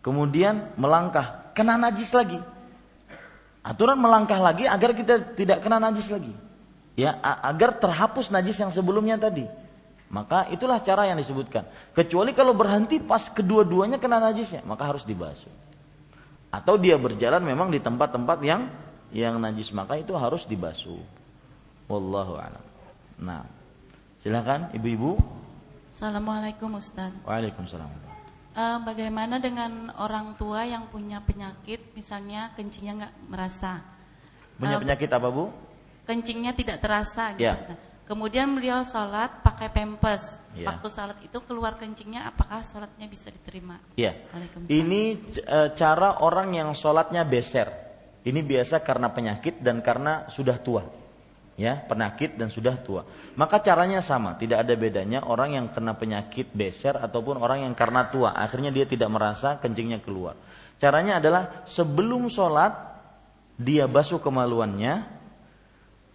kemudian 0.00 0.72
melangkah 0.80 1.52
kena 1.52 1.76
najis 1.76 2.14
lagi 2.16 2.40
aturan 3.60 4.00
melangkah 4.00 4.40
lagi 4.40 4.64
agar 4.64 4.96
kita 4.96 5.36
tidak 5.36 5.60
kena 5.60 5.76
najis 5.82 6.08
lagi 6.08 6.32
ya 6.98 7.16
agar 7.22 7.76
terhapus 7.76 8.28
najis 8.28 8.60
yang 8.60 8.72
sebelumnya 8.72 9.16
tadi 9.16 9.48
maka 10.12 10.44
itulah 10.52 10.76
cara 10.84 11.08
yang 11.08 11.16
disebutkan 11.16 11.64
kecuali 11.96 12.36
kalau 12.36 12.52
berhenti 12.52 13.00
pas 13.00 13.32
kedua-duanya 13.32 13.96
kena 13.96 14.20
najisnya 14.20 14.60
maka 14.64 14.84
harus 14.84 15.08
dibasuh 15.08 15.50
atau 16.52 16.76
dia 16.76 17.00
berjalan 17.00 17.40
memang 17.40 17.72
di 17.72 17.80
tempat-tempat 17.80 18.44
yang 18.44 18.68
yang 19.12 19.40
najis 19.40 19.72
maka 19.72 19.96
itu 19.96 20.12
harus 20.12 20.44
dibasuh. 20.44 21.00
Wallahu 21.88 22.36
a'lam. 22.36 22.64
Nah, 23.20 23.44
silakan 24.20 24.68
ibu-ibu. 24.76 25.20
Assalamualaikum 25.92 26.76
Ustaz. 26.76 27.12
Waalaikumsalam. 27.24 27.88
Uh, 28.52 28.78
bagaimana 28.84 29.40
dengan 29.40 29.92
orang 29.96 30.36
tua 30.36 30.68
yang 30.68 30.88
punya 30.92 31.24
penyakit, 31.24 31.96
misalnya 31.96 32.52
kencingnya 32.52 32.92
nggak 33.04 33.14
merasa? 33.32 33.80
Punya 34.60 34.76
uh, 34.76 34.80
penyakit 34.80 35.08
apa 35.08 35.28
bu? 35.32 35.48
Kencingnya 36.02 36.52
tidak 36.52 36.82
terasa, 36.82 37.34
gitu. 37.38 37.46
Ya. 37.46 37.76
Kemudian 38.02 38.52
beliau 38.58 38.82
sholat 38.82 39.40
pakai 39.46 39.70
pempes. 39.70 40.36
Ya. 40.52 40.68
Waktu 40.68 40.88
sholat 40.90 41.18
itu 41.22 41.38
keluar 41.46 41.78
kencingnya, 41.78 42.28
apakah 42.28 42.60
sholatnya 42.66 43.06
bisa 43.06 43.30
diterima? 43.30 43.78
Iya. 43.94 44.18
Ini 44.68 45.02
e, 45.38 45.58
cara 45.78 46.20
orang 46.20 46.52
yang 46.52 46.74
sholatnya 46.74 47.22
beser. 47.22 47.70
Ini 48.22 48.42
biasa 48.42 48.82
karena 48.82 49.10
penyakit 49.10 49.62
dan 49.62 49.80
karena 49.80 50.26
sudah 50.28 50.58
tua. 50.58 50.82
ya 51.52 51.84
penyakit 51.84 52.40
dan 52.40 52.48
sudah 52.48 52.80
tua 52.80 53.04
maka 53.36 53.60
caranya 53.60 54.00
sama 54.00 54.40
tidak 54.40 54.64
ada 54.64 54.72
bedanya 54.72 55.20
orang 55.28 55.52
yang 55.52 55.66
kena 55.68 55.92
penyakit 55.92 56.48
beser 56.56 56.96
ataupun 56.96 57.36
orang 57.36 57.68
yang 57.68 57.74
karena 57.76 58.08
tua 58.08 58.32
akhirnya 58.32 58.72
dia 58.72 58.88
tidak 58.88 59.12
merasa 59.12 59.60
kencingnya 59.60 60.00
keluar 60.00 60.32
caranya 60.80 61.20
adalah 61.20 61.68
sebelum 61.68 62.32
sholat 62.32 62.72
dia 63.60 63.84
basuh 63.84 64.16
kemaluannya 64.16 65.21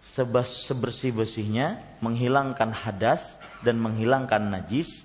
sebersih 0.02 1.12
bersihnya 1.14 1.82
menghilangkan 2.02 2.70
hadas 2.72 3.36
dan 3.62 3.78
menghilangkan 3.78 4.50
najis 4.50 5.04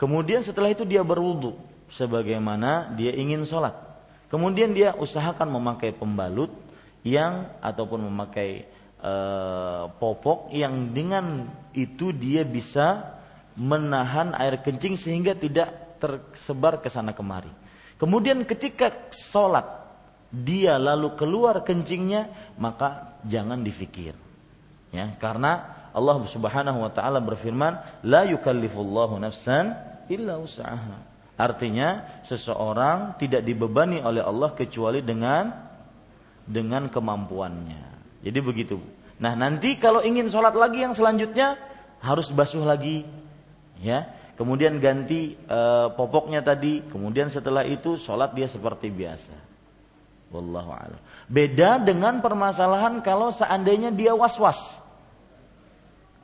kemudian 0.00 0.40
setelah 0.40 0.70
itu 0.70 0.86
dia 0.86 1.02
berwudu 1.04 1.58
sebagaimana 1.90 2.94
dia 2.94 3.14
ingin 3.14 3.42
sholat 3.44 3.74
kemudian 4.30 4.72
dia 4.74 4.94
usahakan 4.94 5.50
memakai 5.50 5.90
pembalut 5.94 6.50
yang 7.02 7.48
ataupun 7.64 8.06
memakai 8.12 8.68
uh, 9.00 9.88
popok 9.96 10.52
yang 10.52 10.92
dengan 10.92 11.48
itu 11.72 12.12
dia 12.12 12.44
bisa 12.44 13.16
menahan 13.56 14.36
air 14.36 14.60
kencing 14.60 14.96
sehingga 14.96 15.36
tidak 15.36 16.00
tersebar 16.00 16.80
ke 16.80 16.88
sana 16.88 17.12
kemari. 17.12 17.52
Kemudian 18.00 18.40
ketika 18.48 19.12
sholat 19.12 19.79
dia 20.30 20.78
lalu 20.78 21.18
keluar 21.18 21.66
kencingnya 21.66 22.54
maka 22.56 23.18
jangan 23.26 23.60
difikir, 23.66 24.14
ya 24.94 25.10
karena 25.18 25.82
Allah 25.90 26.22
Subhanahu 26.22 26.86
wa 26.86 26.90
taala 26.94 27.18
berfirman 27.18 28.02
la 28.06 28.22
yukallifullahu 28.30 29.18
nafsan 29.18 29.74
illa 30.06 30.38
usaha. 30.38 31.10
Artinya 31.40 32.20
seseorang 32.28 33.16
tidak 33.16 33.42
dibebani 33.42 33.98
oleh 33.98 34.20
Allah 34.20 34.52
kecuali 34.52 35.00
dengan 35.00 35.50
dengan 36.44 36.86
kemampuannya. 36.92 37.82
Jadi 38.20 38.38
begitu. 38.44 38.76
Nah 39.20 39.32
nanti 39.32 39.80
kalau 39.80 40.04
ingin 40.04 40.28
sholat 40.28 40.52
lagi 40.52 40.84
yang 40.84 40.92
selanjutnya 40.92 41.56
harus 42.04 42.28
basuh 42.28 42.64
lagi, 42.64 43.08
ya. 43.80 44.04
Kemudian 44.36 44.80
ganti 44.80 45.36
e, 45.36 45.60
popoknya 45.96 46.40
tadi. 46.40 46.80
Kemudian 46.88 47.28
setelah 47.28 47.60
itu 47.64 48.00
sholat 48.00 48.32
dia 48.32 48.48
seperti 48.48 48.88
biasa. 48.88 49.49
Wallahu 50.30 50.70
a'lam. 50.70 51.00
Beda 51.26 51.82
dengan 51.82 52.22
permasalahan 52.22 53.02
kalau 53.02 53.34
seandainya 53.34 53.90
dia 53.90 54.14
was-was. 54.14 54.78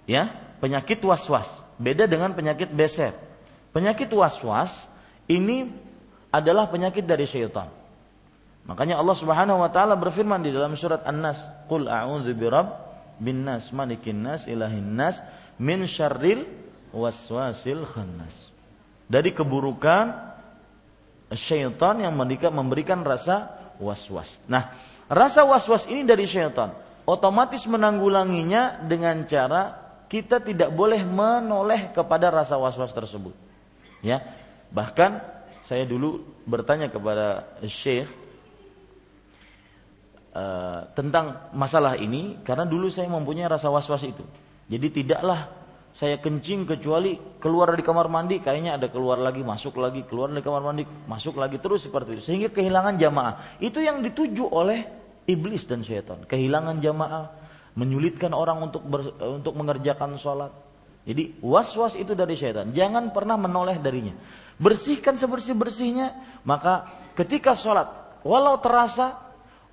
Ya, 0.06 0.30
penyakit 0.62 1.02
was-was. 1.02 1.46
Beda 1.76 2.06
dengan 2.06 2.30
penyakit 2.30 2.70
beser. 2.70 3.18
Penyakit 3.74 4.08
was-was 4.14 4.72
ini 5.26 5.74
adalah 6.30 6.70
penyakit 6.70 7.02
dari 7.02 7.26
syaitan. 7.26 7.68
Makanya 8.66 8.98
Allah 8.98 9.16
Subhanahu 9.18 9.62
wa 9.62 9.70
taala 9.70 9.94
berfirman 9.98 10.42
di 10.42 10.50
dalam 10.50 10.74
surat 10.78 11.02
An-Nas, 11.06 11.38
"Qul 11.70 11.86
a'udzu 11.86 12.34
birabb 12.34 12.82
bin 13.22 13.46
nas, 13.46 13.70
malikin 13.70 14.22
nas, 14.22 14.46
ilahin 14.50 14.98
nas, 14.98 15.22
min 15.58 15.86
syarril 15.86 16.46
waswasil 16.90 17.86
khannas." 17.86 18.34
Dari 19.06 19.30
keburukan 19.30 20.34
syaitan 21.30 22.02
yang 22.02 22.14
memberikan 22.18 23.06
rasa 23.06 23.55
was-was. 23.82 24.40
Nah, 24.46 24.72
rasa 25.10 25.42
was-was 25.46 25.88
ini 25.90 26.02
dari 26.06 26.28
syaitan. 26.28 26.74
Otomatis 27.06 27.62
menanggulanginya 27.70 28.82
dengan 28.84 29.22
cara 29.30 29.78
kita 30.06 30.42
tidak 30.42 30.74
boleh 30.74 31.02
menoleh 31.06 31.94
kepada 31.94 32.30
rasa 32.30 32.58
was-was 32.58 32.90
tersebut. 32.90 33.34
Ya. 34.02 34.22
Bahkan 34.74 35.22
saya 35.66 35.86
dulu 35.86 36.22
bertanya 36.46 36.90
kepada 36.90 37.46
Syekh 37.66 38.10
Eh, 40.36 40.80
tentang 40.92 41.48
masalah 41.56 41.96
ini 41.96 42.36
karena 42.44 42.68
dulu 42.68 42.92
saya 42.92 43.08
mempunyai 43.08 43.48
rasa 43.48 43.72
was-was 43.72 44.04
itu. 44.04 44.20
Jadi 44.68 45.00
tidaklah 45.00 45.48
saya 45.96 46.20
kencing 46.20 46.68
kecuali 46.68 47.16
keluar 47.40 47.72
dari 47.72 47.80
kamar 47.80 48.12
mandi 48.12 48.36
kayaknya 48.44 48.76
ada 48.76 48.92
keluar 48.92 49.16
lagi 49.16 49.40
masuk 49.40 49.80
lagi 49.80 50.04
keluar 50.04 50.28
dari 50.28 50.44
kamar 50.44 50.60
mandi 50.60 50.84
masuk 51.08 51.40
lagi 51.40 51.56
terus 51.56 51.88
seperti 51.88 52.20
itu. 52.20 52.22
Sehingga 52.28 52.52
kehilangan 52.52 53.00
jamaah. 53.00 53.56
Itu 53.64 53.80
yang 53.80 54.04
dituju 54.04 54.44
oleh 54.44 54.84
iblis 55.24 55.64
dan 55.64 55.80
syaitan. 55.80 56.20
Kehilangan 56.28 56.84
jamaah 56.84 57.32
menyulitkan 57.80 58.36
orang 58.36 58.68
untuk 58.68 58.84
ber, 58.84 59.08
untuk 59.40 59.56
mengerjakan 59.56 60.20
sholat. 60.20 60.52
Jadi 61.08 61.40
was-was 61.40 61.96
itu 61.96 62.12
dari 62.12 62.36
syaitan. 62.36 62.76
Jangan 62.76 63.16
pernah 63.16 63.40
menoleh 63.40 63.80
darinya. 63.80 64.12
Bersihkan 64.60 65.16
sebersih 65.16 65.56
bersihnya 65.56 66.12
maka 66.44 66.92
ketika 67.16 67.56
sholat 67.56 68.20
walau 68.20 68.60
terasa 68.60 69.26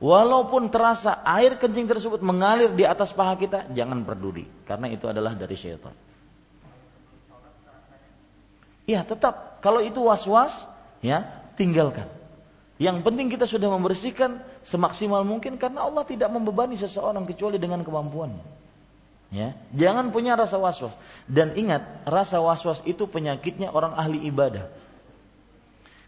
Walaupun 0.04 0.68
terasa 0.68 1.24
air 1.24 1.56
kencing 1.56 1.88
tersebut 1.88 2.20
mengalir 2.20 2.76
di 2.76 2.84
atas 2.84 3.16
paha 3.16 3.40
kita, 3.40 3.72
jangan 3.72 4.04
peduli 4.04 4.44
karena 4.68 4.92
itu 4.92 5.08
adalah 5.08 5.32
dari 5.32 5.56
syaitan. 5.56 5.96
Ya, 8.84 9.02
tetap 9.08 9.64
kalau 9.64 9.80
itu 9.80 10.04
was-was, 10.04 10.52
ya, 11.00 11.24
tinggalkan. 11.56 12.08
Yang 12.82 13.06
penting 13.06 13.32
kita 13.32 13.48
sudah 13.48 13.72
membersihkan 13.72 14.44
semaksimal 14.66 15.24
mungkin 15.24 15.56
karena 15.56 15.88
Allah 15.88 16.04
tidak 16.04 16.28
membebani 16.34 16.76
seseorang 16.76 17.24
kecuali 17.24 17.56
dengan 17.56 17.86
kemampuannya. 17.86 18.44
Ya, 19.34 19.58
jangan 19.74 20.14
punya 20.14 20.38
rasa 20.38 20.60
was-was. 20.60 20.94
Dan 21.26 21.56
ingat, 21.58 22.06
rasa 22.06 22.44
was-was 22.44 22.84
itu 22.86 23.08
penyakitnya 23.08 23.72
orang 23.72 23.96
ahli 23.96 24.22
ibadah. 24.28 24.68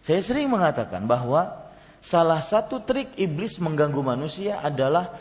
Saya 0.05 0.21
sering 0.21 0.51
mengatakan 0.51 1.09
bahwa 1.09 1.65
Salah 2.05 2.37
satu 2.37 2.85
trik 2.85 3.17
iblis 3.17 3.57
mengganggu 3.57 3.97
manusia 4.05 4.61
adalah 4.61 5.17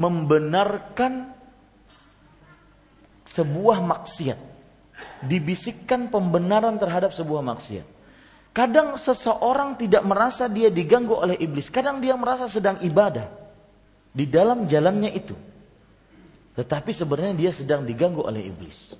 membenarkan 0.00 1.36
sebuah 3.28 3.84
maksiat. 3.84 4.40
Dibisikkan 5.22 6.10
pembenaran 6.10 6.78
terhadap 6.78 7.10
sebuah 7.14 7.42
maksiat. 7.42 7.86
Kadang 8.54 8.98
seseorang 8.98 9.78
tidak 9.78 10.02
merasa 10.02 10.50
dia 10.50 10.66
diganggu 10.66 11.14
oleh 11.14 11.38
iblis, 11.38 11.70
kadang 11.70 12.02
dia 12.02 12.18
merasa 12.18 12.50
sedang 12.50 12.80
ibadah 12.82 13.30
di 14.10 14.26
dalam 14.26 14.66
jalannya 14.66 15.14
itu. 15.14 15.36
Tetapi 16.58 16.90
sebenarnya 16.90 17.38
dia 17.38 17.52
sedang 17.54 17.86
diganggu 17.86 18.26
oleh 18.26 18.50
iblis. 18.50 18.98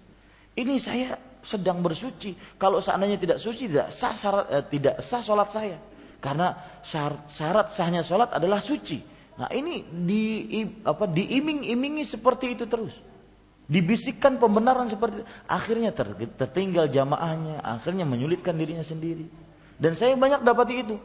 Ini 0.55 0.78
saya 0.78 1.18
sedang 1.42 1.82
bersuci. 1.82 2.38
Kalau 2.55 2.78
seandainya 2.78 3.18
tidak 3.18 3.38
suci 3.42 3.66
tidak 3.66 3.90
sah 3.90 4.14
syarat, 4.14 4.46
eh, 4.46 4.64
tidak 4.70 4.94
sah 5.03 5.22
sholat 5.22 5.49
saya. 5.51 5.78
Karena 6.22 6.55
syarat, 6.82 7.26
syarat 7.26 7.66
sahnya 7.74 8.03
sholat 8.07 8.30
adalah 8.30 8.62
suci. 8.62 9.03
Nah 9.38 9.51
ini 9.55 9.86
di 9.86 10.22
apa 10.82 11.07
diiming-imingi 11.07 12.07
seperti 12.07 12.59
itu 12.59 12.66
terus. 12.66 12.94
Dibisikkan 13.68 14.40
pembenaran 14.40 14.88
seperti 14.88 15.20
itu. 15.20 15.26
Akhirnya 15.45 15.92
ter, 15.92 16.08
tertinggal 16.40 16.88
jamaahnya, 16.88 17.61
akhirnya 17.61 18.08
menyulitkan 18.08 18.57
dirinya 18.57 18.80
sendiri. 18.80 19.28
Dan 19.76 19.92
saya 19.92 20.16
banyak 20.16 20.40
dapati 20.40 20.74
itu. 20.80 20.96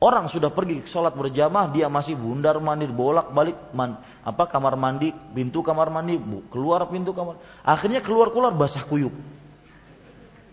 Orang 0.00 0.28
sudah 0.28 0.52
pergi 0.52 0.84
sholat 0.84 1.16
berjamaah, 1.16 1.72
dia 1.72 1.88
masih 1.88 2.16
bundar 2.16 2.56
mandir, 2.60 2.88
bolak 2.88 3.32
balik 3.36 3.56
man, 3.76 4.00
apa 4.24 4.48
kamar 4.48 4.76
mandi, 4.76 5.12
pintu 5.32 5.60
kamar 5.60 5.92
mandi, 5.92 6.16
keluar 6.48 6.84
pintu 6.88 7.12
kamar. 7.12 7.36
Akhirnya 7.64 8.00
keluar 8.00 8.32
keluar 8.32 8.52
basah 8.52 8.84
kuyup. 8.84 9.12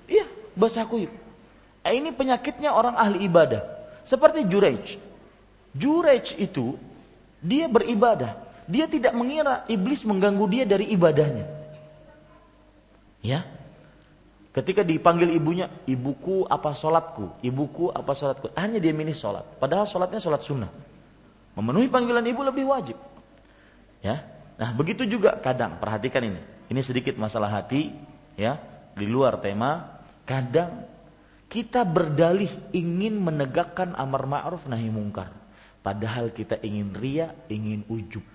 Iya, 0.07 0.27
basah 0.55 0.83
kuyup. 0.87 1.11
Eh, 1.83 1.95
ini 1.95 2.11
penyakitnya 2.11 2.75
orang 2.75 2.95
ahli 2.99 3.23
ibadah. 3.23 3.63
Seperti 4.03 4.43
Jurej. 4.47 4.99
Jurej 5.71 6.35
itu 6.39 6.75
dia 7.39 7.71
beribadah. 7.71 8.39
Dia 8.67 8.87
tidak 8.87 9.15
mengira 9.15 9.63
iblis 9.71 10.03
mengganggu 10.03 10.43
dia 10.51 10.63
dari 10.67 10.91
ibadahnya. 10.91 11.56
Ya. 13.21 13.45
Ketika 14.57 14.81
dipanggil 14.81 15.29
ibunya, 15.37 15.69
ibuku 15.85 16.49
apa 16.49 16.73
sholatku, 16.73 17.37
ibuku 17.45 17.93
apa 17.93 18.17
sholatku. 18.17 18.49
Hanya 18.57 18.81
dia 18.81 18.89
milih 18.89 19.13
sholat. 19.13 19.45
Padahal 19.61 19.85
sholatnya 19.85 20.17
sholat 20.17 20.41
sunnah. 20.41 20.71
Memenuhi 21.53 21.89
panggilan 21.89 22.25
ibu 22.25 22.41
lebih 22.41 22.65
wajib. 22.65 22.97
Ya. 24.01 24.25
Nah 24.57 24.73
begitu 24.73 25.05
juga 25.05 25.37
kadang, 25.37 25.77
perhatikan 25.77 26.25
ini. 26.25 26.41
Ini 26.73 26.81
sedikit 26.81 27.13
masalah 27.21 27.53
hati, 27.53 27.93
ya, 28.33 28.57
di 28.97 29.05
luar 29.05 29.37
tema. 29.37 30.01
Kadang 30.25 30.89
kita 31.47 31.87
berdalih 31.87 32.51
ingin 32.75 33.21
menegakkan 33.21 33.93
amar 33.95 34.27
ma'ruf 34.27 34.65
nahi 34.67 34.89
mungkar. 34.91 35.31
Padahal 35.85 36.35
kita 36.35 36.59
ingin 36.59 36.91
ria, 36.97 37.31
ingin 37.47 37.87
ujub. 37.87 38.25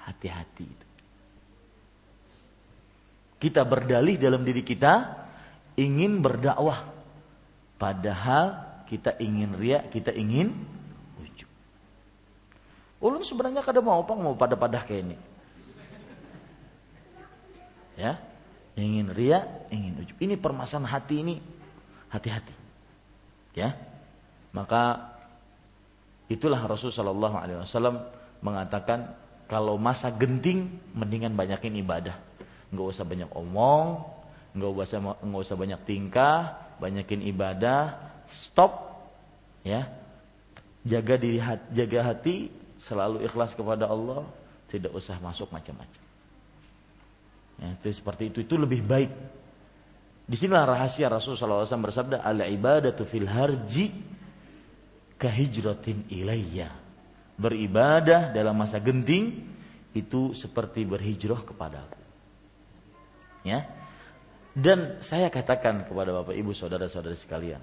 Hati-hati 0.00 0.64
itu. 0.64 0.87
Kita 3.38 3.62
berdalih 3.62 4.18
dalam 4.18 4.42
diri 4.42 4.66
kita 4.66 5.14
ingin 5.78 6.18
berdakwah. 6.18 6.90
Padahal 7.78 8.66
kita 8.90 9.14
ingin 9.22 9.54
ria, 9.54 9.86
kita 9.86 10.10
ingin 10.10 10.50
ujub. 11.22 11.46
Ulun 12.98 13.22
sebenarnya 13.22 13.62
kada 13.62 13.78
mau 13.78 14.02
apa 14.02 14.18
mau 14.18 14.34
pada-pada 14.34 14.82
kayak 14.82 15.02
ini. 15.06 15.16
Ya, 17.98 18.18
ingin 18.74 19.14
ria, 19.14 19.46
ingin 19.70 20.02
ujub. 20.02 20.16
Ini 20.18 20.34
permasalahan 20.34 20.90
hati 20.90 21.14
ini 21.22 21.34
hati-hati. 22.10 22.54
Ya. 23.54 23.78
Maka 24.50 25.14
itulah 26.26 26.58
Rasulullah 26.66 27.46
wasallam 27.62 28.02
mengatakan 28.42 29.14
Kalau 29.48 29.80
masa 29.80 30.12
genting, 30.12 30.68
mendingan 30.92 31.32
banyakin 31.32 31.72
ibadah. 31.80 32.20
Nggak 32.68 32.86
usah 32.92 33.04
banyak 33.04 33.30
omong, 33.32 34.04
nggak 34.56 34.70
usah 34.74 34.98
nggak 35.00 35.42
usah 35.44 35.56
banyak 35.56 35.80
tingkah, 35.88 36.56
banyakin 36.82 37.24
ibadah. 37.28 37.96
Stop, 38.44 39.04
ya. 39.64 39.88
Jaga 40.84 41.14
diri, 41.20 41.40
jaga 41.74 42.00
hati, 42.14 42.48
selalu 42.80 43.26
ikhlas 43.26 43.52
kepada 43.52 43.90
Allah, 43.90 44.24
tidak 44.70 44.94
usah 44.94 45.18
masuk 45.20 45.50
macam-macam. 45.50 46.02
Ya, 47.58 47.74
itu 47.74 47.90
seperti 47.90 48.30
itu 48.30 48.38
itu 48.46 48.54
lebih 48.54 48.86
baik. 48.86 49.10
Di 50.28 50.36
sinilah 50.36 50.76
rahasia 50.76 51.10
Rasulullah 51.10 51.66
SAW 51.66 51.88
bersabda, 51.90 52.22
"Al 52.22 52.38
ibadatu 52.46 53.02
fil 53.02 53.26
harji 53.26 53.90
kahijratin 55.18 56.06
ilayya." 56.12 56.70
Beribadah 57.38 58.30
dalam 58.30 58.54
masa 58.54 58.78
genting 58.78 59.46
itu 59.94 60.34
seperti 60.34 60.86
berhijrah 60.86 61.42
kepadaku. 61.42 61.97
Ya. 63.46 63.68
Dan 64.58 64.98
saya 65.06 65.30
katakan 65.30 65.86
kepada 65.86 66.10
Bapak 66.10 66.34
Ibu 66.34 66.50
saudara-saudari 66.50 67.14
sekalian, 67.14 67.62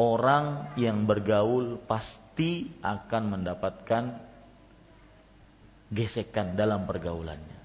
orang 0.00 0.72
yang 0.80 1.04
bergaul 1.04 1.76
pasti 1.84 2.72
akan 2.80 3.22
mendapatkan 3.36 4.04
gesekan 5.92 6.56
dalam 6.56 6.88
pergaulannya. 6.88 7.60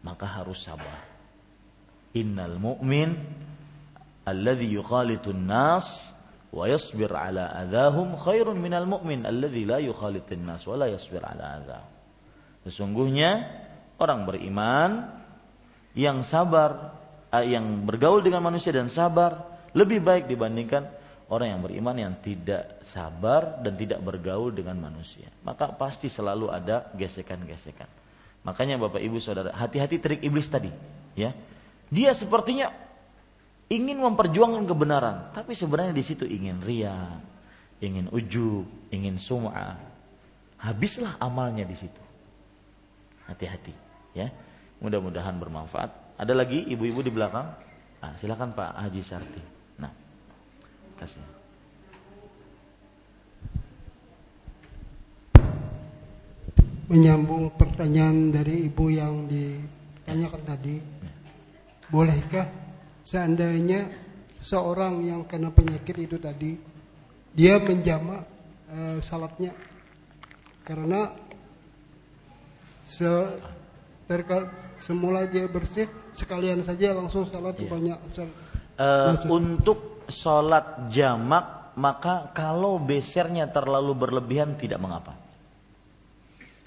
Maka 0.00 0.26
harus 0.40 0.64
sabar. 0.64 1.04
Innal 2.16 2.56
mu'min 2.56 3.12
alladhi 4.24 4.72
yukhalitun 4.72 5.44
nas 5.44 5.84
wa 6.48 6.64
yasbir 6.64 7.12
ala 7.12 7.52
adahum 7.52 8.16
khairun 8.16 8.56
minal 8.56 8.88
mu'min 8.88 9.28
alladhi 9.28 9.68
la 9.68 9.84
yukhalitun 9.84 10.48
nas 10.48 10.64
wa 10.64 10.80
la 10.80 10.88
yasbir 10.88 11.20
ala 11.20 11.60
adahum. 11.60 11.92
Sesungguhnya 12.64 13.44
orang 13.96 14.28
beriman 14.28 14.90
yang 15.96 16.20
sabar 16.22 16.96
eh, 17.32 17.56
yang 17.56 17.84
bergaul 17.84 18.20
dengan 18.20 18.44
manusia 18.44 18.72
dan 18.72 18.92
sabar 18.92 19.56
lebih 19.76 20.00
baik 20.00 20.28
dibandingkan 20.28 20.88
orang 21.28 21.58
yang 21.58 21.60
beriman 21.62 21.96
yang 21.96 22.14
tidak 22.22 22.80
sabar 22.86 23.58
dan 23.60 23.74
tidak 23.74 23.98
bergaul 24.00 24.54
dengan 24.54 24.78
manusia. 24.78 25.26
Maka 25.42 25.74
pasti 25.74 26.06
selalu 26.06 26.52
ada 26.52 26.88
gesekan-gesekan. 26.94 27.88
Makanya 28.46 28.78
Bapak 28.78 29.02
Ibu 29.02 29.18
Saudara, 29.18 29.50
hati-hati 29.50 29.98
trik 29.98 30.22
iblis 30.22 30.46
tadi, 30.46 30.70
ya. 31.18 31.34
Dia 31.90 32.14
sepertinya 32.14 32.70
ingin 33.66 33.98
memperjuangkan 33.98 34.62
kebenaran, 34.70 35.16
tapi 35.34 35.58
sebenarnya 35.58 35.90
di 35.90 36.04
situ 36.06 36.22
ingin 36.22 36.62
ria, 36.62 37.18
ingin 37.82 38.06
ujub, 38.14 38.66
ingin 38.94 39.18
sum'ah. 39.18 39.82
Habislah 40.62 41.18
amalnya 41.18 41.66
di 41.66 41.74
situ. 41.74 42.02
Hati-hati, 43.26 43.74
ya. 44.16 44.28
Mudah-mudahan 44.80 45.36
bermanfaat. 45.36 46.16
Ada 46.16 46.32
lagi 46.32 46.64
ibu-ibu 46.64 47.04
di 47.04 47.12
belakang? 47.12 47.52
Nah, 48.00 48.12
silakan 48.16 48.56
Pak 48.56 48.72
Haji 48.80 49.02
Sarti. 49.04 49.56
Kasih. 50.96 51.20
Menyambung 56.88 57.52
pertanyaan 57.58 58.32
dari 58.32 58.70
ibu 58.70 58.88
yang 58.88 59.28
ditanyakan 59.28 60.42
tadi, 60.46 60.76
bolehkah 61.92 62.48
seandainya 63.04 63.92
seseorang 64.40 65.04
yang 65.04 65.28
kena 65.28 65.52
penyakit 65.52 65.98
itu 65.98 66.16
tadi 66.16 66.56
dia 67.36 67.58
menjamak 67.58 68.22
e, 68.70 68.78
salatnya 69.02 69.52
karena 70.62 71.10
se 72.86 73.10
terka, 74.06 74.50
semula 74.78 75.26
dia 75.26 75.50
bersih 75.50 75.90
sekalian 76.14 76.62
saja 76.62 76.94
langsung 76.94 77.26
salat 77.26 77.58
iya. 77.58 77.68
banyak 77.68 77.98
uh, 78.78 79.12
untuk 79.28 80.06
sholat 80.06 80.88
jamak 80.88 81.74
maka 81.76 82.32
kalau 82.32 82.80
besernya 82.80 83.52
terlalu 83.52 83.92
berlebihan 83.92 84.56
tidak 84.56 84.80
mengapa. 84.80 85.12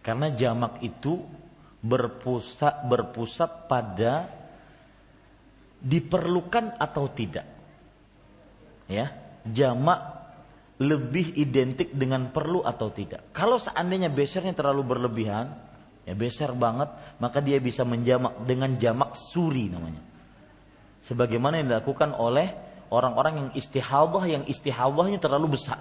Karena 0.05 0.29
jamak 0.31 0.79
itu 0.85 1.17
berpusat 1.81 2.85
berpusat 2.85 3.65
pada 3.65 4.29
diperlukan 5.81 6.77
atau 6.77 7.09
tidak. 7.09 7.47
Ya, 8.85 9.13
jamak 9.49 10.19
lebih 10.79 11.35
identik 11.35 11.91
dengan 11.91 12.31
perlu 12.31 12.63
atau 12.63 12.89
tidak. 12.93 13.33
Kalau 13.35 13.59
seandainya 13.59 14.07
besernya 14.07 14.55
terlalu 14.55 14.95
berlebihan, 14.95 15.51
ya 16.09 16.17
beser 16.17 16.49
banget, 16.57 16.89
maka 17.21 17.37
dia 17.37 17.61
bisa 17.61 17.85
menjamak 17.85 18.33
dengan 18.49 18.73
jamak 18.81 19.13
suri 19.13 19.69
namanya. 19.69 20.01
Sebagaimana 21.05 21.61
yang 21.61 21.69
dilakukan 21.69 22.17
oleh 22.17 22.49
orang-orang 22.89 23.33
yang 23.37 23.49
istihadah 23.53 24.25
yang 24.25 24.43
istihadahnya 24.49 25.21
terlalu 25.21 25.53
besar. 25.53 25.77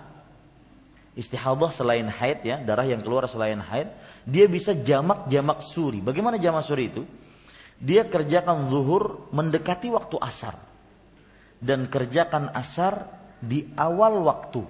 Istihadah 1.17 1.73
selain 1.73 2.07
haid 2.13 2.45
ya, 2.45 2.61
darah 2.61 2.85
yang 2.85 3.01
keluar 3.01 3.25
selain 3.25 3.59
haid, 3.59 3.89
dia 4.29 4.45
bisa 4.45 4.77
jamak-jamak 4.77 5.65
suri. 5.65 6.05
Bagaimana 6.05 6.37
jamak 6.37 6.63
suri 6.69 6.93
itu? 6.93 7.03
Dia 7.81 8.05
kerjakan 8.05 8.69
zuhur 8.69 9.33
mendekati 9.33 9.89
waktu 9.89 10.21
asar. 10.21 10.61
Dan 11.59 11.89
kerjakan 11.89 12.53
asar 12.55 13.09
di 13.41 13.67
awal 13.75 14.23
waktu. 14.23 14.63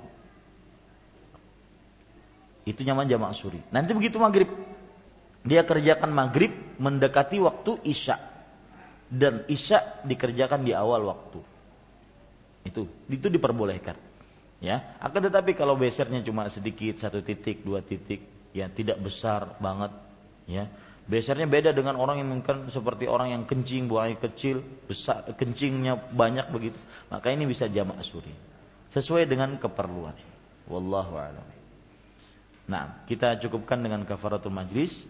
Itu 2.65 2.81
nyaman 2.85 3.11
jamak 3.11 3.37
suri. 3.37 3.61
Nanti 3.75 3.93
begitu 3.93 4.17
maghrib. 4.17 4.49
Dia 5.49 5.65
kerjakan 5.65 6.12
maghrib 6.12 6.53
mendekati 6.77 7.41
waktu 7.41 7.81
isya. 7.89 8.20
Dan 9.09 9.49
isya 9.49 10.05
dikerjakan 10.05 10.69
di 10.69 10.77
awal 10.77 11.09
waktu. 11.09 11.41
Itu 12.69 12.85
itu 13.09 13.33
diperbolehkan. 13.33 13.97
Ya, 14.61 14.99
akan 15.01 15.31
tetapi 15.31 15.55
kalau 15.57 15.79
besernya 15.79 16.20
cuma 16.20 16.51
sedikit 16.51 16.99
satu 17.01 17.23
titik, 17.23 17.62
dua 17.62 17.79
titik, 17.79 18.27
ya 18.51 18.66
tidak 18.66 18.99
besar 19.01 19.55
banget, 19.62 19.95
ya. 20.51 20.66
Besernya 21.09 21.49
beda 21.49 21.73
dengan 21.73 21.97
orang 21.97 22.20
yang 22.20 22.29
mungkin 22.29 22.69
seperti 22.69 23.09
orang 23.09 23.33
yang 23.33 23.43
kencing 23.49 23.89
buang 23.89 24.12
air 24.12 24.20
kecil, 24.20 24.61
besar 24.85 25.25
kencingnya 25.41 26.12
banyak 26.12 26.53
begitu. 26.53 26.77
Maka 27.09 27.33
ini 27.33 27.49
bisa 27.49 27.65
jamak 27.65 28.05
suri. 28.05 28.29
Sesuai 28.93 29.25
dengan 29.25 29.57
keperluan. 29.57 30.12
Wallahu 30.69 31.16
a'lam. 31.16 31.49
Nah, 32.69 33.01
kita 33.09 33.41
cukupkan 33.41 33.81
dengan 33.81 34.05
kafaratul 34.05 34.53
majlis. 34.53 35.09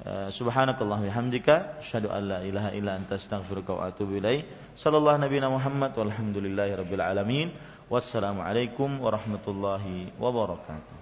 Uh, 0.00 0.32
subhanakallah 0.32 0.96
bihamdika 1.04 1.76
asyhadu 1.84 2.08
an 2.08 2.24
la 2.24 2.38
ilaha 2.40 2.72
illa 2.72 2.96
anta 2.96 3.20
astaghfiruka 3.20 3.76
wa 3.76 3.92
atubu 3.92 4.16
ilaik. 4.16 4.48
Sallallahu 4.80 5.20
nabiyana 5.20 5.52
Muhammad 5.52 5.92
walhamdulillahi 5.92 6.72
rabbil 6.72 7.04
alamin. 7.04 7.52
Wassalamualaikum 7.92 8.96
warahmatullahi 8.96 10.16
wabarakatuh. 10.16 10.99